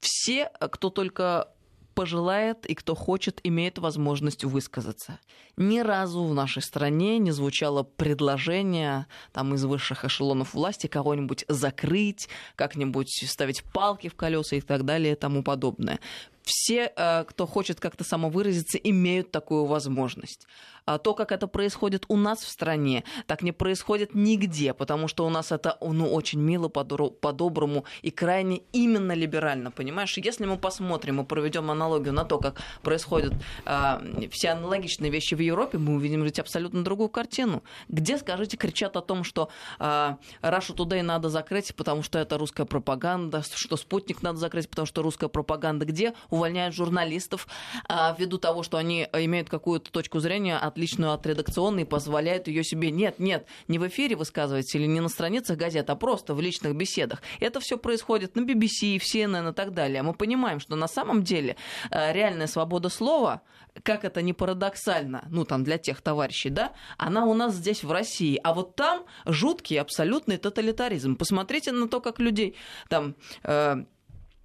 Все, 0.00 0.50
кто 0.70 0.90
только 0.90 1.48
пожелает 1.94 2.66
и 2.66 2.74
кто 2.74 2.94
хочет, 2.94 3.40
имеет 3.44 3.78
возможность 3.78 4.44
высказаться. 4.44 5.18
Ни 5.56 5.80
разу 5.80 6.24
в 6.24 6.34
нашей 6.34 6.62
стране 6.62 7.18
не 7.18 7.30
звучало 7.30 7.82
предложение 7.82 9.06
там, 9.32 9.54
из 9.54 9.64
высших 9.64 10.04
эшелонов 10.04 10.54
власти 10.54 10.86
кого-нибудь 10.86 11.44
закрыть, 11.48 12.28
как-нибудь 12.56 13.24
ставить 13.28 13.62
палки 13.72 14.08
в 14.08 14.14
колеса 14.14 14.56
и 14.56 14.60
так 14.60 14.84
далее 14.84 15.12
и 15.12 15.16
тому 15.16 15.42
подобное. 15.42 16.00
Все, 16.42 16.92
э, 16.94 17.24
кто 17.24 17.46
хочет 17.46 17.80
как-то 17.80 18.04
самовыразиться, 18.04 18.78
имеют 18.78 19.30
такую 19.30 19.66
возможность. 19.66 20.46
А 20.84 20.98
то, 20.98 21.14
как 21.14 21.30
это 21.30 21.46
происходит 21.46 22.04
у 22.08 22.16
нас 22.16 22.40
в 22.42 22.48
стране, 22.48 23.04
так 23.26 23.42
не 23.42 23.52
происходит 23.52 24.14
нигде, 24.14 24.74
потому 24.74 25.06
что 25.06 25.24
у 25.24 25.30
нас 25.30 25.52
это 25.52 25.78
ну, 25.80 26.12
очень 26.12 26.40
мило, 26.40 26.68
по-доброму 26.68 27.84
и 28.02 28.10
крайне 28.10 28.62
именно 28.72 29.12
либерально, 29.12 29.70
понимаешь? 29.70 30.16
Если 30.16 30.44
мы 30.44 30.56
посмотрим 30.56 31.20
и 31.20 31.24
проведем 31.24 31.70
аналогию 31.70 32.12
на 32.12 32.24
то, 32.24 32.38
как 32.38 32.60
происходят 32.82 33.32
э, 33.64 34.28
все 34.30 34.50
аналогичные 34.50 35.10
вещи 35.10 35.34
в 35.34 35.40
Европе, 35.40 35.78
мы 35.78 35.94
увидим 35.94 36.24
ведь 36.24 36.40
абсолютно 36.40 36.82
другую 36.82 37.08
картину. 37.08 37.62
Где, 37.88 38.18
скажите, 38.18 38.56
кричат 38.56 38.96
о 38.96 39.02
том, 39.02 39.22
что 39.22 39.50
э, 39.78 40.16
Russia 40.42 40.74
Today 40.74 41.02
надо 41.02 41.28
закрыть, 41.28 41.74
потому 41.76 42.02
что 42.02 42.18
это 42.18 42.38
русская 42.38 42.64
пропаганда, 42.64 43.42
что 43.54 43.76
спутник 43.76 44.22
надо 44.22 44.38
закрыть, 44.38 44.68
потому 44.68 44.86
что 44.86 45.02
русская 45.02 45.28
пропаганда. 45.28 45.84
Где 45.84 46.14
увольняют 46.32 46.74
журналистов 46.74 47.46
э, 47.88 47.94
ввиду 48.18 48.38
того, 48.38 48.62
что 48.62 48.78
они 48.78 49.06
имеют 49.12 49.50
какую-то 49.50 49.92
точку 49.92 50.18
зрения, 50.18 50.56
отличную 50.56 51.12
от 51.12 51.26
редакционной, 51.26 51.84
позволяют 51.84 52.48
ее 52.48 52.64
себе. 52.64 52.90
Нет, 52.90 53.18
нет, 53.18 53.46
не 53.68 53.78
в 53.78 53.86
эфире 53.86 54.16
высказывать 54.16 54.74
или 54.74 54.86
не 54.86 55.00
на 55.00 55.08
страницах 55.08 55.58
газет, 55.58 55.90
а 55.90 55.94
просто 55.94 56.34
в 56.34 56.40
личных 56.40 56.74
беседах. 56.74 57.22
Это 57.38 57.60
все 57.60 57.76
происходит 57.76 58.34
на 58.34 58.40
BBC, 58.40 58.98
в 58.98 59.04
CNN 59.04 59.50
и 59.50 59.54
так 59.54 59.74
далее. 59.74 60.02
Мы 60.02 60.14
понимаем, 60.14 60.58
что 60.58 60.74
на 60.74 60.88
самом 60.88 61.22
деле 61.22 61.56
э, 61.90 62.12
реальная 62.12 62.46
свобода 62.46 62.88
слова, 62.88 63.42
как 63.82 64.04
это 64.04 64.22
не 64.22 64.32
парадоксально, 64.32 65.26
ну 65.30 65.44
там 65.44 65.64
для 65.64 65.76
тех 65.76 66.00
товарищей, 66.00 66.50
да, 66.50 66.72
она 66.96 67.26
у 67.26 67.34
нас 67.34 67.54
здесь 67.54 67.84
в 67.84 67.92
России. 67.92 68.40
А 68.42 68.54
вот 68.54 68.74
там 68.74 69.04
жуткий 69.26 69.78
абсолютный 69.78 70.38
тоталитаризм. 70.38 71.16
Посмотрите 71.16 71.72
на 71.72 71.88
то, 71.88 72.00
как 72.00 72.20
людей 72.20 72.56
там 72.88 73.16
э, 73.42 73.84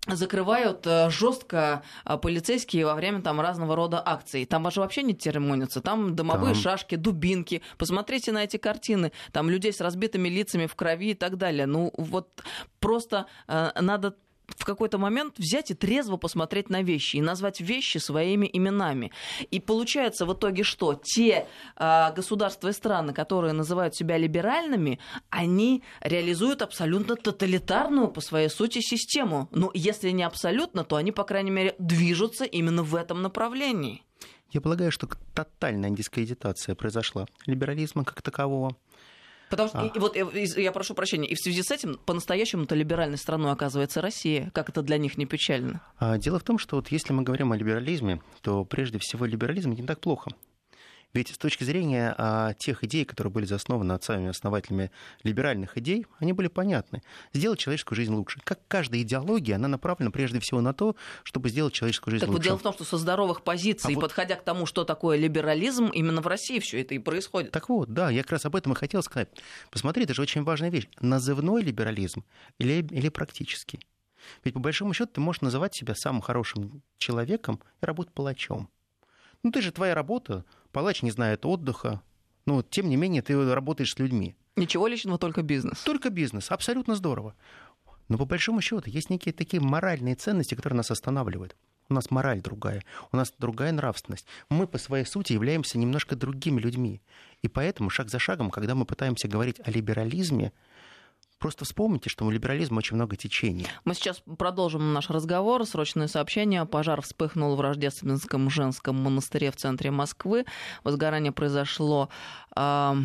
закрывают 0.05 0.85
э, 0.85 1.09
жестко 1.09 1.83
э, 2.05 2.17
полицейские 2.17 2.85
во 2.85 2.95
время 2.95 3.21
там 3.21 3.41
разного 3.41 3.75
рода 3.75 4.01
акций. 4.05 4.45
Там 4.45 4.69
же 4.71 4.79
вообще 4.79 5.03
не 5.03 5.13
церемонятся. 5.13 5.81
Там 5.81 6.15
дымовые 6.15 6.53
там... 6.53 6.61
шашки, 6.61 6.95
дубинки. 6.95 7.61
Посмотрите 7.77 8.31
на 8.31 8.43
эти 8.43 8.57
картины. 8.57 9.11
Там 9.31 9.49
людей 9.49 9.73
с 9.73 9.81
разбитыми 9.81 10.29
лицами 10.29 10.65
в 10.67 10.75
крови 10.75 11.11
и 11.11 11.13
так 11.13 11.37
далее. 11.37 11.65
Ну 11.65 11.91
вот 11.97 12.43
просто 12.79 13.25
э, 13.47 13.71
надо 13.79 14.15
в 14.55 14.65
какой-то 14.65 14.97
момент 14.97 15.37
взять 15.37 15.71
и 15.71 15.73
трезво 15.73 16.17
посмотреть 16.17 16.69
на 16.69 16.81
вещи 16.81 17.17
и 17.17 17.21
назвать 17.21 17.59
вещи 17.59 17.97
своими 17.97 18.49
именами. 18.51 19.11
И 19.51 19.59
получается 19.59 20.25
в 20.25 20.33
итоге 20.33 20.63
что? 20.63 20.93
Те 20.93 21.47
э, 21.75 22.13
государства 22.13 22.69
и 22.69 22.73
страны, 22.73 23.13
которые 23.13 23.53
называют 23.53 23.95
себя 23.95 24.17
либеральными, 24.17 24.99
они 25.29 25.83
реализуют 26.01 26.61
абсолютно 26.61 27.15
тоталитарную 27.15 28.07
по 28.07 28.21
своей 28.21 28.49
сути 28.49 28.79
систему. 28.79 29.49
Ну, 29.51 29.71
если 29.73 30.11
не 30.11 30.23
абсолютно, 30.23 30.83
то 30.83 30.95
они, 30.95 31.11
по 31.11 31.23
крайней 31.23 31.51
мере, 31.51 31.75
движутся 31.77 32.45
именно 32.45 32.83
в 32.83 32.95
этом 32.95 33.21
направлении. 33.21 34.03
Я 34.51 34.61
полагаю, 34.61 34.91
что 34.91 35.09
тотальная 35.33 35.89
дискредитация 35.89 36.73
произошла 36.73 37.25
либерализма 37.45 38.05
как 38.05 38.21
такового 38.21 38.77
Потому 39.49 39.69
что, 39.69 39.79
а. 39.79 39.85
и, 39.85 39.99
вот 39.99 40.15
я 40.15 40.71
прошу 40.71 40.93
прощения, 40.93 41.27
и 41.27 41.35
в 41.35 41.39
связи 41.39 41.63
с 41.63 41.71
этим 41.71 41.97
по-настоящему-то 42.05 42.75
либеральной 42.75 43.17
страной 43.17 43.51
оказывается 43.51 44.01
Россия. 44.01 44.51
Как 44.53 44.69
это 44.69 44.81
для 44.81 44.97
них 44.97 45.17
не 45.17 45.25
печально? 45.25 45.81
А, 45.99 46.17
дело 46.17 46.39
в 46.39 46.43
том, 46.43 46.57
что 46.57 46.75
вот 46.77 46.89
если 46.89 47.13
мы 47.13 47.23
говорим 47.23 47.51
о 47.51 47.57
либерализме, 47.57 48.21
то 48.41 48.65
прежде 48.65 48.99
всего 48.99 49.25
либерализм 49.25 49.71
не 49.71 49.83
так 49.83 49.99
плохо. 49.99 50.31
Ведь 51.13 51.33
с 51.33 51.37
точки 51.37 51.63
зрения 51.63 52.13
а, 52.17 52.53
тех 52.53 52.83
идей, 52.83 53.05
которые 53.05 53.31
были 53.31 53.45
заснованы 53.45 53.93
отцами-основателями 53.93 54.91
либеральных 55.23 55.77
идей, 55.77 56.05
они 56.19 56.33
были 56.33 56.47
понятны. 56.47 57.01
Сделать 57.33 57.59
человеческую 57.59 57.95
жизнь 57.95 58.13
лучше. 58.13 58.39
Как 58.43 58.59
каждая 58.67 59.01
идеология, 59.01 59.55
она 59.55 59.67
направлена 59.67 60.11
прежде 60.11 60.39
всего 60.39 60.61
на 60.61 60.73
то, 60.73 60.95
чтобы 61.23 61.49
сделать 61.49 61.73
человеческую 61.73 62.11
жизнь 62.11 62.25
так 62.25 62.29
лучше. 62.29 62.43
Так 62.43 62.51
вот 62.51 62.59
дело 62.59 62.59
в 62.59 62.63
том, 62.63 62.73
что 62.73 62.83
со 62.83 62.97
здоровых 62.97 63.43
позиций, 63.43 63.93
а 63.93 63.95
вот... 63.95 64.01
подходя 64.01 64.35
к 64.35 64.43
тому, 64.43 64.65
что 64.65 64.83
такое 64.83 65.17
либерализм, 65.17 65.87
именно 65.87 66.21
в 66.21 66.27
России 66.27 66.59
все 66.59 66.81
это 66.81 66.93
и 66.93 66.99
происходит. 66.99 67.51
Так 67.51 67.69
вот, 67.69 67.91
да, 67.91 68.09
я 68.09 68.21
как 68.23 68.33
раз 68.33 68.45
об 68.45 68.55
этом 68.55 68.73
и 68.73 68.75
хотел 68.75 69.01
сказать. 69.01 69.29
Посмотри, 69.71 70.03
это 70.03 70.13
же 70.13 70.21
очень 70.21 70.43
важная 70.43 70.69
вещь. 70.69 70.87
Назывной 70.99 71.63
либерализм 71.63 72.25
или, 72.59 72.85
или 72.91 73.09
практический? 73.09 73.79
Ведь 74.43 74.53
по 74.53 74.59
большому 74.59 74.93
счету 74.93 75.13
ты 75.13 75.21
можешь 75.21 75.41
называть 75.41 75.75
себя 75.75 75.95
самым 75.95 76.21
хорошим 76.21 76.81
человеком 76.97 77.61
и 77.81 77.85
работать 77.85 78.13
палачом. 78.13 78.69
Ну, 79.43 79.51
ты 79.51 79.61
же, 79.61 79.71
твоя 79.71 79.93
работа, 79.95 80.45
палач 80.71 81.01
не 81.01 81.11
знает 81.11 81.45
отдыха, 81.45 82.01
но 82.45 82.63
тем 82.63 82.89
не 82.89 82.95
менее 82.95 83.21
ты 83.21 83.53
работаешь 83.53 83.93
с 83.93 83.99
людьми. 83.99 84.35
Ничего 84.55 84.87
личного, 84.87 85.19
только 85.19 85.43
бизнес. 85.43 85.83
Только 85.83 86.09
бизнес, 86.09 86.49
абсолютно 86.49 86.95
здорово. 86.95 87.35
Но 88.07 88.17
по 88.17 88.25
большому 88.25 88.61
счету 88.61 88.89
есть 88.89 89.09
некие 89.09 89.33
такие 89.33 89.61
моральные 89.61 90.15
ценности, 90.15 90.55
которые 90.55 90.77
нас 90.77 90.91
останавливают. 90.91 91.55
У 91.89 91.93
нас 91.93 92.11
мораль 92.11 92.41
другая, 92.41 92.83
у 93.11 93.17
нас 93.17 93.33
другая 93.37 93.71
нравственность. 93.71 94.25
Мы 94.49 94.67
по 94.67 94.77
своей 94.77 95.05
сути 95.05 95.33
являемся 95.33 95.77
немножко 95.77 96.15
другими 96.15 96.59
людьми. 96.59 97.01
И 97.41 97.47
поэтому 97.47 97.89
шаг 97.89 98.09
за 98.09 98.19
шагом, 98.19 98.49
когда 98.49 98.75
мы 98.75 98.85
пытаемся 98.85 99.27
говорить 99.27 99.61
о 99.63 99.71
либерализме, 99.71 100.51
Просто 101.39 101.65
вспомните, 101.65 102.09
что 102.09 102.25
у 102.25 102.31
либерализма 102.31 102.79
очень 102.79 102.95
много 102.95 103.15
течений. 103.15 103.67
Мы 103.85 103.93
сейчас 103.93 104.23
продолжим 104.37 104.93
наш 104.93 105.09
разговор. 105.09 105.65
Срочное 105.65 106.07
сообщение. 106.07 106.65
Пожар 106.65 107.01
вспыхнул 107.01 107.55
в 107.55 107.61
Рождественском 107.61 108.49
женском 108.49 108.95
монастыре 108.95 109.51
в 109.51 109.55
центре 109.55 109.91
Москвы. 109.91 110.45
Возгорание 110.83 111.31
произошло 111.31 112.09
э, 112.55 112.95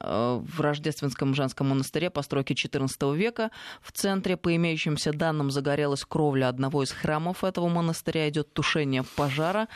в 0.00 0.60
Рождественском 0.60 1.34
женском 1.34 1.68
монастыре 1.68 2.10
постройки 2.10 2.52
XIV 2.52 3.16
века. 3.16 3.50
В 3.80 3.92
центре, 3.92 4.36
по 4.36 4.54
имеющимся 4.54 5.12
данным, 5.12 5.50
загорелась 5.50 6.04
кровля 6.04 6.48
одного 6.48 6.82
из 6.82 6.90
храмов 6.90 7.44
этого 7.44 7.68
монастыря. 7.68 8.28
Идет 8.28 8.52
тушение 8.52 9.04
пожара. 9.16 9.68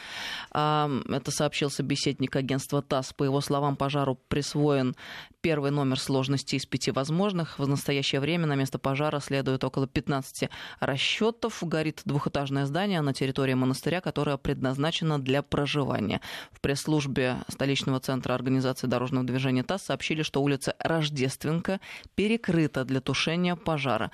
Это 0.50 1.30
сообщил 1.30 1.70
собеседник 1.70 2.36
агентства 2.36 2.82
ТАСС. 2.82 3.12
По 3.12 3.24
его 3.24 3.40
словам, 3.40 3.76
пожару 3.76 4.18
присвоен 4.28 4.96
первый 5.40 5.70
номер 5.70 6.00
сложности 6.00 6.56
из 6.56 6.66
пяти 6.66 6.90
возможных. 6.90 7.58
В 7.58 7.66
настоящее 7.66 8.20
время 8.20 8.46
на 8.46 8.54
место 8.54 8.78
пожара 8.78 9.20
следует 9.20 9.62
около 9.64 9.86
15 9.86 10.50
расчетов. 10.80 11.62
Горит 11.62 12.02
двухэтажное 12.04 12.66
здание 12.66 13.00
на 13.00 13.14
территории 13.14 13.54
монастыря, 13.54 14.00
которое 14.00 14.36
предназначено 14.36 15.18
для 15.18 15.42
проживания. 15.42 16.20
В 16.50 16.60
пресс-службе 16.60 17.36
столичного 17.48 18.00
центра 18.00 18.34
организации 18.34 18.88
дорожного 18.88 19.24
движения 19.24 19.62
ТАСС 19.62 19.77
сообщили, 19.78 20.22
что 20.22 20.42
улица 20.42 20.74
Рождественка 20.78 21.80
перекрыта 22.14 22.84
для 22.84 23.00
тушения 23.00 23.56
пожара. 23.56 24.10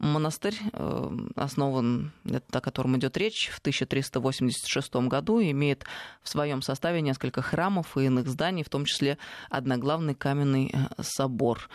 Монастырь 0.00 0.56
э, 0.72 1.10
основан, 1.36 2.12
о 2.50 2.60
котором 2.60 2.96
идет 2.98 3.16
речь, 3.16 3.48
в 3.48 3.60
1386 3.60 4.94
году, 5.08 5.40
имеет 5.40 5.84
в 6.22 6.28
своем 6.28 6.62
составе 6.62 7.00
несколько 7.00 7.42
храмов 7.42 7.96
и 7.96 8.06
иных 8.06 8.28
зданий, 8.28 8.64
в 8.64 8.68
том 8.68 8.84
числе 8.84 9.18
одноглавный 9.50 10.14
каменный 10.14 10.72
э, 10.74 11.02
собор. 11.02 11.68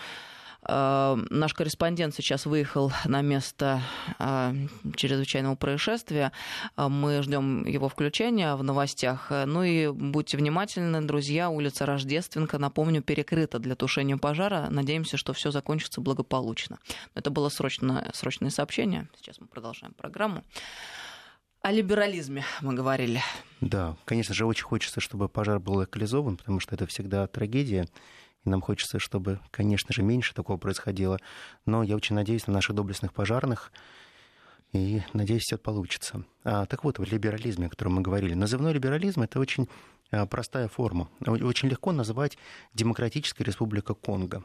Э, 0.67 1.17
наш 1.29 1.53
корреспондент 1.53 2.13
сейчас 2.13 2.45
выехал 2.45 2.91
на 3.05 3.21
место 3.21 3.81
э, 4.19 4.53
чрезвычайного 4.95 5.55
происшествия. 5.55 6.31
Э, 6.75 6.87
мы 6.87 7.21
ждем 7.23 7.65
его 7.65 7.89
включения 7.89 8.55
в 8.55 8.63
новостях. 8.63 9.31
Ну 9.45 9.63
и 9.63 9.87
будьте 9.87 10.37
внимательны, 10.37 11.01
друзья, 11.01 11.49
улица 11.49 11.85
Рождественка, 11.85 12.57
напомню, 12.57 13.01
перекрыта 13.01 13.59
для 13.59 13.75
тушения 13.75 14.17
пожара. 14.17 14.67
Надеемся, 14.69 15.17
что 15.17 15.33
все 15.33 15.51
закончится 15.51 16.01
благополучно. 16.01 16.79
Это 17.15 17.29
было 17.29 17.49
срочное, 17.49 18.11
срочное 18.13 18.49
сообщение. 18.49 19.07
Сейчас 19.17 19.39
мы 19.39 19.47
продолжаем 19.47 19.93
программу. 19.93 20.43
О 21.61 21.71
либерализме 21.71 22.45
мы 22.61 22.73
говорили. 22.73 23.21
Да, 23.59 23.97
конечно 24.05 24.33
же, 24.33 24.45
очень 24.45 24.63
хочется, 24.63 25.01
чтобы 25.01 25.27
пожар 25.27 25.59
был 25.59 25.73
локализован, 25.75 26.37
потому 26.37 26.61
что 26.61 26.73
это 26.73 26.85
всегда 26.85 27.27
трагедия. 27.27 27.85
И 28.45 28.49
нам 28.49 28.61
хочется, 28.61 28.99
чтобы, 28.99 29.39
конечно 29.51 29.93
же, 29.93 30.01
меньше 30.01 30.33
такого 30.33 30.57
происходило. 30.57 31.19
Но 31.65 31.83
я 31.83 31.95
очень 31.95 32.15
надеюсь 32.15 32.47
на 32.47 32.53
наших 32.53 32.75
доблестных 32.75 33.13
пожарных. 33.13 33.71
И 34.71 35.01
надеюсь, 35.13 35.43
все 35.43 35.57
получится. 35.57 36.23
А, 36.43 36.65
так 36.65 36.83
вот, 36.83 36.99
в 36.99 37.03
либерализме, 37.03 37.67
о 37.67 37.69
котором 37.69 37.95
мы 37.95 38.01
говорили. 38.01 38.33
Назывной 38.33 38.73
либерализм— 38.73 39.21
это 39.23 39.39
очень 39.39 39.67
а, 40.11 40.25
простая 40.25 40.67
форма. 40.67 41.09
Очень 41.25 41.69
легко 41.69 41.91
называть 41.91 42.37
Демократическая 42.73 43.43
Республика 43.43 43.93
Конго. 43.93 44.43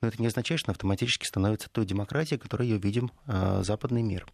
Но 0.00 0.08
это 0.08 0.20
не 0.20 0.28
означает, 0.28 0.60
что 0.60 0.72
автоматически 0.72 1.26
становится 1.26 1.68
той 1.68 1.84
демократией, 1.84 2.38
которой 2.38 2.68
ее 2.68 2.78
видим 2.78 3.10
а, 3.26 3.62
западный 3.62 4.02
мир. 4.02 4.26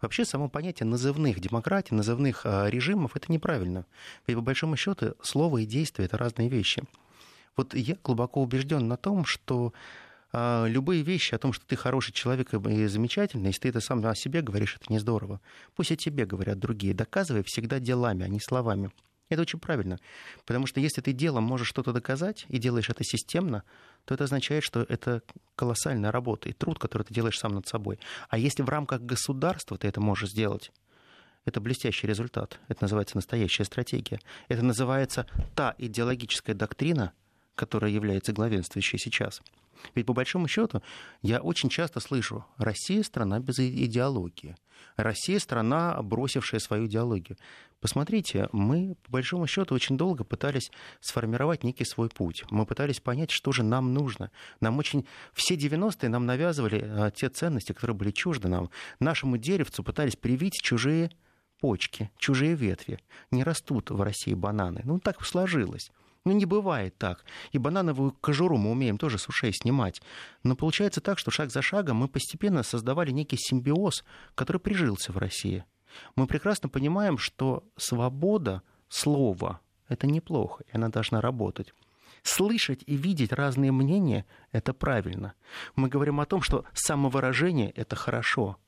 Вообще 0.00 0.24
само 0.24 0.48
понятие 0.48 0.86
назывных 0.86 1.40
демократий, 1.40 1.94
назывных 1.94 2.42
а, 2.44 2.68
режимов— 2.68 3.12
это 3.16 3.30
неправильно. 3.30 3.86
Ведь 4.26 4.36
по 4.36 4.42
большому 4.42 4.76
счету 4.76 5.14
слово 5.20 5.58
и 5.58 5.66
действие— 5.66 6.06
это 6.06 6.16
разные 6.16 6.48
вещи. 6.48 6.84
Вот 7.56 7.74
я 7.74 7.96
глубоко 8.02 8.42
убежден 8.42 8.88
на 8.88 8.96
том, 8.96 9.24
что 9.24 9.72
а, 10.32 10.66
любые 10.66 11.02
вещи 11.02 11.34
о 11.34 11.38
том, 11.38 11.52
что 11.52 11.66
ты 11.66 11.76
хороший 11.76 12.12
человек 12.12 12.54
и 12.54 12.86
замечательный, 12.86 13.48
если 13.48 13.62
ты 13.62 13.68
это 13.68 13.80
сам 13.80 14.04
о 14.04 14.14
себе 14.14 14.42
говоришь, 14.42 14.76
это 14.80 14.92
не 14.92 14.98
здорово. 14.98 15.40
Пусть 15.74 15.92
о 15.92 15.96
тебе 15.96 16.24
говорят 16.24 16.58
другие. 16.58 16.94
Доказывай 16.94 17.42
всегда 17.44 17.80
делами, 17.80 18.24
а 18.24 18.28
не 18.28 18.40
словами. 18.40 18.90
Это 19.28 19.42
очень 19.42 19.60
правильно. 19.60 19.98
Потому 20.44 20.66
что 20.66 20.80
если 20.80 21.00
ты 21.00 21.12
делом 21.12 21.44
можешь 21.44 21.68
что-то 21.68 21.92
доказать 21.92 22.46
и 22.48 22.58
делаешь 22.58 22.90
это 22.90 23.04
системно, 23.04 23.62
то 24.04 24.14
это 24.14 24.24
означает, 24.24 24.64
что 24.64 24.82
это 24.88 25.22
колоссальная 25.54 26.10
работа 26.10 26.48
и 26.48 26.52
труд, 26.52 26.78
который 26.78 27.04
ты 27.04 27.14
делаешь 27.14 27.38
сам 27.38 27.54
над 27.54 27.66
собой. 27.68 28.00
А 28.28 28.38
если 28.38 28.62
в 28.62 28.68
рамках 28.68 29.02
государства 29.02 29.78
ты 29.78 29.88
это 29.88 30.00
можешь 30.00 30.30
сделать, 30.30 30.72
Это 31.46 31.60
блестящий 31.60 32.06
результат. 32.06 32.60
Это 32.68 32.84
называется 32.84 33.16
настоящая 33.16 33.64
стратегия. 33.64 34.20
Это 34.48 34.62
называется 34.62 35.26
та 35.54 35.74
идеологическая 35.78 36.54
доктрина, 36.54 37.12
которая 37.60 37.90
является 37.90 38.32
главенствующей 38.32 38.98
сейчас. 38.98 39.42
Ведь 39.94 40.06
по 40.06 40.14
большому 40.14 40.48
счету 40.48 40.82
я 41.20 41.40
очень 41.42 41.68
часто 41.68 42.00
слышу, 42.00 42.46
Россия 42.56 43.02
страна 43.02 43.38
без 43.38 43.58
идеологии. 43.58 44.56
Россия 44.96 45.38
страна, 45.38 46.00
бросившая 46.02 46.58
свою 46.58 46.86
идеологию. 46.86 47.36
Посмотрите, 47.82 48.48
мы 48.52 48.96
по 49.04 49.12
большому 49.12 49.46
счету 49.46 49.74
очень 49.74 49.98
долго 49.98 50.24
пытались 50.24 50.70
сформировать 51.00 51.62
некий 51.62 51.84
свой 51.84 52.08
путь. 52.08 52.44
Мы 52.50 52.64
пытались 52.64 53.00
понять, 53.00 53.30
что 53.30 53.52
же 53.52 53.62
нам 53.62 53.92
нужно. 53.92 54.30
Нам 54.60 54.78
очень... 54.78 55.06
Все 55.34 55.54
90-е 55.56 56.08
нам 56.08 56.24
навязывали 56.24 56.82
а, 56.82 57.10
те 57.10 57.28
ценности, 57.28 57.72
которые 57.72 57.94
были 57.94 58.10
чужды 58.10 58.48
нам. 58.48 58.70
Нашему 59.00 59.36
деревцу 59.36 59.84
пытались 59.84 60.16
привить 60.16 60.62
чужие 60.62 61.10
почки, 61.60 62.10
чужие 62.16 62.54
ветви. 62.54 63.00
Не 63.30 63.44
растут 63.44 63.90
в 63.90 64.00
России 64.00 64.32
бананы. 64.32 64.80
Ну, 64.84 64.98
так 64.98 65.22
сложилось. 65.26 65.90
Ну, 66.24 66.32
не 66.32 66.44
бывает 66.44 66.98
так. 66.98 67.24
И 67.52 67.58
банановую 67.58 68.12
кожуру 68.12 68.58
мы 68.58 68.70
умеем 68.70 68.98
тоже 68.98 69.16
с 69.18 69.28
ушей 69.28 69.52
снимать. 69.54 70.02
Но 70.42 70.54
получается 70.54 71.00
так, 71.00 71.18
что 71.18 71.30
шаг 71.30 71.50
за 71.50 71.62
шагом 71.62 71.96
мы 71.96 72.08
постепенно 72.08 72.62
создавали 72.62 73.10
некий 73.10 73.38
симбиоз, 73.38 74.04
который 74.34 74.60
прижился 74.60 75.12
в 75.12 75.18
России. 75.18 75.64
Мы 76.16 76.26
прекрасно 76.26 76.68
понимаем, 76.68 77.16
что 77.16 77.64
свобода 77.76 78.62
слова— 78.88 79.60
это 79.88 80.06
неплохо, 80.06 80.62
и 80.66 80.76
она 80.76 80.88
должна 80.88 81.20
работать. 81.20 81.72
Слышать 82.22 82.82
и 82.86 82.96
видеть 82.96 83.32
разные 83.32 83.72
мнения— 83.72 84.26
это 84.52 84.74
правильно. 84.74 85.32
Мы 85.74 85.88
говорим 85.88 86.20
о 86.20 86.26
том, 86.26 86.42
что 86.42 86.64
самовыражение— 86.74 87.70
это 87.76 87.96
хорошо. 87.96 88.58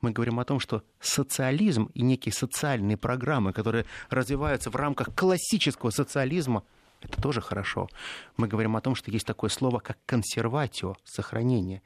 Мы 0.00 0.10
говорим 0.10 0.40
о 0.40 0.44
том, 0.44 0.58
что 0.58 0.82
социализм 1.00 1.90
и 1.94 2.02
некие 2.02 2.32
социальные 2.32 2.96
программы, 2.96 3.52
которые 3.52 3.86
развиваются 4.10 4.70
в 4.70 4.76
рамках 4.76 5.14
классического 5.14 5.90
социализма, 5.90 6.64
это 7.06 7.22
тоже 7.22 7.40
хорошо. 7.40 7.88
Мы 8.36 8.48
говорим 8.48 8.76
о 8.76 8.80
том, 8.80 8.94
что 8.94 9.10
есть 9.10 9.26
такое 9.26 9.48
слово, 9.48 9.78
как 9.78 9.98
консерватио, 10.06 10.96
сохранение. 11.04 11.82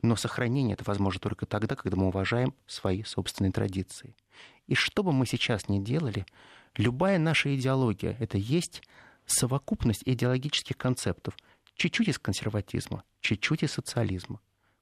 Но 0.00 0.16
сохранение 0.16 0.74
это 0.74 0.84
возможно 0.84 1.20
только 1.20 1.46
тогда, 1.46 1.76
когда 1.76 1.96
мы 1.96 2.06
уважаем 2.08 2.54
свои 2.66 3.02
собственные 3.02 3.52
традиции. 3.52 4.16
И 4.66 4.74
что 4.74 5.02
бы 5.02 5.12
мы 5.12 5.26
сейчас 5.26 5.68
ни 5.68 5.78
делали, 5.78 6.26
любая 6.76 7.18
наша 7.18 7.54
идеология— 7.54 8.16
это 8.20 8.38
есть 8.38 8.82
совокупность 9.26 10.02
идеологических 10.06 10.76
концептов. 10.76 11.36
Чуть-чуть 11.76 12.08
из 12.08 12.18
консерватизма, 12.18 13.02
чуть-чуть 13.20 13.64
из 13.64 13.72
социализма. 13.72 14.40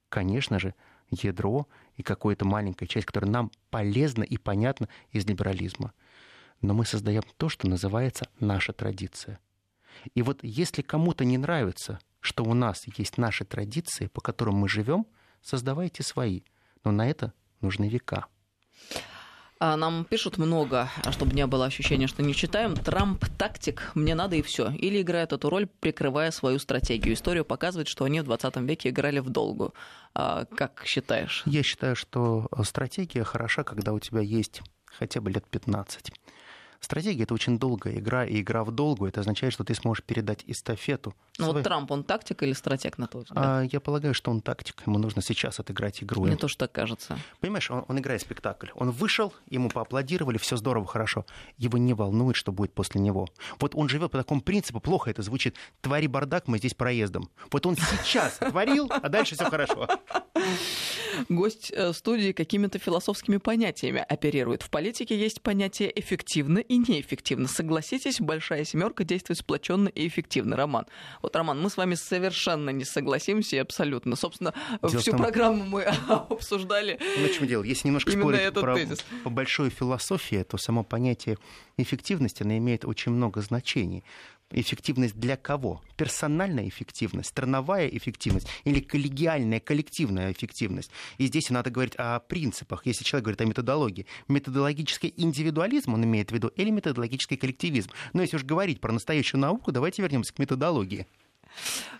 Конечно 0.09 0.59
же, 0.59 0.75
ядро 1.09 1.67
и 1.97 2.03
какая-то 2.03 2.45
маленькая 2.45 2.87
часть, 2.87 3.05
которая 3.05 3.29
нам 3.29 3.51
полезна 3.69 4.23
и 4.23 4.37
понятна 4.37 4.87
из 5.11 5.25
либерализма. 5.25 5.93
Но 6.61 6.73
мы 6.73 6.85
создаем 6.85 7.23
то, 7.37 7.49
что 7.49 7.67
называется 7.67 8.29
наша 8.39 8.71
традиция— 8.71 9.39
и 10.13 10.21
вот 10.21 10.39
если 10.43 10.81
кому-то 10.81 11.25
не 11.25 11.37
нравится, 11.37 11.99
что 12.19 12.43
у 12.43 12.53
нас 12.53 12.83
есть 12.97 13.17
наши 13.17 13.45
традиции, 13.45 14.07
по 14.07 14.21
которым 14.21 14.55
мы 14.55 14.69
живем, 14.69 15.05
создавайте 15.41 16.03
свои. 16.03 16.41
Но 16.83 16.91
на 16.91 17.07
это 17.07 17.33
нужны 17.61 17.89
века. 17.89 18.25
А, 19.59 19.77
нам 19.77 20.03
пишут 20.03 20.37
много, 20.37 20.89
чтобы 21.11 21.33
не 21.33 21.47
было 21.47 21.65
ощущения, 21.65 22.07
что 22.07 22.21
не 22.21 22.33
читаем. 22.33 22.75
Трамп 22.75 23.25
тактик, 23.37 23.91
мне 23.93 24.13
надо 24.15 24.35
и 24.35 24.41
все. 24.41 24.71
Или 24.71 25.01
играет 25.01 25.31
эту 25.31 25.49
роль, 25.49 25.67
прикрывая 25.67 26.31
свою 26.31 26.59
стратегию. 26.59 27.13
История 27.13 27.45
показывает, 27.45 27.87
что 27.87 28.03
они 28.03 28.19
в 28.19 28.25
20 28.25 28.57
веке 28.57 28.89
играли 28.89 29.19
в 29.19 29.29
долгу. 29.29 29.73
А, 30.13 30.45
как 30.45 30.83
считаешь? 30.85 31.43
Я 31.45 31.63
считаю, 31.63 31.95
что 31.95 32.49
стратегия 32.63 33.23
хороша, 33.23 33.63
когда 33.63 33.93
у 33.93 33.99
тебя 33.99 34.19
есть 34.19 34.61
хотя 34.85 35.21
бы 35.21 35.31
лет 35.31 35.47
15. 35.47 36.11
Стратегия— 36.83 37.23
это 37.25 37.33
очень 37.33 37.57
долгая 37.57 37.95
игра, 37.95 38.25
и 38.25 38.41
игра 38.41 38.65
в 38.65 38.71
долгую— 38.71 39.07
это 39.09 39.21
означает, 39.21 39.53
что 39.53 39.63
ты 39.63 39.73
сможешь 39.73 40.03
передать 40.03 40.43
эстафету. 40.47 41.15
Ну 41.37 41.45
свой... 41.45 41.55
вот 41.55 41.63
Трамп, 41.63 41.89
он 41.91 42.03
тактик 42.03 42.43
или 42.43 42.51
стратег, 42.51 42.97
на 42.97 43.07
твой 43.07 43.23
взгляд? 43.23 43.43
А, 43.45 43.61
я 43.61 43.79
полагаю, 43.79 44.13
что 44.13 44.31
он 44.31 44.41
тактик. 44.41 44.83
Ему 44.85 44.99
нужно 44.99 45.21
сейчас 45.21 45.61
отыграть 45.61 46.03
игру. 46.03 46.25
Мне 46.25 46.35
тоже 46.35 46.57
так 46.57 46.73
кажется. 46.73 47.17
Понимаешь, 47.39 47.71
он, 47.71 47.85
он 47.87 47.99
играет 47.99 48.19
спектакль. 48.19 48.67
Он 48.75 48.91
вышел, 48.91 49.33
ему 49.49 49.69
поаплодировали, 49.69 50.37
все 50.37 50.57
здорово, 50.57 50.85
хорошо. 50.85 51.25
Его 51.57 51.77
не 51.77 51.93
волнует, 51.93 52.35
что 52.35 52.51
будет 52.51 52.73
после 52.73 52.99
него. 52.99 53.29
Вот 53.59 53.75
он 53.75 53.87
живет 53.87 54.11
по 54.11 54.17
такому 54.17 54.41
принципу, 54.41 54.81
плохо 54.81 55.09
это 55.09 55.21
звучит. 55.21 55.55
Твори 55.79 56.07
бардак, 56.07 56.49
мы 56.49 56.57
здесь 56.57 56.73
проездом. 56.73 57.29
Вот 57.49 57.65
он 57.65 57.77
сейчас 57.77 58.39
творил, 58.39 58.91
а 58.91 59.07
дальше 59.07 59.35
все 59.35 59.45
хорошо. 59.45 59.87
Гость 61.29 61.71
э, 61.71 61.93
студии 61.93 62.31
какими-то 62.31 62.79
философскими 62.79 63.37
понятиями 63.37 64.03
оперирует. 64.07 64.63
В 64.63 64.69
политике 64.69 65.17
есть 65.17 65.41
понятие 65.41 65.97
эффективно 65.97 66.57
и 66.57 66.72
неэффективно. 66.77 67.47
Согласитесь, 67.47 68.19
большая 68.19 68.63
семерка 68.63 69.03
действует 69.03 69.39
сплоченно 69.39 69.89
и 69.89 70.07
эффективно. 70.07 70.55
Роман. 70.55 70.85
Вот, 71.21 71.35
Роман, 71.35 71.61
мы 71.61 71.69
с 71.69 71.77
вами 71.77 71.95
совершенно 71.95 72.69
не 72.69 72.85
согласимся 72.85 73.55
и 73.55 73.59
абсолютно. 73.59 74.15
Собственно, 74.15 74.53
дело 74.81 75.01
всю 75.01 75.11
том... 75.11 75.21
программу 75.21 75.63
мы 75.65 75.83
обсуждали. 76.07 76.99
Ну, 77.17 77.27
в 77.27 77.33
чем 77.33 77.47
дело? 77.47 77.63
Если 77.63 77.87
немножко 77.87 78.11
спорить 78.11 78.41
этот 78.41 78.61
про 78.61 78.75
тезис. 78.75 79.05
по 79.23 79.29
большой 79.29 79.69
философии, 79.69 80.43
то 80.43 80.57
само 80.57 80.83
понятие 80.83 81.37
эффективности, 81.77 82.43
оно 82.43 82.57
имеет 82.57 82.85
очень 82.85 83.11
много 83.11 83.41
значений. 83.41 84.03
Эффективность 84.53 85.15
для 85.15 85.35
кого? 85.35 85.81
Персональная 85.97 86.67
эффективность, 86.67 87.29
страновая 87.29 87.87
эффективность 87.87 88.47
или 88.65 88.79
коллегиальная, 88.79 89.59
коллективная 89.59 90.31
эффективность? 90.31 90.91
И 91.17 91.25
здесь 91.25 91.49
надо 91.49 91.71
говорить 91.71 91.95
о 91.97 92.19
принципах. 92.19 92.85
Если 92.85 93.03
человек 93.03 93.25
говорит 93.25 93.41
о 93.41 93.45
методологии, 93.45 94.05
методологический 94.27 95.11
индивидуализм 95.17 95.95
он 95.95 96.03
имеет 96.05 96.29
в 96.29 96.35
виду 96.35 96.49
или 96.49 96.69
методологический 96.69 97.35
коллективизм? 97.35 97.89
Но 98.13 98.21
если 98.21 98.37
уж 98.37 98.43
говорить 98.43 98.79
про 98.79 98.91
настоящую 98.91 99.41
науку, 99.41 99.71
давайте 99.71 100.03
вернемся 100.03 100.33
к 100.33 100.39
методологии. 100.39 101.07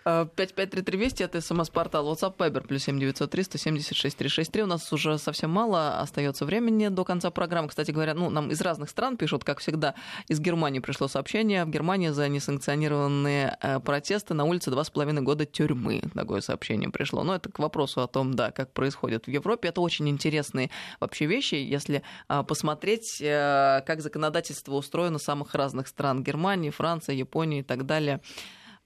553320 0.04 1.20
это 1.22 1.40
смс-портал 1.40 2.12
WhatsApp 2.12 2.36
Viber 2.36 2.66
плюс 2.66 2.82
7903 2.84 3.44
176 3.44 4.16
363. 4.16 4.62
У 4.62 4.66
нас 4.66 4.92
уже 4.92 5.18
совсем 5.18 5.50
мало 5.50 5.98
остается 6.00 6.44
времени 6.44 6.88
до 6.88 7.04
конца 7.04 7.30
программы. 7.30 7.68
Кстати 7.68 7.90
говоря, 7.90 8.14
ну, 8.14 8.30
нам 8.30 8.50
из 8.50 8.60
разных 8.60 8.90
стран 8.90 9.16
пишут, 9.16 9.44
как 9.44 9.60
всегда, 9.60 9.94
из 10.28 10.40
Германии 10.40 10.80
пришло 10.80 11.08
сообщение. 11.08 11.64
В 11.64 11.70
Германии 11.70 12.08
за 12.08 12.28
несанкционированные 12.28 13.56
э, 13.60 13.80
протесты 13.80 14.34
на 14.34 14.44
улице 14.44 14.70
два 14.70 14.84
с 14.84 14.90
половиной 14.90 15.22
года 15.22 15.46
тюрьмы. 15.46 16.02
Такое 16.14 16.40
сообщение 16.40 16.90
пришло. 16.90 17.24
Но 17.24 17.34
это 17.34 17.50
к 17.50 17.58
вопросу 17.58 18.02
о 18.02 18.06
том, 18.06 18.34
да, 18.34 18.50
как 18.50 18.72
происходит 18.72 19.26
в 19.26 19.30
Европе. 19.30 19.68
Это 19.68 19.80
очень 19.80 20.08
интересные 20.08 20.70
вообще 21.00 21.26
вещи, 21.26 21.54
если 21.54 22.02
а, 22.28 22.42
посмотреть, 22.42 23.20
э, 23.20 23.82
как 23.86 24.02
законодательство 24.02 24.74
устроено 24.74 25.18
в 25.18 25.22
самых 25.22 25.54
разных 25.54 25.88
стран. 25.88 26.22
Германии, 26.22 26.70
Франции, 26.70 27.14
Японии 27.14 27.60
и 27.60 27.62
так 27.62 27.86
далее. 27.86 28.20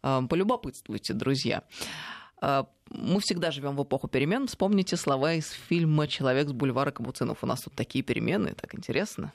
Э, 0.03 0.20
полюбопытствуйте, 0.28 1.14
друзья. 1.14 1.62
Э, 2.40 2.64
мы 2.90 3.20
всегда 3.20 3.51
живем 3.51 3.76
в 3.76 3.82
эпоху 3.82 4.09
перемен. 4.09 4.46
Вспомните 4.46 4.96
слова 4.96 5.34
из 5.34 5.51
фильма 5.51 6.07
«Человек 6.07 6.49
с 6.49 6.53
бульвара 6.53 6.90
Кабуцинов». 6.90 7.38
У 7.42 7.46
нас 7.46 7.62
тут 7.62 7.74
такие 7.74 8.03
перемены, 8.03 8.55
так 8.55 8.74
интересно. 8.74 9.32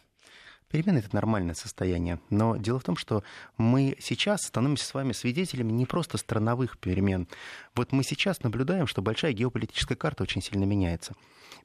Перемены— 0.74 0.98
это 1.06 1.14
нормальное 1.14 1.54
состояние. 1.54 2.20
Но 2.32 2.58
дело 2.58 2.80
в 2.80 2.84
том, 2.84 2.98
что 2.98 3.24
мы 3.58 3.96
сейчас 4.00 4.42
становимся 4.42 4.86
с 4.86 4.94
вами 4.96 5.12
свидетелями 5.12 5.72
не 5.72 5.86
просто 5.86 6.18
страновых 6.18 6.80
перемен. 6.80 7.28
Вот 7.76 7.92
мы 7.92 8.04
сейчас 8.04 8.42
наблюдаем, 8.42 8.88
что 8.88 9.04
большая 9.04 9.34
геополитическая 9.34 9.96
карта 9.96 10.24
очень 10.24 10.42
сильно 10.42 10.64
меняется. 10.64 11.14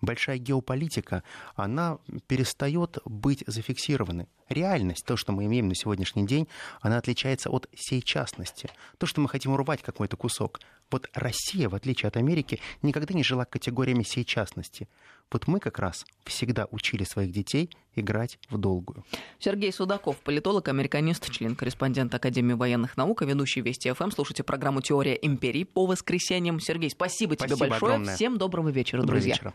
Большая 0.01 0.38
геополитика, 0.38 1.22
она 1.57 1.99
перестает 2.26 2.99
быть 3.05 3.44
зафиксированной 3.46 4.28
реальность, 4.49 5.05
то, 5.05 5.16
что 5.16 5.32
мы 5.32 5.46
имеем 5.46 5.68
на 5.68 5.74
сегодняшний 5.74 6.26
день, 6.26 6.49
она 6.80 6.99
отличается 6.99 7.51
от 7.51 7.68
сейчасности. 7.74 8.70
То, 8.99 9.07
что 9.07 9.20
мы 9.20 9.28
хотим 9.28 9.53
урвать 9.53 9.82
какой-то 9.82 10.16
кусок. 10.16 10.61
Вот 10.90 11.09
Россия, 11.12 11.68
в 11.68 11.74
отличие 11.74 12.09
от 12.09 12.16
Америки, 12.16 12.61
никогда 12.82 13.12
не 13.12 13.22
жила 13.22 13.44
категориями 13.44 14.03
сейчасности. 14.03 14.88
Вот 15.30 15.46
мы 15.46 15.61
как 15.61 15.78
раз 15.78 16.07
всегда 16.24 16.66
учили 16.70 17.05
своих 17.05 17.32
детей 17.32 17.70
играть 17.94 18.38
в 18.49 18.57
долгую. 18.57 19.05
Сергей 19.38 19.72
Судаков, 19.72 20.16
политолог, 20.18 20.68
американист, 20.68 21.30
член-корреспондент 21.30 22.14
Академии 22.14 22.55
военных 22.55 22.96
наук, 22.96 23.20
ведущий 23.22 23.61
Вести 23.61 23.92
ФМ. 23.92 24.11
Слушайте 24.11 24.42
программу 24.44 24.80
«Теория 24.80 25.18
империи» 25.20 25.64
по 25.64 25.84
воскресеньям. 25.84 26.61
Сергей, 26.61 26.90
спасибо, 26.90 27.34
спасибо 27.34 27.57
тебе 27.57 27.68
большое. 27.68 27.92
Огромное. 27.92 28.16
Всем 28.16 28.38
доброго 28.38 28.70
вечера, 28.70 29.03
доброго 29.03 29.20
друзья. 29.20 29.34
Вечера. 29.34 29.55